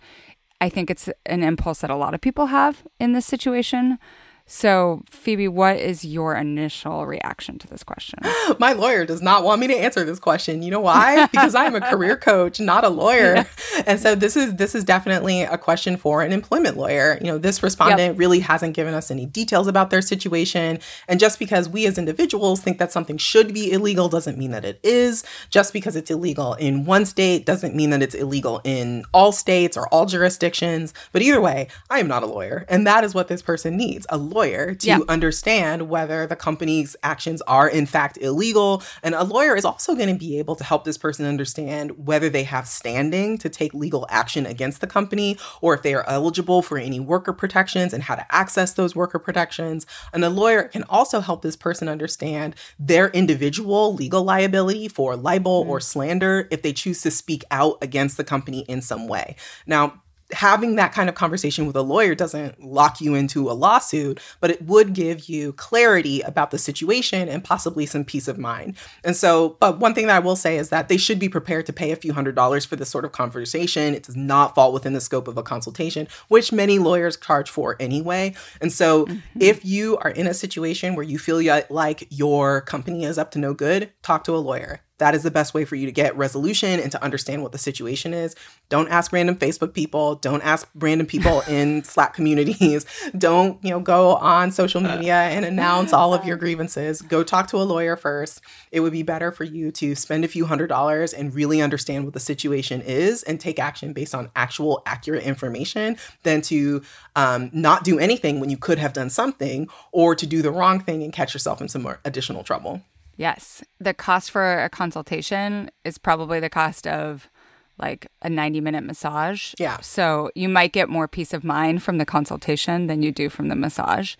I 0.59 0.69
think 0.69 0.89
it's 0.89 1.07
an 1.27 1.43
impulse 1.43 1.81
that 1.81 1.91
a 1.91 1.95
lot 1.95 2.15
of 2.15 2.21
people 2.21 2.47
have 2.47 2.83
in 2.99 3.11
this 3.11 3.27
situation. 3.27 3.99
So, 4.47 5.01
Phoebe, 5.09 5.47
what 5.47 5.77
is 5.77 6.05
your 6.05 6.35
initial 6.35 7.07
reaction 7.07 7.57
to 7.57 7.67
this 7.67 7.83
question? 7.83 8.19
My 8.59 8.73
lawyer 8.73 9.03
does 9.03 9.23
not 9.23 9.43
want 9.43 9.59
me 9.59 9.65
to 9.65 9.73
answer 9.73 10.05
this 10.05 10.19
question. 10.19 10.61
You 10.61 10.69
know 10.69 10.81
why? 10.81 11.25
because 11.31 11.55
I'm 11.55 11.73
a 11.73 11.81
career 11.81 12.15
coach, 12.15 12.59
not 12.59 12.83
a 12.83 12.89
lawyer. 12.89 13.37
Yes. 13.37 13.83
And 13.87 13.99
so 13.99 14.13
this 14.13 14.37
is 14.37 14.55
this 14.55 14.75
is 14.75 14.83
definitely 14.83 15.41
a 15.41 15.57
question 15.57 15.97
for 15.97 16.21
an 16.21 16.31
employment 16.31 16.77
lawyer. 16.77 17.17
You 17.21 17.27
know, 17.27 17.37
this 17.39 17.63
respondent 17.63 18.13
yep. 18.13 18.19
really 18.19 18.39
hasn't 18.39 18.75
given 18.75 18.93
us 18.93 19.09
any 19.09 19.25
details 19.25 19.67
about 19.67 19.89
their 19.89 20.03
situation, 20.03 20.77
and 21.07 21.19
just 21.19 21.39
because 21.39 21.67
we 21.67 21.87
as 21.87 21.97
individuals 21.97 22.61
think 22.61 22.77
that 22.77 22.91
something 22.91 23.17
should 23.17 23.51
be 23.51 23.71
illegal 23.71 24.09
doesn't 24.09 24.37
mean 24.37 24.51
that 24.51 24.63
it 24.63 24.79
is. 24.83 25.23
Just 25.49 25.73
because 25.73 25.95
it's 25.95 26.11
illegal 26.11 26.53
in 26.53 26.85
one 26.85 27.05
state 27.07 27.47
doesn't 27.47 27.73
mean 27.73 27.89
that 27.89 28.03
it's 28.03 28.13
illegal 28.13 28.61
in 28.63 29.05
all 29.11 29.31
states 29.31 29.75
or 29.75 29.87
all 29.87 30.05
jurisdictions. 30.05 30.93
But 31.11 31.23
either 31.23 31.41
way, 31.41 31.67
I 31.89 31.99
am 31.99 32.07
not 32.07 32.21
a 32.21 32.27
lawyer, 32.27 32.67
and 32.69 32.85
that 32.85 33.03
is 33.03 33.15
what 33.15 33.27
this 33.27 33.41
person 33.41 33.75
needs. 33.75 34.05
A 34.09 34.17
lawyer 34.35 34.75
to 34.75 34.87
yeah. 34.87 34.99
understand 35.07 35.89
whether 35.89 36.27
the 36.27 36.35
company's 36.35 36.95
actions 37.01 37.41
are 37.43 37.67
in 37.67 37.85
fact 37.85 38.17
illegal. 38.21 38.83
And 39.01 39.15
a 39.15 39.23
lawyer 39.23 39.55
is 39.55 39.65
also 39.65 39.95
going 39.95 40.09
to 40.09 40.19
be 40.19 40.37
able 40.37 40.55
to 40.57 40.63
help 40.63 40.83
this 40.83 40.97
person 40.97 41.25
understand 41.25 42.05
whether 42.05 42.29
they 42.29 42.43
have 42.43 42.67
standing 42.67 43.37
to 43.39 43.49
take 43.49 43.73
legal 43.73 44.05
action 44.09 44.45
against 44.45 44.81
the 44.81 44.87
company 44.87 45.37
or 45.61 45.73
if 45.73 45.81
they 45.81 45.93
are 45.93 46.07
eligible 46.07 46.61
for 46.61 46.77
any 46.77 46.99
worker 46.99 47.33
protections 47.33 47.93
and 47.93 48.03
how 48.03 48.15
to 48.15 48.35
access 48.35 48.73
those 48.73 48.95
worker 48.95 49.17
protections. 49.17 49.85
And 50.13 50.23
a 50.23 50.29
lawyer 50.29 50.63
can 50.63 50.83
also 50.83 51.21
help 51.21 51.41
this 51.41 51.55
person 51.55 51.87
understand 51.87 52.55
their 52.77 53.09
individual 53.09 53.93
legal 53.93 54.23
liability 54.23 54.89
for 54.89 55.15
libel 55.15 55.61
mm-hmm. 55.61 55.71
or 55.71 55.79
slander 55.79 56.47
if 56.51 56.61
they 56.61 56.73
choose 56.73 57.01
to 57.03 57.11
speak 57.11 57.43
out 57.49 57.77
against 57.81 58.17
the 58.17 58.23
company 58.23 58.65
in 58.67 58.81
some 58.81 59.07
way. 59.07 59.35
Now, 59.65 60.01
having 60.35 60.75
that 60.75 60.93
kind 60.93 61.09
of 61.09 61.15
conversation 61.15 61.65
with 61.65 61.75
a 61.75 61.81
lawyer 61.81 62.13
doesn't 62.13 62.61
lock 62.61 63.01
you 63.01 63.15
into 63.15 63.49
a 63.49 63.53
lawsuit, 63.53 64.19
but 64.39 64.51
it 64.51 64.61
would 64.61 64.93
give 64.93 65.27
you 65.29 65.53
clarity 65.53 66.21
about 66.21 66.51
the 66.51 66.57
situation 66.57 67.27
and 67.27 67.43
possibly 67.43 67.85
some 67.85 68.03
peace 68.03 68.27
of 68.27 68.37
mind. 68.37 68.75
And 69.03 69.15
so, 69.15 69.57
but 69.59 69.79
one 69.79 69.93
thing 69.93 70.07
that 70.07 70.15
I 70.15 70.19
will 70.19 70.35
say 70.35 70.57
is 70.57 70.69
that 70.69 70.89
they 70.89 70.97
should 70.97 71.19
be 71.19 71.29
prepared 71.29 71.65
to 71.67 71.73
pay 71.73 71.91
a 71.91 71.95
few 71.95 72.13
hundred 72.13 72.35
dollars 72.35 72.65
for 72.65 72.75
this 72.75 72.89
sort 72.89 73.05
of 73.05 73.11
conversation. 73.11 73.95
It 73.95 74.03
does 74.03 74.15
not 74.15 74.55
fall 74.55 74.73
within 74.73 74.93
the 74.93 75.01
scope 75.01 75.27
of 75.27 75.37
a 75.37 75.43
consultation, 75.43 76.07
which 76.27 76.51
many 76.51 76.79
lawyers 76.79 77.17
charge 77.17 77.49
for 77.49 77.75
anyway. 77.79 78.35
And 78.61 78.71
so, 78.71 79.05
mm-hmm. 79.05 79.19
if 79.39 79.65
you 79.65 79.97
are 79.97 80.11
in 80.11 80.27
a 80.27 80.33
situation 80.33 80.95
where 80.95 81.05
you 81.05 81.17
feel 81.17 81.41
like 81.69 82.07
your 82.09 82.61
company 82.61 83.05
is 83.05 83.17
up 83.17 83.31
to 83.31 83.39
no 83.39 83.53
good, 83.53 83.91
talk 84.01 84.23
to 84.25 84.35
a 84.35 84.37
lawyer 84.37 84.81
that 84.97 85.13
is 85.13 85.23
the 85.23 85.31
best 85.31 85.53
way 85.53 85.65
for 85.65 85.75
you 85.75 85.85
to 85.85 85.91
get 85.91 86.15
resolution 86.15 86.79
and 86.79 86.91
to 86.91 87.03
understand 87.03 87.43
what 87.43 87.51
the 87.51 87.57
situation 87.57 88.13
is. 88.13 88.35
Don't 88.69 88.89
ask 88.89 89.11
random 89.11 89.35
Facebook 89.35 89.73
people. 89.73 90.15
Don't 90.15 90.41
ask 90.41 90.69
random 90.75 91.05
people 91.05 91.41
in 91.47 91.83
Slack 91.83 92.13
communities. 92.13 92.85
Don't, 93.17 93.63
you 93.63 93.71
know, 93.71 93.79
go 93.79 94.15
on 94.15 94.51
social 94.51 94.81
media 94.81 95.15
and 95.15 95.43
announce 95.43 95.91
all 95.91 96.13
of 96.13 96.25
your 96.25 96.37
grievances. 96.37 97.01
Go 97.01 97.23
talk 97.23 97.47
to 97.47 97.57
a 97.57 97.63
lawyer 97.63 97.95
first. 97.95 98.41
It 98.71 98.79
would 98.79 98.93
be 98.93 99.03
better 99.03 99.31
for 99.31 99.43
you 99.43 99.71
to 99.73 99.95
spend 99.95 100.23
a 100.23 100.27
few 100.27 100.45
hundred 100.45 100.67
dollars 100.67 101.13
and 101.13 101.33
really 101.33 101.61
understand 101.61 102.05
what 102.05 102.13
the 102.13 102.19
situation 102.19 102.81
is 102.81 103.23
and 103.23 103.39
take 103.39 103.59
action 103.59 103.93
based 103.93 104.15
on 104.15 104.29
actual 104.35 104.81
accurate 104.85 105.23
information 105.23 105.97
than 106.23 106.41
to 106.43 106.81
um, 107.15 107.49
not 107.53 107.83
do 107.83 107.99
anything 107.99 108.39
when 108.39 108.49
you 108.49 108.57
could 108.57 108.77
have 108.77 108.93
done 108.93 109.09
something 109.09 109.67
or 109.91 110.15
to 110.15 110.25
do 110.25 110.41
the 110.41 110.51
wrong 110.51 110.79
thing 110.79 111.03
and 111.03 111.11
catch 111.11 111.33
yourself 111.33 111.61
in 111.61 111.67
some 111.67 111.81
more 111.81 111.99
additional 112.05 112.43
trouble. 112.43 112.81
Yes. 113.17 113.63
The 113.79 113.93
cost 113.93 114.31
for 114.31 114.63
a 114.63 114.69
consultation 114.69 115.69
is 115.83 115.97
probably 115.97 116.39
the 116.39 116.49
cost 116.49 116.85
of 116.87 117.29
like 117.77 118.07
a 118.21 118.29
90 118.29 118.61
minute 118.61 118.83
massage. 118.83 119.53
Yeah. 119.59 119.79
So 119.81 120.31
you 120.35 120.49
might 120.49 120.73
get 120.73 120.89
more 120.89 121.07
peace 121.07 121.33
of 121.33 121.43
mind 121.43 121.83
from 121.83 121.97
the 121.97 122.05
consultation 122.05 122.87
than 122.87 123.01
you 123.01 123.11
do 123.11 123.29
from 123.29 123.47
the 123.49 123.55
massage. 123.55 124.15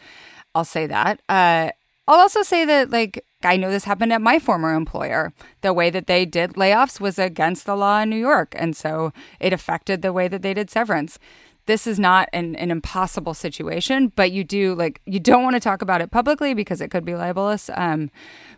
I'll 0.54 0.66
say 0.66 0.88
that. 0.88 1.22
Uh, 1.28 1.72
I'll 2.08 2.20
also 2.20 2.44
say 2.44 2.66
that, 2.66 2.92
like, 2.92 3.26
I 3.44 3.58
know 3.58 3.72
this 3.72 3.86
happened 3.86 4.14
at 4.14 4.22
my 4.22 4.38
former 4.38 4.74
employer. 4.76 5.34
The 5.62 5.74
way 5.74 5.90
that 5.90 6.08
they 6.08 6.26
did 6.26 6.54
layoffs 6.54 7.00
was 7.00 7.18
against 7.18 7.66
the 7.66 7.76
law 7.76 8.02
in 8.02 8.10
New 8.10 8.18
York. 8.18 8.54
And 8.58 8.76
so 8.76 9.12
it 9.40 9.54
affected 9.54 10.02
the 10.02 10.14
way 10.14 10.28
that 10.28 10.42
they 10.42 10.54
did 10.54 10.70
severance 10.70 11.18
this 11.66 11.88
is 11.88 12.00
not 12.00 12.30
an, 12.34 12.56
an 12.56 12.72
impossible 12.72 13.34
situation, 13.34 14.12
but 14.16 14.32
you 14.32 14.44
do 14.44 14.76
like 14.76 15.02
you 15.06 15.20
don't 15.20 15.44
want 15.44 15.56
to 15.56 15.60
talk 15.60 15.82
about 15.82 16.02
it 16.02 16.12
publicly 16.12 16.54
because 16.54 16.82
it 16.82 16.92
could 16.92 17.06
be 17.06 17.16
libelous. 17.16 17.70
Um, 17.74 18.12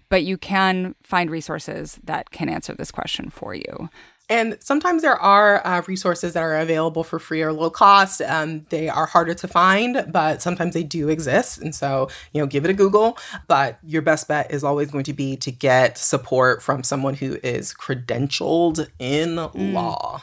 but 0.10 0.24
you 0.24 0.38
can 0.38 0.96
find 1.04 1.30
resources 1.30 2.00
that 2.04 2.32
can 2.32 2.50
answer 2.50 2.74
this 2.74 2.92
question 2.92 3.30
for 3.30 3.54
you. 3.54 3.90
And 4.30 4.58
sometimes 4.60 5.04
there 5.04 5.16
are 5.16 5.66
uh, 5.66 5.82
resources 5.88 6.34
that 6.34 6.44
are 6.44 6.58
available 6.58 7.06
for 7.06 7.18
free 7.18 7.42
or 7.42 7.54
low 7.54 7.70
cost. 7.70 8.22
Um, 8.22 8.66
they 8.70 8.90
are 8.90 9.06
harder 9.06 9.34
to 9.36 9.48
find, 9.48 10.06
but 10.12 10.42
sometimes 10.42 10.74
they 10.74 10.84
do 10.84 11.08
exist. 11.08 11.60
And 11.60 11.74
so, 11.74 12.10
you 12.34 12.42
know, 12.42 12.48
give 12.48 12.66
it 12.66 12.72
a 12.72 12.74
Google. 12.74 13.18
But 13.48 13.80
your 13.84 14.02
best 14.02 14.28
bet 14.28 14.52
is 14.52 14.66
always 14.66 14.92
going 14.92 15.06
to 15.06 15.14
be 15.14 15.38
to 15.38 15.52
get 15.52 15.98
support 15.98 16.62
from 16.62 16.84
someone 16.84 17.14
who 17.14 17.38
is 17.42 17.74
credentialed 17.74 18.90
in 19.00 19.36
mm. 19.36 19.74
law. 19.74 20.22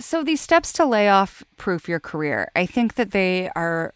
So, 0.00 0.22
these 0.22 0.40
steps 0.40 0.72
to 0.74 0.84
lay 0.84 1.08
off 1.08 1.42
proof 1.56 1.88
your 1.88 2.00
career, 2.00 2.50
I 2.54 2.66
think 2.66 2.94
that 2.94 3.10
they 3.10 3.50
are 3.56 3.94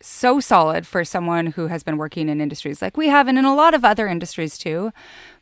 so 0.00 0.38
solid 0.38 0.86
for 0.86 1.04
someone 1.04 1.48
who 1.48 1.66
has 1.66 1.82
been 1.82 1.96
working 1.96 2.28
in 2.28 2.40
industries 2.40 2.80
like 2.80 2.96
we 2.96 3.08
have 3.08 3.26
and 3.26 3.38
in 3.38 3.44
a 3.44 3.54
lot 3.54 3.74
of 3.74 3.84
other 3.84 4.06
industries 4.06 4.56
too. 4.56 4.92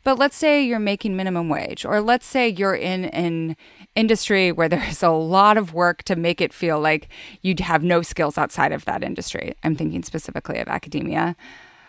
But 0.03 0.17
let's 0.17 0.35
say 0.35 0.63
you're 0.63 0.79
making 0.79 1.15
minimum 1.15 1.49
wage, 1.49 1.85
or 1.85 2.01
let's 2.01 2.25
say 2.25 2.49
you're 2.49 2.75
in 2.75 3.05
an 3.05 3.55
industry 3.95 4.51
where 4.51 4.69
there's 4.69 5.03
a 5.03 5.09
lot 5.09 5.57
of 5.57 5.73
work 5.73 6.03
to 6.03 6.15
make 6.15 6.41
it 6.41 6.53
feel 6.53 6.79
like 6.79 7.09
you'd 7.41 7.59
have 7.59 7.83
no 7.83 8.01
skills 8.01 8.37
outside 8.37 8.71
of 8.71 8.85
that 8.85 9.03
industry. 9.03 9.53
I'm 9.63 9.75
thinking 9.75 10.03
specifically 10.03 10.59
of 10.59 10.67
academia. 10.67 11.35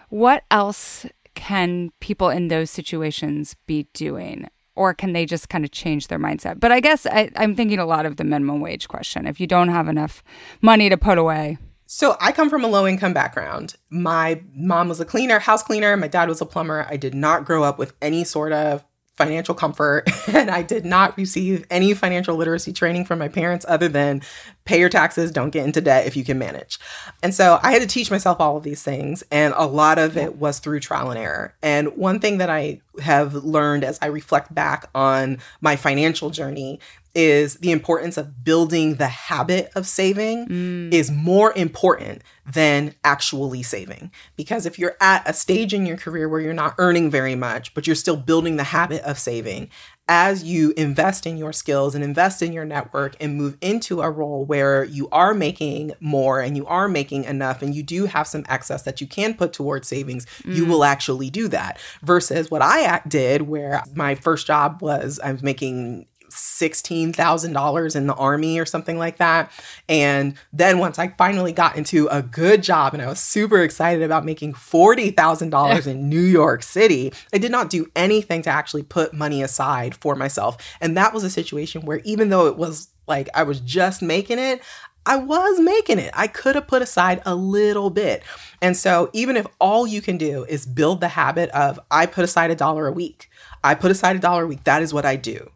What 0.08 0.44
else 0.50 1.06
can 1.34 1.90
people 2.00 2.30
in 2.30 2.48
those 2.48 2.70
situations 2.70 3.56
be 3.66 3.86
doing? 3.92 4.48
Or 4.78 4.94
can 4.94 5.12
they 5.12 5.26
just 5.26 5.48
kind 5.48 5.64
of 5.64 5.72
change 5.72 6.06
their 6.06 6.20
mindset? 6.20 6.60
But 6.60 6.70
I 6.70 6.78
guess 6.80 7.04
I, 7.04 7.30
I'm 7.34 7.56
thinking 7.56 7.80
a 7.80 7.84
lot 7.84 8.06
of 8.06 8.16
the 8.16 8.24
minimum 8.24 8.60
wage 8.60 8.86
question. 8.86 9.26
If 9.26 9.40
you 9.40 9.46
don't 9.46 9.68
have 9.68 9.88
enough 9.88 10.22
money 10.62 10.88
to 10.88 10.96
put 10.96 11.18
away, 11.18 11.58
So 11.90 12.16
I 12.20 12.32
come 12.32 12.50
from 12.50 12.64
a 12.64 12.68
low 12.68 12.86
income 12.86 13.14
background. 13.14 13.74
My 13.90 14.42
mom 14.54 14.88
was 14.88 15.00
a 15.00 15.04
cleaner, 15.04 15.38
house 15.38 15.62
cleaner. 15.62 15.96
My 15.96 16.06
dad 16.06 16.28
was 16.28 16.40
a 16.40 16.46
plumber. 16.46 16.86
I 16.88 16.96
did 16.96 17.14
not 17.14 17.44
grow 17.44 17.64
up 17.64 17.78
with 17.78 17.94
any 18.00 18.24
sort 18.24 18.52
of 18.52 18.84
financial 19.18 19.54
comfort 19.54 20.08
and 20.28 20.50
I 20.50 20.62
did 20.62 20.86
not 20.86 21.16
receive 21.16 21.66
any 21.70 21.92
financial 21.92 22.36
literacy 22.36 22.72
training 22.72 23.04
from 23.04 23.18
my 23.18 23.28
parents 23.28 23.66
other 23.68 23.88
than 23.88 24.22
pay 24.64 24.78
your 24.78 24.88
taxes, 24.88 25.32
don't 25.32 25.50
get 25.50 25.64
into 25.64 25.80
debt 25.80 26.06
if 26.06 26.16
you 26.16 26.24
can 26.24 26.38
manage. 26.38 26.78
And 27.22 27.34
so 27.34 27.58
I 27.62 27.72
had 27.72 27.82
to 27.82 27.88
teach 27.88 28.10
myself 28.10 28.40
all 28.40 28.56
of 28.56 28.62
these 28.62 28.82
things 28.82 29.24
and 29.30 29.52
a 29.56 29.66
lot 29.66 29.98
of 29.98 30.16
it 30.16 30.36
was 30.36 30.60
through 30.60 30.80
trial 30.80 31.10
and 31.10 31.18
error. 31.18 31.54
And 31.62 31.96
one 31.96 32.20
thing 32.20 32.38
that 32.38 32.48
I 32.48 32.80
have 33.00 33.34
learned 33.34 33.84
as 33.84 33.98
I 34.00 34.06
reflect 34.06 34.54
back 34.54 34.88
on 34.94 35.38
my 35.60 35.76
financial 35.76 36.30
journey 36.30 36.78
is 37.18 37.56
the 37.56 37.72
importance 37.72 38.16
of 38.16 38.44
building 38.44 38.94
the 38.94 39.08
habit 39.08 39.72
of 39.74 39.88
saving 39.88 40.46
mm. 40.46 40.92
is 40.92 41.10
more 41.10 41.52
important 41.56 42.22
than 42.46 42.94
actually 43.02 43.60
saving. 43.60 44.12
Because 44.36 44.66
if 44.66 44.78
you're 44.78 44.96
at 45.00 45.28
a 45.28 45.32
stage 45.32 45.74
in 45.74 45.84
your 45.84 45.96
career 45.96 46.28
where 46.28 46.40
you're 46.40 46.54
not 46.54 46.76
earning 46.78 47.10
very 47.10 47.34
much, 47.34 47.74
but 47.74 47.88
you're 47.88 47.96
still 47.96 48.16
building 48.16 48.56
the 48.56 48.62
habit 48.62 49.02
of 49.02 49.18
saving, 49.18 49.68
as 50.08 50.44
you 50.44 50.72
invest 50.76 51.26
in 51.26 51.36
your 51.36 51.52
skills 51.52 51.94
and 51.94 52.02
invest 52.02 52.40
in 52.40 52.52
your 52.52 52.64
network 52.64 53.16
and 53.20 53.36
move 53.36 53.58
into 53.60 54.00
a 54.00 54.10
role 54.10 54.44
where 54.44 54.84
you 54.84 55.08
are 55.10 55.34
making 55.34 55.92
more 56.00 56.40
and 56.40 56.56
you 56.56 56.64
are 56.66 56.88
making 56.88 57.24
enough 57.24 57.62
and 57.62 57.74
you 57.74 57.82
do 57.82 58.06
have 58.06 58.26
some 58.26 58.44
excess 58.48 58.82
that 58.82 59.00
you 59.00 59.06
can 59.06 59.34
put 59.34 59.52
towards 59.52 59.88
savings, 59.88 60.24
mm. 60.44 60.54
you 60.54 60.64
will 60.64 60.84
actually 60.84 61.28
do 61.28 61.48
that. 61.48 61.78
Versus 62.02 62.50
what 62.50 62.62
I 62.62 63.02
did, 63.06 63.42
where 63.42 63.82
my 63.94 64.14
first 64.14 64.46
job 64.46 64.80
was 64.80 65.20
I 65.22 65.32
was 65.32 65.42
making 65.42 66.06
$16,000 66.30 67.96
in 67.96 68.06
the 68.06 68.14
army 68.14 68.58
or 68.58 68.66
something 68.66 68.98
like 68.98 69.18
that. 69.18 69.50
And 69.88 70.34
then 70.52 70.78
once 70.78 70.98
I 70.98 71.08
finally 71.08 71.52
got 71.52 71.76
into 71.76 72.08
a 72.08 72.22
good 72.22 72.62
job 72.62 72.94
and 72.94 73.02
I 73.02 73.06
was 73.06 73.20
super 73.20 73.62
excited 73.62 74.02
about 74.02 74.24
making 74.24 74.54
$40,000 74.54 75.86
in 75.86 76.08
New 76.08 76.20
York 76.20 76.62
City, 76.62 77.12
I 77.32 77.38
did 77.38 77.52
not 77.52 77.70
do 77.70 77.90
anything 77.96 78.42
to 78.42 78.50
actually 78.50 78.82
put 78.82 79.12
money 79.12 79.42
aside 79.42 79.94
for 79.94 80.14
myself. 80.14 80.56
And 80.80 80.96
that 80.96 81.12
was 81.12 81.24
a 81.24 81.30
situation 81.30 81.82
where 81.82 82.00
even 82.04 82.28
though 82.28 82.46
it 82.46 82.56
was 82.56 82.88
like 83.06 83.28
I 83.34 83.42
was 83.42 83.60
just 83.60 84.02
making 84.02 84.38
it, 84.38 84.62
I 85.06 85.16
was 85.16 85.58
making 85.58 85.98
it. 85.98 86.10
I 86.12 86.26
could 86.26 86.54
have 86.54 86.66
put 86.66 86.82
aside 86.82 87.22
a 87.24 87.34
little 87.34 87.88
bit. 87.88 88.22
And 88.60 88.76
so, 88.76 89.08
even 89.14 89.38
if 89.38 89.46
all 89.58 89.86
you 89.86 90.02
can 90.02 90.18
do 90.18 90.44
is 90.44 90.66
build 90.66 91.00
the 91.00 91.08
habit 91.08 91.48
of, 91.50 91.80
I 91.90 92.04
put 92.04 92.24
aside 92.24 92.50
a 92.50 92.54
dollar 92.54 92.86
a 92.86 92.92
week, 92.92 93.30
I 93.64 93.74
put 93.74 93.90
aside 93.90 94.16
a 94.16 94.18
dollar 94.18 94.44
a 94.44 94.46
week, 94.46 94.64
that 94.64 94.82
is 94.82 94.92
what 94.92 95.06
I 95.06 95.16
do 95.16 95.50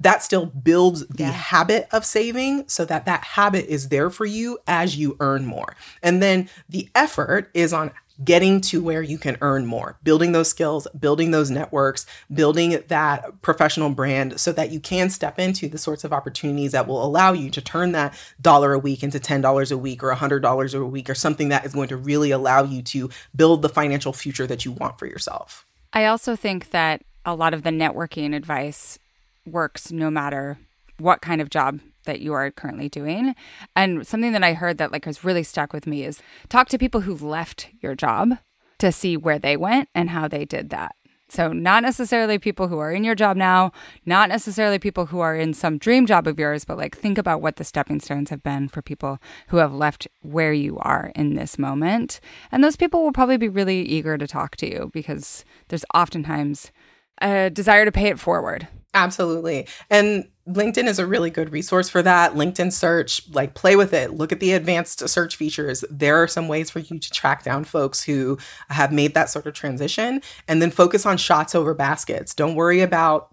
that 0.00 0.22
still 0.22 0.46
builds 0.46 1.06
the 1.08 1.24
yeah. 1.24 1.30
habit 1.30 1.88
of 1.92 2.04
saving 2.04 2.68
so 2.68 2.84
that 2.84 3.06
that 3.06 3.24
habit 3.24 3.66
is 3.66 3.88
there 3.88 4.10
for 4.10 4.26
you 4.26 4.58
as 4.66 4.96
you 4.96 5.16
earn 5.20 5.46
more. 5.46 5.76
And 6.02 6.22
then 6.22 6.48
the 6.68 6.88
effort 6.94 7.50
is 7.54 7.72
on 7.72 7.90
getting 8.24 8.60
to 8.60 8.82
where 8.82 9.02
you 9.02 9.16
can 9.16 9.36
earn 9.40 9.64
more, 9.64 9.96
building 10.02 10.32
those 10.32 10.48
skills, 10.48 10.88
building 10.98 11.30
those 11.30 11.50
networks, 11.50 12.04
building 12.32 12.82
that 12.88 13.40
professional 13.42 13.90
brand 13.90 14.40
so 14.40 14.50
that 14.52 14.70
you 14.70 14.80
can 14.80 15.08
step 15.08 15.38
into 15.38 15.68
the 15.68 15.78
sorts 15.78 16.02
of 16.02 16.12
opportunities 16.12 16.72
that 16.72 16.88
will 16.88 17.04
allow 17.04 17.32
you 17.32 17.48
to 17.50 17.60
turn 17.60 17.92
that 17.92 18.18
dollar 18.40 18.72
a 18.72 18.78
week 18.78 19.02
into 19.02 19.20
$10 19.20 19.72
a 19.72 19.78
week 19.78 20.02
or 20.02 20.12
$100 20.12 20.74
a 20.74 20.84
week 20.84 21.08
or 21.08 21.14
something 21.14 21.48
that 21.50 21.64
is 21.64 21.74
going 21.74 21.88
to 21.88 21.96
really 21.96 22.30
allow 22.32 22.64
you 22.64 22.82
to 22.82 23.08
build 23.36 23.62
the 23.62 23.68
financial 23.68 24.12
future 24.12 24.46
that 24.46 24.64
you 24.64 24.72
want 24.72 24.98
for 24.98 25.06
yourself. 25.06 25.64
I 25.92 26.06
also 26.06 26.34
think 26.34 26.70
that 26.70 27.02
a 27.24 27.34
lot 27.34 27.54
of 27.54 27.62
the 27.62 27.70
networking 27.70 28.34
advice 28.34 28.98
works 29.46 29.90
no 29.90 30.10
matter 30.10 30.58
what 30.98 31.20
kind 31.20 31.40
of 31.40 31.50
job 31.50 31.80
that 32.04 32.20
you 32.20 32.32
are 32.32 32.50
currently 32.50 32.88
doing. 32.88 33.34
And 33.76 34.06
something 34.06 34.32
that 34.32 34.42
I 34.42 34.54
heard 34.54 34.78
that 34.78 34.92
like 34.92 35.04
has 35.04 35.24
really 35.24 35.42
stuck 35.42 35.72
with 35.72 35.86
me 35.86 36.04
is 36.04 36.20
talk 36.48 36.68
to 36.70 36.78
people 36.78 37.02
who've 37.02 37.22
left 37.22 37.68
your 37.80 37.94
job 37.94 38.38
to 38.78 38.92
see 38.92 39.16
where 39.16 39.38
they 39.38 39.56
went 39.56 39.88
and 39.94 40.10
how 40.10 40.28
they 40.28 40.44
did 40.44 40.70
that. 40.70 40.94
So, 41.30 41.52
not 41.52 41.82
necessarily 41.82 42.38
people 42.38 42.68
who 42.68 42.78
are 42.78 42.90
in 42.90 43.04
your 43.04 43.14
job 43.14 43.36
now, 43.36 43.70
not 44.06 44.30
necessarily 44.30 44.78
people 44.78 45.06
who 45.06 45.20
are 45.20 45.36
in 45.36 45.52
some 45.52 45.76
dream 45.76 46.06
job 46.06 46.26
of 46.26 46.38
yours, 46.38 46.64
but 46.64 46.78
like 46.78 46.96
think 46.96 47.18
about 47.18 47.42
what 47.42 47.56
the 47.56 47.64
stepping 47.64 48.00
stones 48.00 48.30
have 48.30 48.42
been 48.42 48.66
for 48.66 48.80
people 48.80 49.18
who 49.48 49.58
have 49.58 49.74
left 49.74 50.08
where 50.22 50.54
you 50.54 50.78
are 50.78 51.12
in 51.14 51.34
this 51.34 51.58
moment. 51.58 52.18
And 52.50 52.64
those 52.64 52.76
people 52.76 53.02
will 53.02 53.12
probably 53.12 53.36
be 53.36 53.50
really 53.50 53.82
eager 53.82 54.16
to 54.16 54.26
talk 54.26 54.56
to 54.56 54.70
you 54.70 54.90
because 54.94 55.44
there's 55.68 55.84
oftentimes 55.94 56.72
a 57.20 57.50
desire 57.50 57.84
to 57.84 57.92
pay 57.92 58.06
it 58.06 58.18
forward 58.18 58.66
Absolutely. 58.98 59.68
And 59.90 60.28
LinkedIn 60.48 60.88
is 60.88 60.98
a 60.98 61.06
really 61.06 61.30
good 61.30 61.52
resource 61.52 61.88
for 61.88 62.02
that. 62.02 62.34
LinkedIn 62.34 62.72
search, 62.72 63.22
like 63.30 63.54
play 63.54 63.76
with 63.76 63.92
it. 63.92 64.14
Look 64.14 64.32
at 64.32 64.40
the 64.40 64.52
advanced 64.52 65.08
search 65.08 65.36
features. 65.36 65.84
There 65.88 66.20
are 66.20 66.26
some 66.26 66.48
ways 66.48 66.68
for 66.70 66.80
you 66.80 66.98
to 66.98 67.10
track 67.10 67.44
down 67.44 67.62
folks 67.62 68.02
who 68.02 68.38
have 68.70 68.92
made 68.92 69.14
that 69.14 69.30
sort 69.30 69.46
of 69.46 69.54
transition 69.54 70.20
and 70.48 70.60
then 70.60 70.72
focus 70.72 71.06
on 71.06 71.16
shots 71.16 71.54
over 71.54 71.74
baskets. 71.74 72.34
Don't 72.34 72.56
worry 72.56 72.80
about, 72.80 73.32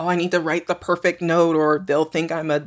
oh, 0.00 0.08
I 0.08 0.16
need 0.16 0.32
to 0.32 0.40
write 0.40 0.66
the 0.66 0.74
perfect 0.74 1.22
note 1.22 1.54
or 1.54 1.78
they'll 1.78 2.06
think 2.06 2.32
I'm 2.32 2.50
a 2.50 2.66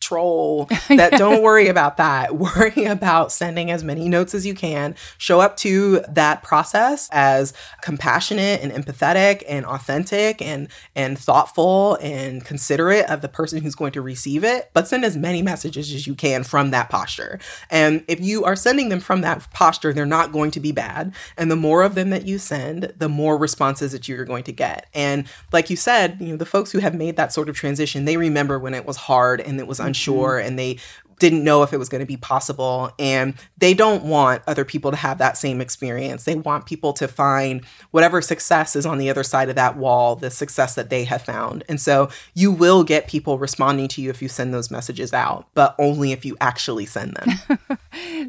troll 0.00 0.64
that 0.88 1.12
don't 1.12 1.42
worry 1.42 1.68
about 1.68 1.96
that. 1.98 2.36
Worry 2.40 2.84
about 2.84 3.30
sending 3.32 3.70
as 3.70 3.84
many 3.84 4.08
notes 4.08 4.34
as 4.34 4.46
you 4.46 4.54
can. 4.54 4.94
Show 5.18 5.40
up 5.40 5.56
to 5.58 6.00
that 6.08 6.42
process 6.42 7.08
as 7.12 7.52
compassionate 7.82 8.62
and 8.62 8.72
empathetic 8.72 9.42
and 9.46 9.66
authentic 9.66 10.40
and 10.40 10.68
and 10.96 11.18
thoughtful 11.18 11.96
and 12.00 12.44
considerate 12.44 13.06
of 13.06 13.20
the 13.20 13.28
person 13.28 13.60
who's 13.60 13.74
going 13.74 13.92
to 13.92 14.00
receive 14.00 14.42
it 14.42 14.70
but 14.72 14.88
send 14.88 15.04
as 15.04 15.16
many 15.16 15.42
messages 15.42 15.92
as 15.92 16.06
you 16.06 16.14
can 16.14 16.42
from 16.42 16.70
that 16.70 16.88
posture. 16.88 17.38
And 17.70 18.04
if 18.08 18.20
you 18.20 18.44
are 18.44 18.56
sending 18.56 18.88
them 18.88 19.00
from 19.00 19.20
that 19.20 19.50
posture 19.52 19.92
they're 19.92 20.06
not 20.06 20.32
going 20.32 20.50
to 20.52 20.60
be 20.60 20.72
bad. 20.72 21.14
And 21.36 21.50
the 21.50 21.56
more 21.56 21.82
of 21.82 21.94
them 21.94 22.10
that 22.10 22.26
you 22.26 22.38
send 22.38 22.94
the 22.96 23.08
more 23.08 23.36
responses 23.36 23.92
that 23.92 24.08
you're 24.08 24.24
going 24.24 24.44
to 24.44 24.52
get. 24.52 24.88
And 24.94 25.26
like 25.52 25.68
you 25.68 25.76
said 25.76 26.16
you 26.20 26.28
know 26.28 26.36
the 26.36 26.46
folks 26.46 26.72
who 26.72 26.78
have 26.78 26.94
made 26.94 27.16
that 27.16 27.32
sort 27.32 27.48
of 27.48 27.56
transition 27.56 28.06
they 28.06 28.16
remember 28.16 28.58
when 28.58 28.74
it 28.74 28.86
was 28.86 28.96
hard 28.96 29.40
and 29.40 29.60
it 29.60 29.66
was 29.66 29.78
mm-hmm. 29.94 30.46
and 30.46 30.58
they 30.58 30.78
didn't 31.20 31.44
know 31.44 31.62
if 31.62 31.72
it 31.72 31.76
was 31.76 31.88
going 31.88 32.00
to 32.00 32.06
be 32.06 32.16
possible. 32.16 32.90
And 32.98 33.34
they 33.58 33.74
don't 33.74 34.02
want 34.04 34.42
other 34.48 34.64
people 34.64 34.90
to 34.90 34.96
have 34.96 35.18
that 35.18 35.36
same 35.36 35.60
experience. 35.60 36.24
They 36.24 36.34
want 36.34 36.66
people 36.66 36.92
to 36.94 37.06
find 37.06 37.64
whatever 37.92 38.20
success 38.20 38.74
is 38.74 38.86
on 38.86 38.98
the 38.98 39.10
other 39.10 39.22
side 39.22 39.48
of 39.48 39.54
that 39.54 39.76
wall, 39.76 40.16
the 40.16 40.30
success 40.30 40.74
that 40.74 40.90
they 40.90 41.04
have 41.04 41.22
found. 41.22 41.62
And 41.68 41.80
so 41.80 42.08
you 42.34 42.50
will 42.50 42.82
get 42.82 43.06
people 43.06 43.38
responding 43.38 43.86
to 43.88 44.02
you 44.02 44.10
if 44.10 44.20
you 44.20 44.28
send 44.28 44.52
those 44.52 44.70
messages 44.70 45.12
out, 45.12 45.46
but 45.54 45.76
only 45.78 46.10
if 46.10 46.24
you 46.24 46.36
actually 46.40 46.86
send 46.86 47.14
them. 47.14 47.60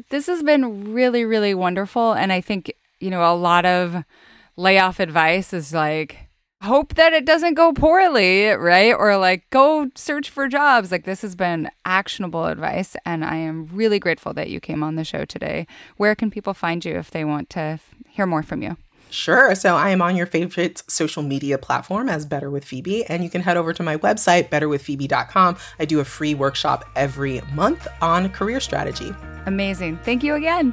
this 0.10 0.26
has 0.26 0.42
been 0.42 0.92
really, 0.92 1.24
really 1.24 1.54
wonderful. 1.54 2.12
And 2.12 2.32
I 2.32 2.40
think, 2.42 2.72
you 3.00 3.10
know, 3.10 3.24
a 3.24 3.34
lot 3.34 3.64
of 3.64 4.04
layoff 4.56 5.00
advice 5.00 5.52
is 5.54 5.72
like, 5.72 6.28
hope 6.62 6.94
that 6.94 7.12
it 7.12 7.24
doesn't 7.24 7.54
go 7.54 7.72
poorly, 7.72 8.48
right? 8.48 8.92
Or 8.92 9.16
like 9.16 9.48
go 9.50 9.90
search 9.94 10.30
for 10.30 10.48
jobs. 10.48 10.92
Like 10.92 11.04
this 11.04 11.22
has 11.22 11.34
been 11.34 11.70
actionable 11.84 12.46
advice. 12.46 12.96
And 13.04 13.24
I 13.24 13.36
am 13.36 13.68
really 13.72 13.98
grateful 13.98 14.32
that 14.34 14.48
you 14.48 14.60
came 14.60 14.82
on 14.82 14.94
the 14.94 15.04
show 15.04 15.24
today. 15.24 15.66
Where 15.96 16.14
can 16.14 16.30
people 16.30 16.54
find 16.54 16.84
you 16.84 16.96
if 16.96 17.10
they 17.10 17.24
want 17.24 17.50
to 17.50 17.80
hear 18.08 18.26
more 18.26 18.42
from 18.42 18.62
you? 18.62 18.76
Sure. 19.10 19.54
So 19.54 19.76
I 19.76 19.90
am 19.90 20.00
on 20.00 20.16
your 20.16 20.24
favorite 20.24 20.82
social 20.88 21.22
media 21.22 21.58
platform 21.58 22.08
as 22.08 22.24
Better 22.24 22.50
with 22.50 22.64
Phoebe, 22.64 23.04
and 23.04 23.22
you 23.22 23.28
can 23.28 23.42
head 23.42 23.58
over 23.58 23.74
to 23.74 23.82
my 23.82 23.98
website, 23.98 24.48
betterwithphoebe.com. 24.48 25.58
I 25.78 25.84
do 25.84 26.00
a 26.00 26.04
free 26.04 26.34
workshop 26.34 26.86
every 26.96 27.42
month 27.52 27.86
on 28.00 28.30
career 28.30 28.58
strategy. 28.58 29.14
Amazing. 29.44 29.98
Thank 29.98 30.22
you 30.22 30.34
again. 30.34 30.72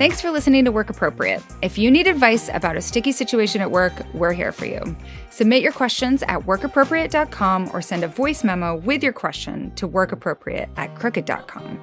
Thanks 0.00 0.22
for 0.22 0.30
listening 0.30 0.64
to 0.64 0.72
Work 0.72 0.88
Appropriate. 0.88 1.42
If 1.60 1.76
you 1.76 1.90
need 1.90 2.06
advice 2.06 2.48
about 2.48 2.74
a 2.74 2.80
sticky 2.80 3.12
situation 3.12 3.60
at 3.60 3.70
work, 3.70 3.92
we're 4.14 4.32
here 4.32 4.50
for 4.50 4.64
you. 4.64 4.96
Submit 5.28 5.62
your 5.62 5.72
questions 5.72 6.22
at 6.22 6.40
workappropriate.com 6.40 7.70
or 7.74 7.82
send 7.82 8.02
a 8.02 8.08
voice 8.08 8.42
memo 8.42 8.76
with 8.76 9.02
your 9.02 9.12
question 9.12 9.74
to 9.74 9.86
workappropriate 9.86 10.70
at 10.78 10.94
crooked.com. 10.94 11.78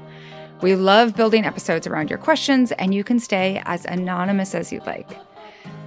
We 0.64 0.74
love 0.74 1.16
building 1.16 1.46
episodes 1.46 1.86
around 1.86 2.10
your 2.10 2.18
questions, 2.18 2.72
and 2.72 2.92
you 2.92 3.04
can 3.04 3.20
stay 3.20 3.62
as 3.66 3.86
anonymous 3.86 4.56
as 4.56 4.72
you'd 4.72 4.88
like. 4.88 5.12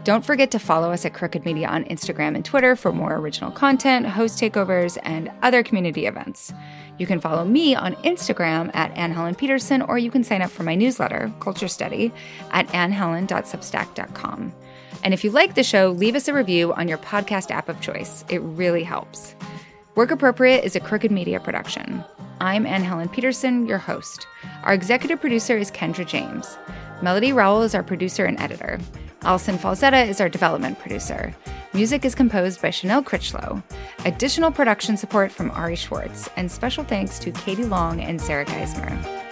Don't 0.02 0.24
forget 0.24 0.50
to 0.52 0.58
follow 0.58 0.92
us 0.92 1.04
at 1.04 1.12
Crooked 1.12 1.44
Media 1.44 1.68
on 1.68 1.84
Instagram 1.84 2.34
and 2.34 2.42
Twitter 2.42 2.74
for 2.74 2.90
more 2.90 3.16
original 3.16 3.50
content, 3.50 4.06
host 4.06 4.40
takeovers, 4.40 4.96
and 5.02 5.30
other 5.42 5.62
community 5.62 6.06
events. 6.06 6.54
You 6.96 7.06
can 7.06 7.20
follow 7.20 7.44
me 7.44 7.74
on 7.74 7.94
Instagram 7.96 8.70
at 8.74 8.96
Anne 8.96 9.12
Helen 9.12 9.34
Petersen, 9.34 9.82
or 9.82 9.98
you 9.98 10.10
can 10.10 10.24
sign 10.24 10.40
up 10.40 10.50
for 10.50 10.62
my 10.62 10.74
newsletter, 10.74 11.30
Culture 11.40 11.68
Study, 11.68 12.12
at 12.50 12.66
annehelen.substack.com. 12.68 14.54
And 15.04 15.14
if 15.14 15.22
you 15.22 15.30
like 15.30 15.54
the 15.54 15.62
show, 15.62 15.90
leave 15.90 16.14
us 16.14 16.28
a 16.28 16.34
review 16.34 16.72
on 16.74 16.88
your 16.88 16.98
podcast 16.98 17.50
app 17.50 17.68
of 17.68 17.80
choice. 17.82 18.24
It 18.28 18.38
really 18.38 18.82
helps. 18.82 19.34
Work 19.96 20.10
Appropriate 20.10 20.64
is 20.64 20.76
a 20.76 20.80
Crooked 20.80 21.10
Media 21.10 21.40
production. 21.40 22.02
I'm 22.40 22.64
Anne 22.64 22.84
Helen 22.84 23.08
Petersen, 23.10 23.66
your 23.66 23.78
host. 23.78 24.26
Our 24.62 24.72
executive 24.72 25.20
producer 25.20 25.58
is 25.58 25.70
Kendra 25.70 26.06
James. 26.06 26.56
Melody 27.02 27.32
Rowell 27.32 27.62
is 27.62 27.74
our 27.74 27.82
producer 27.82 28.24
and 28.24 28.40
editor. 28.40 28.78
Allison 29.22 29.58
Falzetta 29.58 30.08
is 30.08 30.20
our 30.20 30.30
development 30.30 30.78
producer. 30.78 31.34
Music 31.74 32.04
is 32.04 32.14
composed 32.14 32.62
by 32.62 32.70
Chanel 32.70 33.02
Critchlow. 33.02 33.62
Additional 34.06 34.50
production 34.50 34.96
support 34.96 35.30
from 35.30 35.50
Ari 35.50 35.76
Schwartz, 35.76 36.28
and 36.36 36.50
special 36.50 36.84
thanks 36.84 37.18
to 37.18 37.30
Katie 37.30 37.66
Long 37.66 38.00
and 38.00 38.20
Sarah 38.20 38.46
Geismer. 38.46 39.29